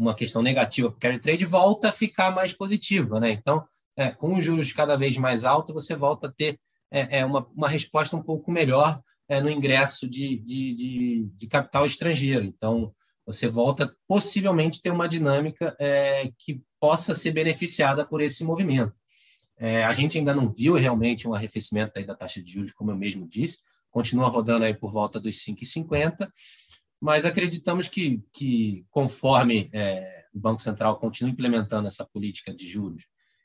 uma 0.00 0.14
questão 0.14 0.42
negativa 0.42 0.88
para 0.88 0.96
o 0.96 1.00
carry 1.00 1.20
trade, 1.20 1.44
volta 1.44 1.88
a 1.88 1.92
ficar 1.92 2.30
mais 2.30 2.52
positiva. 2.52 3.20
Né? 3.20 3.32
Então, 3.32 3.64
é, 3.96 4.10
com 4.10 4.34
os 4.34 4.44
juros 4.44 4.72
cada 4.72 4.96
vez 4.96 5.16
mais 5.18 5.44
altos, 5.44 5.74
você 5.74 5.94
volta 5.94 6.26
a 6.26 6.32
ter 6.32 6.58
é, 6.90 7.20
é 7.20 7.24
uma, 7.24 7.46
uma 7.54 7.68
resposta 7.68 8.16
um 8.16 8.22
pouco 8.22 8.50
melhor 8.50 9.00
é, 9.28 9.40
no 9.40 9.48
ingresso 9.48 10.08
de, 10.08 10.38
de, 10.38 10.74
de, 10.74 11.28
de, 11.36 11.46
capital 11.46 11.86
estrangeiro. 11.86 12.44
Então, 12.44 12.92
você 13.24 13.46
volta 13.46 13.94
possivelmente 14.08 14.82
ter 14.82 14.90
uma 14.90 15.06
dinâmica 15.06 15.76
é, 15.78 16.32
que 16.36 16.60
possa 16.80 17.14
ser 17.14 17.30
beneficiada 17.30 18.04
por 18.04 18.20
esse 18.20 18.42
movimento. 18.42 18.92
É, 19.56 19.84
a 19.84 19.92
gente 19.92 20.18
ainda 20.18 20.34
não 20.34 20.50
viu 20.50 20.74
realmente 20.74 21.28
um 21.28 21.34
arrefecimento 21.34 22.04
da 22.04 22.16
taxa 22.16 22.42
de 22.42 22.50
juros, 22.50 22.72
como 22.72 22.90
eu 22.90 22.96
mesmo 22.96 23.28
disse, 23.28 23.58
continua 23.90 24.28
rodando 24.28 24.64
aí 24.64 24.74
por 24.74 24.90
volta 24.90 25.20
dos 25.20 25.36
5,50, 25.36 26.28
mas 27.00 27.24
acreditamos 27.24 27.88
que, 27.88 28.22
que 28.32 28.84
conforme 28.90 29.70
é, 29.72 30.26
o 30.34 30.38
Banco 30.38 30.62
Central 30.62 30.98
continua 30.98 31.32
implementando 31.32 31.88
essa 31.88 32.04
política 32.04 32.54
de 32.54 32.68
juros 32.68 33.04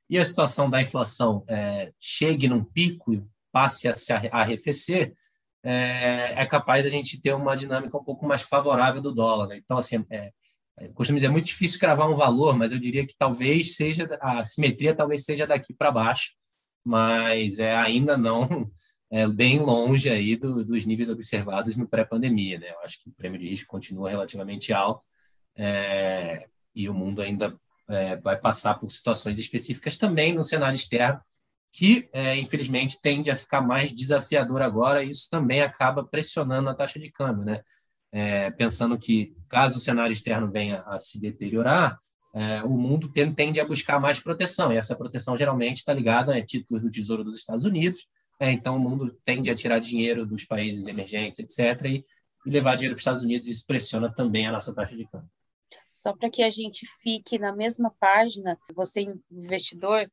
e 0.09 0.19
a 0.19 0.25
situação 0.25 0.69
da 0.69 0.81
inflação 0.81 1.43
é, 1.47 1.91
chegue 1.99 2.47
num 2.47 2.63
pico 2.63 3.13
e 3.13 3.21
passe 3.51 3.87
a 3.87 3.93
se 3.93 4.11
arrefecer, 4.11 5.13
é, 5.63 6.33
é 6.35 6.45
capaz 6.45 6.85
a 6.85 6.89
gente 6.89 7.19
ter 7.19 7.33
uma 7.33 7.55
dinâmica 7.55 7.97
um 7.97 8.03
pouco 8.03 8.27
mais 8.27 8.43
favorável 8.43 9.01
do 9.01 9.13
dólar. 9.13 9.47
Né? 9.47 9.57
Então, 9.63 9.77
assim, 9.77 10.05
é, 10.11 10.31
é, 10.77 10.89
costumo 10.89 11.17
dizer, 11.17 11.27
é 11.27 11.31
muito 11.31 11.45
difícil 11.45 11.79
cravar 11.79 12.09
um 12.09 12.15
valor, 12.15 12.55
mas 12.55 12.71
eu 12.71 12.77
diria 12.77 13.07
que 13.07 13.15
talvez 13.17 13.75
seja, 13.75 14.07
a 14.21 14.43
simetria 14.43 14.93
talvez 14.93 15.23
seja 15.23 15.47
daqui 15.47 15.73
para 15.73 15.91
baixo, 15.91 16.33
mas 16.83 17.57
é 17.57 17.75
ainda 17.75 18.15
não 18.15 18.69
é, 19.11 19.27
bem 19.27 19.59
longe 19.59 20.09
aí 20.09 20.35
do, 20.35 20.63
dos 20.63 20.85
níveis 20.85 21.09
observados 21.09 21.75
no 21.75 21.87
pré-pandemia. 21.87 22.59
Né? 22.59 22.69
Eu 22.69 22.79
acho 22.81 23.01
que 23.01 23.09
o 23.09 23.13
prêmio 23.13 23.39
de 23.39 23.49
risco 23.49 23.67
continua 23.67 24.09
relativamente 24.09 24.73
alto 24.73 25.05
é, 25.55 26.47
e 26.73 26.89
o 26.89 26.93
mundo 26.93 27.21
ainda 27.21 27.55
é, 27.89 28.15
vai 28.17 28.37
passar 28.37 28.75
por 28.75 28.91
situações 28.91 29.37
específicas 29.37 29.97
também 29.97 30.33
no 30.33 30.43
cenário 30.43 30.75
externo, 30.75 31.19
que 31.71 32.09
é, 32.13 32.37
infelizmente 32.37 33.01
tende 33.01 33.29
a 33.29 33.35
ficar 33.35 33.61
mais 33.61 33.93
desafiador 33.93 34.61
agora, 34.61 35.03
e 35.03 35.09
isso 35.09 35.29
também 35.29 35.61
acaba 35.61 36.03
pressionando 36.03 36.69
a 36.69 36.75
taxa 36.75 36.97
de 36.99 37.11
câmbio. 37.11 37.43
Né? 37.45 37.61
é, 38.15 38.49
pensando 38.49 38.97
que, 38.97 39.35
caso 39.49 39.75
o 39.75 39.81
cenário 39.81 40.13
externo 40.13 40.49
venha 40.49 40.81
a 40.87 40.97
se 41.01 41.19
deteriorar, 41.19 41.99
é, 42.33 42.63
o 42.63 42.69
mundo 42.69 43.11
tende 43.35 43.59
a 43.59 43.65
buscar 43.65 43.99
mais 43.99 44.21
proteção, 44.21 44.71
e 44.71 44.77
essa 44.77 44.95
proteção 44.95 45.35
geralmente 45.35 45.77
está 45.77 45.93
ligada 45.93 46.33
a 46.33 46.41
títulos 46.41 46.81
do 46.81 46.89
Tesouro 46.89 47.25
dos 47.25 47.37
Estados 47.37 47.65
Unidos, 47.65 48.07
é, 48.39 48.51
então 48.51 48.75
o 48.75 48.79
mundo 48.79 49.11
tende 49.23 49.49
a 49.49 49.55
tirar 49.55 49.79
dinheiro 49.79 50.25
dos 50.25 50.43
países 50.43 50.87
emergentes, 50.87 51.39
etc., 51.39 51.85
e, 51.85 52.05
e 52.45 52.49
levar 52.49 52.75
dinheiro 52.75 52.95
para 52.95 52.99
os 52.99 53.01
Estados 53.01 53.23
Unidos, 53.23 53.47
isso 53.47 53.65
pressiona 53.65 54.13
também 54.13 54.45
a 54.45 54.51
nossa 54.51 54.73
taxa 54.73 54.95
de 54.95 55.07
câmbio. 55.07 55.29
Só 55.93 56.13
para 56.13 56.29
que 56.29 56.43
a 56.43 56.49
gente 56.49 56.85
fique 57.01 57.39
na 57.39 57.55
mesma 57.55 57.89
página, 57.99 58.59
você 58.73 59.07
investidor, 59.31 60.11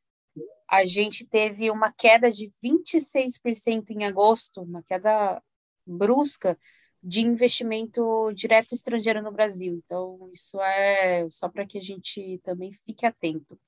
a 0.71 0.85
gente 0.85 1.27
teve 1.27 1.71
uma 1.71 1.93
queda 1.93 2.31
de 2.31 2.51
26% 2.65 3.91
em 3.91 4.05
agosto, 4.05 4.63
uma 4.63 4.83
queda 4.83 5.43
brusca, 5.87 6.59
de 7.03 7.21
investimento 7.21 8.33
direto 8.33 8.73
estrangeiro 8.75 9.21
no 9.21 9.33
Brasil. 9.33 9.75
Então, 9.85 10.31
isso 10.33 10.61
é 10.61 11.27
só 11.29 11.49
para 11.49 11.67
que 11.67 11.77
a 11.77 11.83
gente 11.83 12.41
também 12.45 12.73
fique 12.73 13.05
atento. 13.05 13.59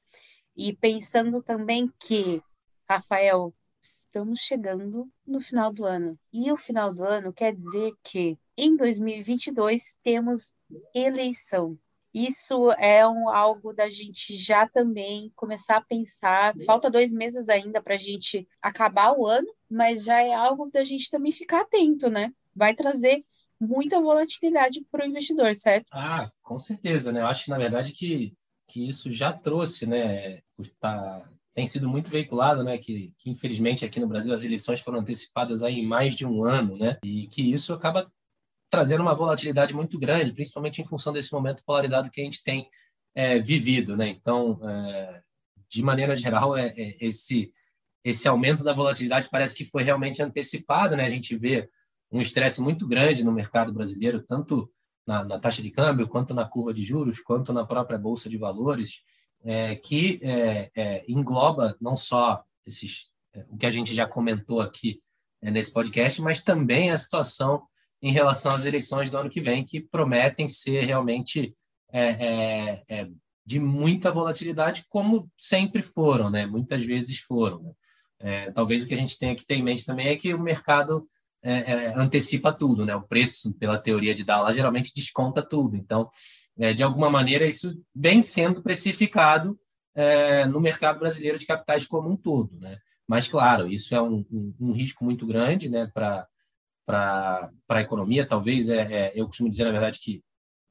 E 0.56 0.72
pensando 0.76 1.42
também 1.42 1.92
que, 1.98 2.40
Rafael, 2.88 3.52
estamos 3.84 4.40
chegando 4.40 5.08
no 5.26 5.40
final 5.40 5.72
do 5.72 5.84
ano. 5.84 6.18
E 6.32 6.50
o 6.50 6.56
final 6.56 6.92
do 6.92 7.04
ano 7.04 7.32
quer 7.32 7.54
dizer 7.54 7.92
que 8.02 8.38
em 8.56 8.76
2022 8.76 9.96
temos 10.02 10.52
eleição. 10.94 11.78
Isso 12.12 12.70
é 12.72 13.06
um, 13.06 13.28
algo 13.28 13.72
da 13.72 13.88
gente 13.88 14.36
já 14.36 14.68
também 14.68 15.32
começar 15.34 15.76
a 15.76 15.84
pensar. 15.84 16.54
Falta 16.64 16.90
dois 16.90 17.12
meses 17.12 17.48
ainda 17.48 17.82
para 17.82 17.94
a 17.94 17.98
gente 17.98 18.48
acabar 18.62 19.18
o 19.18 19.26
ano, 19.26 19.48
mas 19.68 20.04
já 20.04 20.22
é 20.22 20.32
algo 20.32 20.70
da 20.70 20.84
gente 20.84 21.10
também 21.10 21.32
ficar 21.32 21.62
atento, 21.62 22.08
né? 22.08 22.32
vai 22.54 22.74
trazer 22.74 23.24
muita 23.60 24.00
volatilidade 24.00 24.84
para 24.90 25.04
o 25.04 25.08
investidor, 25.08 25.54
certo? 25.54 25.88
Ah, 25.90 26.30
com 26.42 26.58
certeza, 26.58 27.12
né? 27.12 27.20
Eu 27.20 27.26
acho, 27.26 27.50
na 27.50 27.58
verdade, 27.58 27.92
que, 27.92 28.34
que 28.68 28.88
isso 28.88 29.12
já 29.12 29.32
trouxe, 29.32 29.86
né? 29.86 30.42
Tá, 30.78 31.28
tem 31.54 31.66
sido 31.66 31.88
muito 31.88 32.10
veiculado, 32.10 32.64
né? 32.64 32.76
Que, 32.76 33.12
que, 33.16 33.30
infelizmente, 33.30 33.84
aqui 33.84 34.00
no 34.00 34.08
Brasil, 34.08 34.34
as 34.34 34.44
eleições 34.44 34.80
foram 34.80 34.98
antecipadas 34.98 35.62
aí 35.62 35.78
em 35.80 35.86
mais 35.86 36.14
de 36.14 36.26
um 36.26 36.44
ano, 36.44 36.76
né? 36.76 36.98
E 37.04 37.28
que 37.28 37.42
isso 37.42 37.72
acaba 37.72 38.10
trazendo 38.68 39.02
uma 39.02 39.14
volatilidade 39.14 39.72
muito 39.72 39.98
grande, 39.98 40.32
principalmente 40.32 40.82
em 40.82 40.84
função 40.84 41.12
desse 41.12 41.32
momento 41.32 41.62
polarizado 41.64 42.10
que 42.10 42.20
a 42.20 42.24
gente 42.24 42.42
tem 42.42 42.68
é, 43.14 43.38
vivido, 43.38 43.96
né? 43.96 44.08
Então, 44.08 44.58
é, 44.68 45.22
de 45.68 45.82
maneira 45.82 46.16
geral, 46.16 46.56
é, 46.56 46.74
é, 46.76 46.96
esse 47.00 47.50
esse 48.04 48.28
aumento 48.28 48.62
da 48.62 48.74
volatilidade 48.74 49.30
parece 49.30 49.56
que 49.56 49.64
foi 49.64 49.82
realmente 49.82 50.22
antecipado, 50.22 50.94
né? 50.94 51.04
A 51.04 51.08
gente 51.08 51.34
vê 51.36 51.70
um 52.12 52.20
estresse 52.20 52.60
muito 52.60 52.86
grande 52.86 53.24
no 53.24 53.32
mercado 53.32 53.72
brasileiro, 53.72 54.22
tanto 54.22 54.70
na, 55.06 55.24
na, 55.24 55.38
taxa 55.38 55.62
de 55.62 55.70
câmbio, 55.70 56.06
quanto 56.06 56.34
na 56.34 56.44
curva 56.44 56.74
de 56.74 56.82
juros, 56.82 57.20
quanto 57.20 57.50
na 57.50 57.64
própria 57.66 57.96
bolsa 57.96 58.28
de 58.28 58.36
valores, 58.36 59.02
é, 59.44 59.76
que 59.76 60.18
é, 60.22 60.70
é, 60.74 61.04
engloba 61.06 61.76
não 61.80 61.96
só 61.96 62.42
esses, 62.66 63.10
é, 63.34 63.44
o 63.50 63.56
que 63.56 63.66
a 63.66 63.70
gente 63.70 63.94
já 63.94 64.06
comentou 64.06 64.60
aqui 64.60 65.02
é, 65.42 65.50
nesse 65.50 65.70
podcast, 65.70 66.20
mas 66.22 66.40
também 66.40 66.90
a 66.90 66.98
situação 66.98 67.62
em 68.00 68.10
relação 68.10 68.52
às 68.52 68.64
eleições 68.64 69.10
do 69.10 69.18
ano 69.18 69.30
que 69.30 69.40
vem, 69.40 69.64
que 69.64 69.80
prometem 69.80 70.48
ser 70.48 70.84
realmente 70.84 71.56
de 73.46 73.60
muita 73.60 74.10
volatilidade, 74.10 74.84
como 74.88 75.30
sempre 75.36 75.80
foram, 75.80 76.28
né? 76.28 76.44
muitas 76.44 76.84
vezes 76.84 77.20
foram. 77.20 77.74
Né? 78.20 78.50
talvez 78.50 78.82
o 78.82 78.86
que 78.86 78.94
a 78.94 78.96
gente 78.96 79.16
tenha 79.16 79.34
que 79.34 79.46
ter 79.46 79.54
em 79.54 79.62
mente 79.62 79.86
também 79.86 80.08
é 80.08 80.16
que 80.16 80.34
o 80.34 80.40
mercado 80.40 81.08
é, 81.44 81.72
é, 81.72 81.94
antecipa 81.94 82.50
tudo, 82.50 82.86
né? 82.86 82.96
O 82.96 83.02
preço, 83.02 83.52
pela 83.54 83.78
teoria 83.78 84.14
de 84.14 84.24
Dallas, 84.24 84.56
geralmente 84.56 84.94
desconta 84.94 85.42
tudo. 85.42 85.76
Então, 85.76 86.08
é, 86.58 86.72
de 86.72 86.82
alguma 86.82 87.10
maneira, 87.10 87.46
isso 87.46 87.78
vem 87.94 88.22
sendo 88.22 88.62
precificado 88.62 89.58
é, 89.94 90.46
no 90.46 90.58
mercado 90.58 90.98
brasileiro 90.98 91.38
de 91.38 91.44
capitais 91.44 91.86
como 91.86 92.10
um 92.10 92.16
todo, 92.16 92.58
né? 92.58 92.78
Mas, 93.06 93.28
claro, 93.28 93.70
isso 93.70 93.94
é 93.94 94.00
um, 94.00 94.24
um, 94.32 94.54
um 94.58 94.72
risco 94.72 95.04
muito 95.04 95.26
grande, 95.26 95.68
né? 95.68 95.90
Para 95.92 96.26
para 96.86 97.50
a 97.70 97.80
economia, 97.80 98.26
talvez 98.26 98.68
é, 98.68 98.82
é, 98.92 99.12
eu 99.14 99.26
costumo 99.26 99.48
dizer 99.48 99.64
na 99.64 99.70
verdade 99.70 99.98
que 99.98 100.22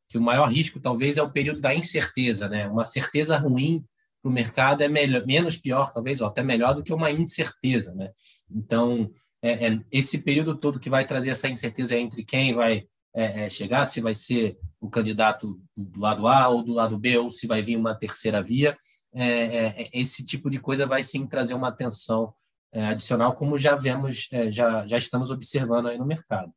que 0.07 0.17
o 0.17 0.21
maior 0.21 0.45
risco 0.45 0.79
talvez 0.79 1.17
é 1.17 1.23
o 1.23 1.31
período 1.31 1.59
da 1.59 1.73
incerteza, 1.73 2.47
né? 2.47 2.67
Uma 2.67 2.85
certeza 2.85 3.35
ruim 3.35 3.83
para 4.21 4.29
o 4.29 4.31
mercado 4.31 4.81
é 4.83 4.87
melhor, 4.87 5.25
menos 5.25 5.57
pior, 5.57 5.91
talvez, 5.91 6.21
ou 6.21 6.27
até 6.27 6.43
melhor 6.43 6.75
do 6.75 6.83
que 6.83 6.93
uma 6.93 7.09
incerteza, 7.09 7.95
né? 7.95 8.11
Então, 8.49 9.09
é, 9.43 9.67
é, 9.67 9.79
esse 9.91 10.19
período 10.19 10.55
todo 10.55 10.79
que 10.79 10.89
vai 10.89 11.05
trazer 11.05 11.29
essa 11.29 11.49
incerteza 11.49 11.97
entre 11.97 12.23
quem 12.23 12.53
vai 12.53 12.87
é, 13.13 13.43
é, 13.43 13.49
chegar, 13.49 13.83
se 13.83 13.99
vai 13.99 14.13
ser 14.13 14.57
o 14.79 14.89
candidato 14.89 15.61
do 15.75 15.99
lado 15.99 16.25
A 16.27 16.47
ou 16.47 16.63
do 16.63 16.71
lado 16.71 16.97
B, 16.97 17.17
ou 17.17 17.29
se 17.29 17.45
vai 17.45 17.61
vir 17.61 17.75
uma 17.75 17.93
terceira 17.93 18.41
via, 18.41 18.77
é, 19.13 19.27
é, 19.27 19.89
esse 19.91 20.23
tipo 20.23 20.49
de 20.49 20.61
coisa 20.61 20.87
vai 20.87 21.03
sim 21.03 21.27
trazer 21.27 21.53
uma 21.55 21.67
atenção 21.67 22.33
adicional, 22.71 23.35
como 23.35 23.55
já 23.55 23.75
vemos, 23.75 24.27
já, 24.49 24.87
já 24.87 24.97
estamos 24.97 25.29
observando 25.29 25.89
aí 25.89 25.97
no 25.99 26.07
mercado. 26.07 26.51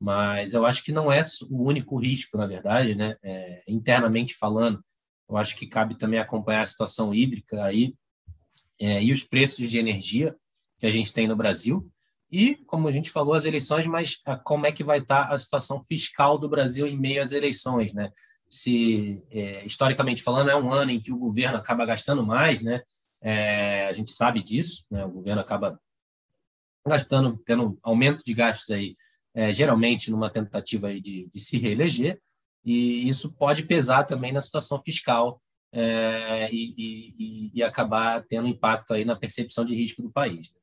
Mas 0.00 0.54
eu 0.54 0.66
acho 0.66 0.82
que 0.82 0.90
não 0.90 1.12
é 1.12 1.20
o 1.48 1.68
único 1.68 1.96
risco, 2.00 2.36
na 2.36 2.48
verdade, 2.48 2.96
né? 2.96 3.16
internamente 3.68 4.34
falando, 4.34 4.84
eu 5.30 5.36
acho 5.36 5.54
que 5.54 5.68
cabe 5.68 5.96
também 5.96 6.18
acompanhar 6.18 6.62
a 6.62 6.66
situação 6.66 7.14
hídrica 7.14 7.62
aí 7.62 7.94
e 8.80 9.12
os 9.12 9.22
preços 9.22 9.70
de 9.70 9.78
energia 9.78 10.34
que 10.80 10.86
a 10.86 10.90
gente 10.90 11.12
tem 11.12 11.28
no 11.28 11.36
Brasil 11.36 11.88
e, 12.32 12.54
como 12.66 12.88
a 12.88 12.90
gente 12.90 13.10
falou, 13.10 13.34
as 13.34 13.44
eleições, 13.44 13.86
mas 13.86 14.18
ah, 14.24 14.38
como 14.38 14.64
é 14.64 14.72
que 14.72 14.82
vai 14.82 15.00
estar 15.00 15.30
a 15.30 15.38
situação 15.38 15.84
fiscal 15.84 16.38
do 16.38 16.48
Brasil 16.48 16.86
em 16.86 16.98
meio 16.98 17.22
às 17.22 17.32
eleições, 17.32 17.92
né? 17.92 18.10
Se, 18.48 19.22
é, 19.30 19.66
historicamente 19.66 20.22
falando, 20.22 20.48
é 20.48 20.56
um 20.56 20.72
ano 20.72 20.90
em 20.92 21.00
que 21.00 21.12
o 21.12 21.18
governo 21.18 21.58
acaba 21.58 21.84
gastando 21.84 22.24
mais, 22.24 22.62
né? 22.62 22.82
É, 23.20 23.86
a 23.86 23.92
gente 23.92 24.12
sabe 24.12 24.42
disso, 24.42 24.86
né? 24.90 25.04
O 25.04 25.10
governo 25.10 25.42
acaba 25.42 25.78
gastando, 26.86 27.36
tendo 27.44 27.78
aumento 27.82 28.24
de 28.24 28.32
gastos 28.32 28.70
aí, 28.70 28.96
é, 29.34 29.52
geralmente 29.52 30.10
numa 30.10 30.30
tentativa 30.30 30.88
aí 30.88 31.02
de, 31.02 31.28
de, 31.28 31.38
se 31.38 31.58
reeleger, 31.58 32.18
e 32.64 33.06
isso 33.06 33.30
pode 33.34 33.64
pesar 33.64 34.04
também 34.04 34.32
na 34.32 34.40
situação 34.40 34.82
fiscal 34.82 35.40
é, 35.70 36.48
e, 36.50 36.74
e, 36.78 37.50
e, 37.54 37.62
acabar 37.62 38.24
tendo 38.24 38.48
impacto 38.48 38.94
aí 38.94 39.04
na 39.04 39.16
percepção 39.16 39.66
de 39.66 39.74
risco 39.74 40.00
do 40.00 40.10
país. 40.10 40.50
Né? 40.50 40.60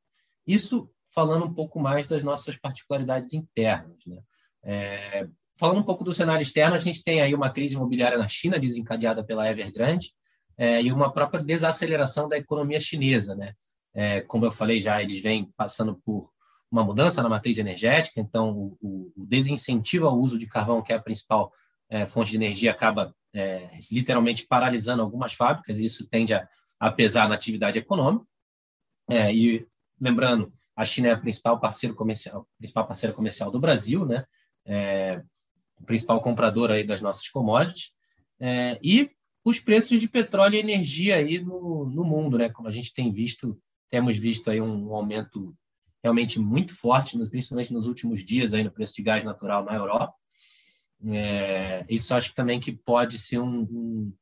Isso 0.48 0.90
falando 1.14 1.46
um 1.46 1.54
pouco 1.54 1.80
mais 1.80 2.08
das 2.08 2.24
nossas 2.24 2.56
particularidades 2.56 3.34
internas. 3.34 3.98
Né? 4.06 4.22
É, 4.64 5.28
falando 5.58 5.80
um 5.80 5.84
pouco 5.84 6.04
do 6.04 6.14
cenário 6.14 6.44
externo, 6.44 6.76
a 6.76 6.80
gente 6.80 7.04
tem 7.04 7.22
aí 7.22 7.34
uma 7.34 7.50
crise 7.50 7.76
imobiliária 7.76 8.18
na 8.18 8.28
China, 8.28 8.60
desencadeada 8.60 9.24
pela 9.24 9.50
Evergrande, 9.50 10.12
é, 10.58 10.82
e 10.82 10.92
uma 10.92 11.12
própria 11.12 11.44
desaceleração 11.44 12.28
da 12.28 12.38
economia 12.38 12.80
chinesa. 12.80 13.36
Né? 13.36 13.54
É, 13.94 14.22
como 14.22 14.46
eu 14.46 14.52
falei 14.52 14.80
já, 14.80 15.02
eles 15.02 15.22
vêm 15.22 15.52
passando 15.58 16.00
por 16.06 16.30
uma 16.72 16.84
mudança 16.84 17.24
na 17.24 17.30
matriz 17.30 17.58
energética, 17.58 18.22
então 18.22 18.52
o, 18.52 19.12
o, 19.18 19.26
desincentivo 19.26 20.06
ao 20.06 20.16
uso 20.16 20.38
de 20.38 20.46
carvão, 20.46 20.84
que 20.84 20.94
é 20.94 20.96
a 20.96 21.02
principal 21.02 21.52
é, 21.90 22.06
fonte 22.06 22.30
de 22.30 22.38
energia, 22.38 22.70
acaba 22.70 23.14
é, 23.34 23.72
literalmente 23.92 24.46
paralisando 24.48 25.02
algumas 25.02 25.34
fábricas, 25.34 25.80
e 25.80 25.86
isso 25.86 26.08
tende 26.08 26.34
a, 26.34 26.48
a 26.80 26.92
pesar 26.92 27.28
na 27.28 27.36
atividade 27.36 27.80
econômica. 27.80 28.26
É, 29.10 29.34
e 29.34 29.68
lembrando, 30.00 30.52
a 30.80 30.86
China 30.86 31.10
é 31.10 31.14
o 31.14 31.20
principal 31.20 31.60
parceiro 31.60 31.94
comercial, 31.94 32.48
principal 32.58 32.88
parceiro 32.88 33.14
comercial 33.14 33.52
do 33.52 33.60
Brasil, 33.60 34.06
né? 34.06 34.24
É, 34.66 35.22
o 35.78 35.84
principal 35.84 36.22
comprador 36.22 36.72
aí 36.72 36.86
das 36.86 37.02
nossas 37.02 37.28
commodities. 37.28 37.92
É, 38.40 38.80
e 38.82 39.12
os 39.44 39.60
preços 39.60 40.00
de 40.00 40.08
petróleo 40.08 40.56
e 40.56 40.60
energia 40.60 41.18
aí 41.18 41.38
no, 41.38 41.86
no 41.86 42.06
mundo, 42.06 42.38
né? 42.38 42.48
Como 42.48 42.70
a 42.70 42.72
gente 42.72 42.94
tem 42.94 43.12
visto, 43.12 43.62
temos 43.90 44.18
visto 44.18 44.50
aí 44.50 44.62
um, 44.62 44.88
um 44.88 44.96
aumento 44.96 45.54
realmente 46.02 46.40
muito 46.40 46.74
forte, 46.74 47.18
principalmente 47.30 47.74
nos 47.74 47.86
últimos 47.86 48.24
dias 48.24 48.54
aí 48.54 48.64
no 48.64 48.72
preço 48.72 48.96
de 48.96 49.04
gás 49.04 49.22
natural 49.22 49.66
na 49.66 49.76
Europa. 49.76 50.14
É, 51.08 51.86
isso 51.90 52.14
acho 52.14 52.34
também 52.34 52.58
que 52.58 52.72
pode 52.72 53.18
ser 53.18 53.40
um, 53.40 53.64
um, 53.64 54.14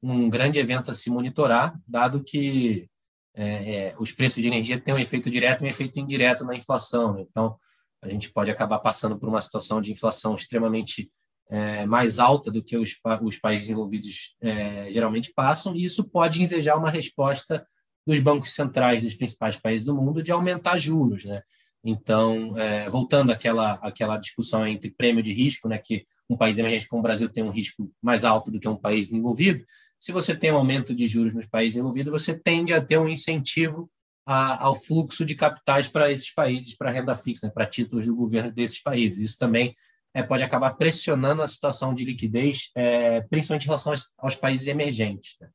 um, 0.00 0.30
grande 0.30 0.60
evento 0.60 0.92
a 0.92 0.94
se 0.94 1.10
monitorar, 1.10 1.76
dado 1.88 2.22
que 2.22 2.88
é, 3.34 3.74
é, 3.74 3.94
os 3.98 4.12
preços 4.12 4.42
de 4.42 4.48
energia 4.48 4.80
têm 4.80 4.94
um 4.94 4.98
efeito 4.98 5.28
direto 5.28 5.62
e 5.62 5.64
um 5.64 5.68
efeito 5.68 5.98
indireto 5.98 6.44
na 6.44 6.54
inflação. 6.54 7.14
Né? 7.14 7.24
Então, 7.28 7.56
a 8.02 8.08
gente 8.08 8.32
pode 8.32 8.50
acabar 8.50 8.78
passando 8.78 9.18
por 9.18 9.28
uma 9.28 9.40
situação 9.40 9.80
de 9.80 9.92
inflação 9.92 10.34
extremamente 10.34 11.10
é, 11.50 11.84
mais 11.86 12.18
alta 12.18 12.50
do 12.50 12.62
que 12.62 12.76
os, 12.76 12.94
os 13.22 13.38
países 13.38 13.68
envolvidos 13.68 14.36
é, 14.40 14.90
geralmente 14.90 15.32
passam, 15.34 15.74
e 15.74 15.84
isso 15.84 16.08
pode 16.08 16.42
ensejar 16.42 16.76
uma 16.76 16.90
resposta 16.90 17.66
dos 18.06 18.20
bancos 18.20 18.54
centrais 18.54 19.02
dos 19.02 19.14
principais 19.14 19.56
países 19.56 19.86
do 19.86 19.94
mundo 19.94 20.22
de 20.22 20.30
aumentar 20.30 20.76
juros, 20.76 21.24
né? 21.24 21.42
Então, 21.86 22.58
é, 22.58 22.88
voltando 22.88 23.30
àquela, 23.30 23.74
àquela 23.74 24.16
discussão 24.16 24.66
entre 24.66 24.90
prêmio 24.90 25.22
de 25.22 25.34
risco, 25.34 25.68
né, 25.68 25.76
que 25.76 26.06
um 26.30 26.36
país 26.36 26.56
emergente 26.56 26.88
como 26.88 27.00
o 27.00 27.02
Brasil 27.02 27.28
tem 27.28 27.44
um 27.44 27.50
risco 27.50 27.92
mais 28.02 28.24
alto 28.24 28.50
do 28.50 28.58
que 28.58 28.66
um 28.66 28.76
país 28.76 29.12
envolvido, 29.12 29.62
se 29.98 30.12
você 30.12 30.34
tem 30.34 30.52
um 30.52 30.56
aumento 30.56 30.94
de 30.94 31.08
juros 31.08 31.34
nos 31.34 31.46
países 31.46 31.78
envolvidos, 31.78 32.12
você 32.12 32.38
tende 32.38 32.74
a 32.74 32.84
ter 32.84 32.98
um 32.98 33.08
incentivo 33.08 33.90
a, 34.26 34.64
ao 34.64 34.74
fluxo 34.74 35.24
de 35.24 35.34
capitais 35.34 35.88
para 35.88 36.10
esses 36.10 36.32
países, 36.32 36.76
para 36.76 36.90
renda 36.90 37.14
fixa, 37.14 37.46
né, 37.46 37.52
para 37.52 37.66
títulos 37.66 38.06
do 38.06 38.14
governo 38.14 38.50
desses 38.50 38.82
países. 38.82 39.18
Isso 39.18 39.38
também 39.38 39.74
é, 40.14 40.22
pode 40.22 40.42
acabar 40.42 40.74
pressionando 40.74 41.42
a 41.42 41.48
situação 41.48 41.94
de 41.94 42.04
liquidez, 42.04 42.70
é, 42.74 43.20
principalmente 43.22 43.64
em 43.64 43.66
relação 43.66 43.92
aos, 43.92 44.12
aos 44.18 44.34
países 44.34 44.66
emergentes. 44.68 45.36
Né? 45.40 45.48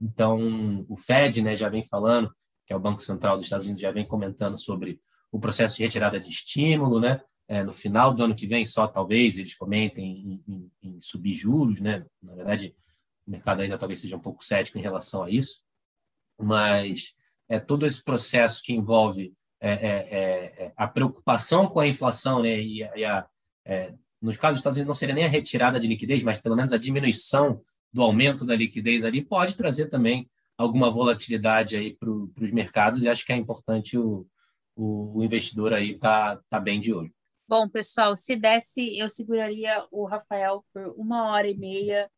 Então, 0.00 0.84
o 0.88 0.96
Fed 0.96 1.40
né, 1.42 1.54
já 1.54 1.68
vem 1.68 1.82
falando, 1.82 2.34
que 2.66 2.72
é 2.72 2.76
o 2.76 2.80
Banco 2.80 3.00
Central 3.00 3.36
dos 3.36 3.46
Estados 3.46 3.66
Unidos, 3.66 3.82
já 3.82 3.92
vem 3.92 4.04
comentando 4.04 4.58
sobre 4.58 5.00
o 5.30 5.38
processo 5.38 5.76
de 5.76 5.82
retirada 5.82 6.20
de 6.20 6.28
estímulo, 6.28 7.00
né? 7.00 7.20
É, 7.48 7.62
no 7.62 7.72
final 7.72 8.14
do 8.14 8.22
ano 8.22 8.34
que 8.34 8.46
vem, 8.46 8.64
só 8.64 8.86
talvez 8.86 9.36
eles 9.36 9.54
comentem 9.54 10.04
em, 10.04 10.52
em, 10.52 10.70
em, 10.82 11.02
subir 11.02 11.34
juros, 11.34 11.80
né? 11.80 12.04
Na 12.22 12.34
verdade, 12.34 12.74
mercado 13.32 13.62
ainda 13.62 13.78
talvez 13.78 14.00
seja 14.00 14.16
um 14.16 14.20
pouco 14.20 14.44
cético 14.44 14.78
em 14.78 14.82
relação 14.82 15.22
a 15.22 15.30
isso, 15.30 15.62
mas 16.38 17.14
é 17.48 17.58
todo 17.58 17.86
esse 17.86 18.02
processo 18.02 18.62
que 18.62 18.72
envolve 18.72 19.34
é, 19.60 19.72
é, 19.72 19.74
é, 19.76 20.64
é 20.64 20.72
a 20.76 20.88
preocupação 20.88 21.68
com 21.68 21.80
a 21.80 21.86
inflação, 21.86 22.42
né? 22.42 22.58
E, 22.60 22.80
e 22.80 23.04
a, 23.04 23.26
é, 23.64 23.94
nos 24.20 24.36
casos 24.36 24.56
dos 24.56 24.60
Estados 24.60 24.76
Unidos 24.76 24.88
não 24.88 24.94
seria 24.94 25.14
nem 25.14 25.24
a 25.24 25.28
retirada 25.28 25.78
de 25.78 25.86
liquidez, 25.86 26.22
mas 26.22 26.40
pelo 26.40 26.56
menos 26.56 26.72
a 26.72 26.78
diminuição 26.78 27.60
do 27.92 28.02
aumento 28.02 28.44
da 28.44 28.56
liquidez 28.56 29.04
ali 29.04 29.22
pode 29.22 29.56
trazer 29.56 29.88
também 29.88 30.30
alguma 30.56 30.90
volatilidade 30.90 31.76
aí 31.76 31.94
para 31.94 32.10
os 32.10 32.50
mercados 32.52 33.02
e 33.02 33.08
acho 33.08 33.24
que 33.24 33.32
é 33.32 33.36
importante 33.36 33.98
o, 33.98 34.26
o, 34.76 35.22
investidor 35.22 35.72
aí 35.72 35.98
tá, 35.98 36.40
tá 36.48 36.60
bem 36.60 36.80
de 36.80 36.92
olho. 36.92 37.12
Bom, 37.48 37.68
pessoal, 37.68 38.16
se 38.16 38.36
desse, 38.36 38.96
eu 38.98 39.08
seguraria 39.08 39.84
o 39.90 40.06
Rafael 40.06 40.64
por 40.72 40.94
uma 40.96 41.30
hora 41.30 41.48
e 41.48 41.56
meia 41.56 42.10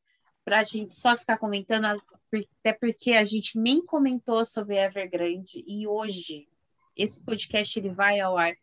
para 0.44 0.60
a 0.60 0.64
gente 0.64 0.94
só 0.94 1.16
ficar 1.16 1.38
comentando, 1.38 1.86
até 1.86 2.72
porque 2.72 3.12
a 3.12 3.24
gente 3.24 3.58
nem 3.58 3.84
comentou 3.84 4.44
sobre 4.44 4.76
Evergrande 4.76 5.64
e 5.66 5.86
hoje 5.86 6.48
esse 6.96 7.22
podcast 7.22 7.78
ele 7.78 7.90
vai 7.90 8.20
ao 8.20 8.36
ar 8.36 8.54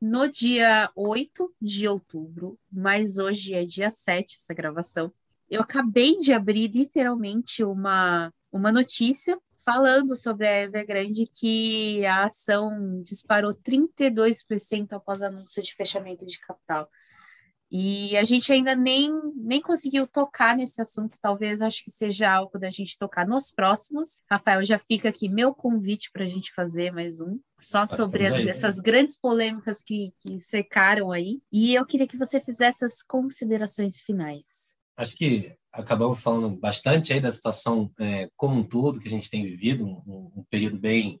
no 0.00 0.28
dia 0.28 0.90
8 0.96 1.54
de 1.60 1.86
outubro, 1.86 2.58
mas 2.70 3.18
hoje 3.18 3.54
é 3.54 3.64
dia 3.64 3.90
7 3.90 4.36
essa 4.36 4.52
gravação. 4.52 5.12
Eu 5.48 5.60
acabei 5.60 6.18
de 6.18 6.32
abrir 6.32 6.68
literalmente 6.68 7.62
uma, 7.62 8.32
uma 8.50 8.72
notícia 8.72 9.38
falando 9.64 10.16
sobre 10.16 10.46
a 10.46 10.62
Evergrande 10.62 11.26
que 11.26 12.04
a 12.04 12.24
ação 12.24 13.00
disparou 13.02 13.54
32% 13.54 14.92
após 14.92 15.22
anúncio 15.22 15.62
de 15.62 15.74
fechamento 15.74 16.26
de 16.26 16.38
capital. 16.38 16.88
E 17.70 18.16
a 18.16 18.24
gente 18.24 18.52
ainda 18.52 18.74
nem, 18.74 19.10
nem 19.42 19.60
conseguiu 19.60 20.06
tocar 20.06 20.56
nesse 20.56 20.80
assunto, 20.80 21.18
talvez 21.20 21.60
acho 21.60 21.84
que 21.84 21.90
seja 21.90 22.30
algo 22.30 22.58
da 22.58 22.70
gente 22.70 22.96
tocar 22.96 23.26
nos 23.26 23.50
próximos. 23.50 24.22
Rafael, 24.30 24.64
já 24.64 24.78
fica 24.78 25.08
aqui 25.08 25.28
meu 25.28 25.54
convite 25.54 26.10
para 26.12 26.24
a 26.24 26.28
gente 26.28 26.52
fazer 26.52 26.92
mais 26.92 27.20
um, 27.20 27.38
só 27.60 27.86
sobre 27.86 28.26
as, 28.26 28.34
aí, 28.34 28.48
essas 28.48 28.76
né? 28.76 28.82
grandes 28.84 29.18
polêmicas 29.18 29.82
que, 29.82 30.12
que 30.20 30.38
cercaram 30.38 31.10
aí. 31.10 31.40
E 31.52 31.74
eu 31.74 31.84
queria 31.84 32.06
que 32.06 32.16
você 32.16 32.40
fizesse 32.40 32.84
as 32.84 33.02
considerações 33.02 34.00
finais 34.00 34.62
acho 34.96 35.16
que 35.16 35.54
acabamos 35.72 36.20
falando 36.20 36.48
bastante 36.50 37.12
aí 37.12 37.20
da 37.20 37.30
situação 37.30 37.90
é, 37.98 38.28
como 38.36 38.60
um 38.60 38.62
todo 38.62 39.00
que 39.00 39.08
a 39.08 39.10
gente 39.10 39.30
tem 39.30 39.42
vivido, 39.42 39.86
um, 39.86 40.32
um 40.36 40.44
período 40.50 40.78
bem 40.78 41.20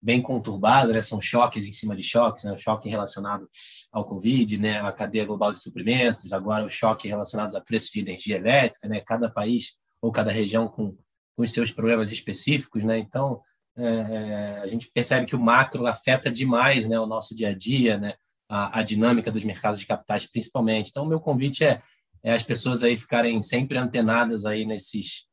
bem 0.00 0.22
conturbado, 0.22 0.92
né? 0.92 1.02
São 1.02 1.20
choques 1.20 1.66
em 1.66 1.72
cima 1.72 1.96
de 1.96 2.02
choques, 2.02 2.44
né? 2.44 2.52
O 2.52 2.58
choque 2.58 2.88
relacionado 2.88 3.48
ao 3.92 4.04
Covid, 4.04 4.58
né? 4.58 4.80
A 4.80 4.92
cadeia 4.92 5.24
global 5.24 5.52
de 5.52 5.60
suprimentos, 5.60 6.32
agora 6.32 6.64
o 6.64 6.70
choque 6.70 7.08
relacionado 7.08 7.54
a 7.56 7.60
preço 7.60 7.92
de 7.92 8.00
energia 8.00 8.36
elétrica, 8.36 8.88
né? 8.88 9.00
Cada 9.00 9.30
país 9.30 9.74
ou 10.00 10.12
cada 10.12 10.30
região 10.30 10.68
com, 10.68 10.96
com 11.36 11.42
os 11.42 11.52
seus 11.52 11.70
problemas 11.70 12.12
específicos, 12.12 12.84
né? 12.84 12.98
Então 12.98 13.40
é, 13.76 13.84
é, 13.84 14.60
a 14.62 14.66
gente 14.66 14.90
percebe 14.92 15.26
que 15.26 15.36
o 15.36 15.40
macro 15.40 15.86
afeta 15.86 16.30
demais, 16.30 16.86
né? 16.86 16.98
O 16.98 17.06
nosso 17.06 17.34
dia 17.34 17.48
a 17.48 17.54
dia, 17.54 17.98
né? 17.98 18.14
A, 18.48 18.80
a 18.80 18.82
dinâmica 18.82 19.30
dos 19.30 19.44
mercados 19.44 19.80
de 19.80 19.86
capitais, 19.86 20.26
principalmente. 20.26 20.88
Então, 20.88 21.04
o 21.04 21.08
meu 21.08 21.20
convite 21.20 21.64
é 21.64 21.82
é 22.22 22.32
as 22.32 22.42
pessoas 22.42 22.82
aí 22.82 22.96
ficarem 22.96 23.42
sempre 23.42 23.78
antenadas 23.78 24.44
aí 24.44 24.64
nesses 24.64 25.26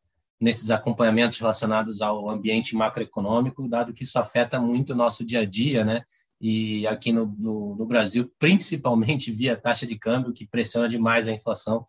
nesses 0.46 0.70
acompanhamentos 0.70 1.40
relacionados 1.40 2.04
ao 2.04 2.30
ambiente 2.30 2.76
macroeconômico, 2.76 3.68
dado 3.68 3.92
que 3.92 4.04
isso 4.04 4.20
afeta 4.20 4.62
muito 4.62 4.94
o 4.94 4.96
nosso 4.96 5.26
dia 5.26 5.40
a 5.40 5.46
dia, 5.46 5.84
né? 5.84 6.04
E 6.40 6.86
aqui 6.86 7.12
no, 7.12 7.26
no, 7.26 7.76
no 7.76 7.86
Brasil, 7.88 8.32
principalmente 8.38 9.32
via 9.32 9.58
taxa 9.58 9.88
de 9.88 9.98
câmbio, 9.98 10.32
que 10.32 10.46
pressiona 10.46 10.88
demais 10.88 11.28
a 11.28 11.32
inflação 11.32 11.84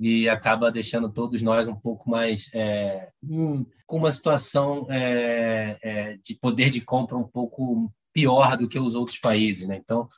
e 0.00 0.28
acaba 0.28 0.72
deixando 0.72 1.08
todos 1.12 1.42
nós 1.42 1.68
um 1.68 1.76
pouco 1.76 2.10
mais 2.10 2.50
é, 2.52 3.08
hum, 3.22 3.64
com 3.86 3.98
uma 3.98 4.10
situação 4.10 4.84
é, 4.90 5.78
é, 5.80 6.16
de 6.16 6.34
poder 6.34 6.70
de 6.70 6.80
compra 6.80 7.16
um 7.16 7.28
pouco 7.28 7.88
pior 8.12 8.56
do 8.56 8.66
que 8.66 8.80
os 8.80 8.96
outros 8.96 9.20
países, 9.20 9.68
né? 9.68 9.76
Então, 9.76 10.08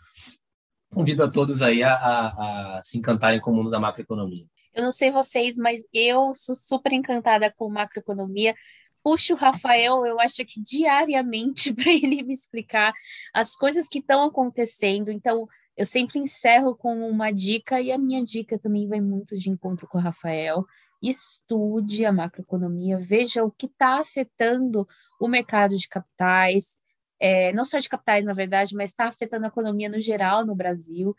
convido 0.91 1.23
a 1.23 1.29
todos 1.29 1.61
aí 1.61 1.83
a, 1.83 1.93
a, 1.93 2.79
a 2.79 2.83
se 2.83 2.97
encantarem 2.97 3.41
com 3.41 3.51
o 3.51 3.55
mundo 3.55 3.71
da 3.71 3.79
macroeconomia. 3.79 4.47
Eu 4.75 4.83
não 4.83 4.93
sei 4.93 5.11
vocês, 5.11 5.57
mas 5.57 5.83
eu 5.93 6.35
sou 6.35 6.55
super 6.55 6.93
encantada 6.93 7.53
com 7.57 7.71
macroeconomia. 7.71 8.55
Puxo 9.03 9.35
o 9.35 9.37
Rafael, 9.37 10.05
eu 10.05 10.19
acho 10.19 10.45
que 10.45 10.61
diariamente, 10.61 11.73
para 11.75 11.93
ele 11.93 12.23
me 12.23 12.35
explicar 12.35 12.93
as 13.33 13.55
coisas 13.55 13.89
que 13.89 13.99
estão 13.99 14.25
acontecendo. 14.25 15.11
Então, 15.11 15.47
eu 15.77 15.87
sempre 15.87 16.19
encerro 16.19 16.75
com 16.77 17.09
uma 17.09 17.31
dica, 17.31 17.81
e 17.81 17.93
a 17.93 17.99
minha 17.99 18.23
dica 18.25 18.59
também 18.59 18.89
vai 18.89 19.01
muito 19.01 19.37
de 19.37 19.51
encontro 19.51 19.87
com 19.87 19.99
o 19.99 20.01
Rafael. 20.01 20.65
Estude 21.03 22.05
a 22.05 22.13
macroeconomia, 22.13 22.99
veja 22.99 23.45
o 23.45 23.51
que 23.51 23.67
está 23.67 24.01
afetando 24.01 24.89
o 25.21 25.29
mercado 25.29 25.77
de 25.77 25.89
capitais, 25.89 26.79
é, 27.21 27.53
não 27.53 27.65
só 27.65 27.79
de 27.79 27.89
capitais, 27.89 28.25
na 28.25 28.33
verdade, 28.33 28.75
mas 28.75 28.91
está 28.91 29.07
afetando 29.07 29.45
a 29.45 29.49
economia 29.49 29.89
no 29.89 30.01
geral 30.01 30.45
no 30.47 30.55
Brasil. 30.55 31.15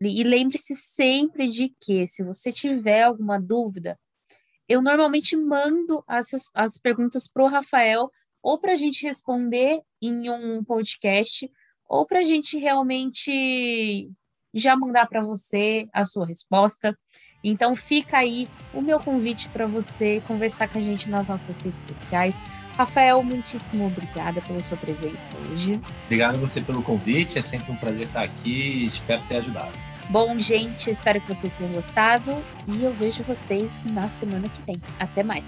E 0.00 0.22
lembre-se 0.22 0.76
sempre 0.76 1.48
de 1.48 1.74
que, 1.80 2.06
se 2.06 2.22
você 2.22 2.52
tiver 2.52 3.02
alguma 3.02 3.40
dúvida, 3.40 3.98
eu 4.68 4.80
normalmente 4.80 5.36
mando 5.36 6.04
as, 6.06 6.28
as 6.54 6.78
perguntas 6.78 7.26
para 7.26 7.42
o 7.42 7.48
Rafael, 7.48 8.10
ou 8.42 8.58
para 8.58 8.72
a 8.72 8.76
gente 8.76 9.04
responder 9.04 9.80
em 10.00 10.30
um 10.30 10.62
podcast, 10.62 11.50
ou 11.88 12.06
para 12.06 12.20
a 12.20 12.22
gente 12.22 12.58
realmente 12.58 14.10
já 14.54 14.76
mandar 14.76 15.06
para 15.06 15.22
você 15.22 15.88
a 15.92 16.04
sua 16.04 16.26
resposta. 16.26 16.96
Então 17.42 17.74
fica 17.74 18.18
aí 18.18 18.48
o 18.72 18.80
meu 18.80 19.00
convite 19.00 19.48
para 19.48 19.66
você 19.66 20.22
conversar 20.26 20.68
com 20.68 20.78
a 20.78 20.80
gente 20.80 21.08
nas 21.08 21.28
nossas 21.28 21.60
redes 21.62 21.82
sociais. 21.86 22.36
Rafael, 22.76 23.22
muitíssimo 23.22 23.86
obrigada 23.86 24.40
pela 24.42 24.62
sua 24.62 24.76
presença 24.76 25.36
hoje. 25.50 25.80
Obrigado 26.04 26.36
a 26.36 26.38
você 26.38 26.60
pelo 26.60 26.82
convite, 26.82 27.38
é 27.38 27.42
sempre 27.42 27.72
um 27.72 27.76
prazer 27.76 28.06
estar 28.06 28.22
aqui 28.22 28.82
e 28.82 28.86
espero 28.86 29.22
ter 29.28 29.38
ajudado. 29.38 29.87
Bom, 30.10 30.38
gente, 30.38 30.90
espero 30.90 31.20
que 31.20 31.28
vocês 31.28 31.52
tenham 31.52 31.72
gostado 31.72 32.32
e 32.66 32.82
eu 32.82 32.92
vejo 32.94 33.22
vocês 33.24 33.70
na 33.84 34.08
semana 34.08 34.48
que 34.48 34.62
vem. 34.62 34.80
Até 34.98 35.22
mais. 35.22 35.44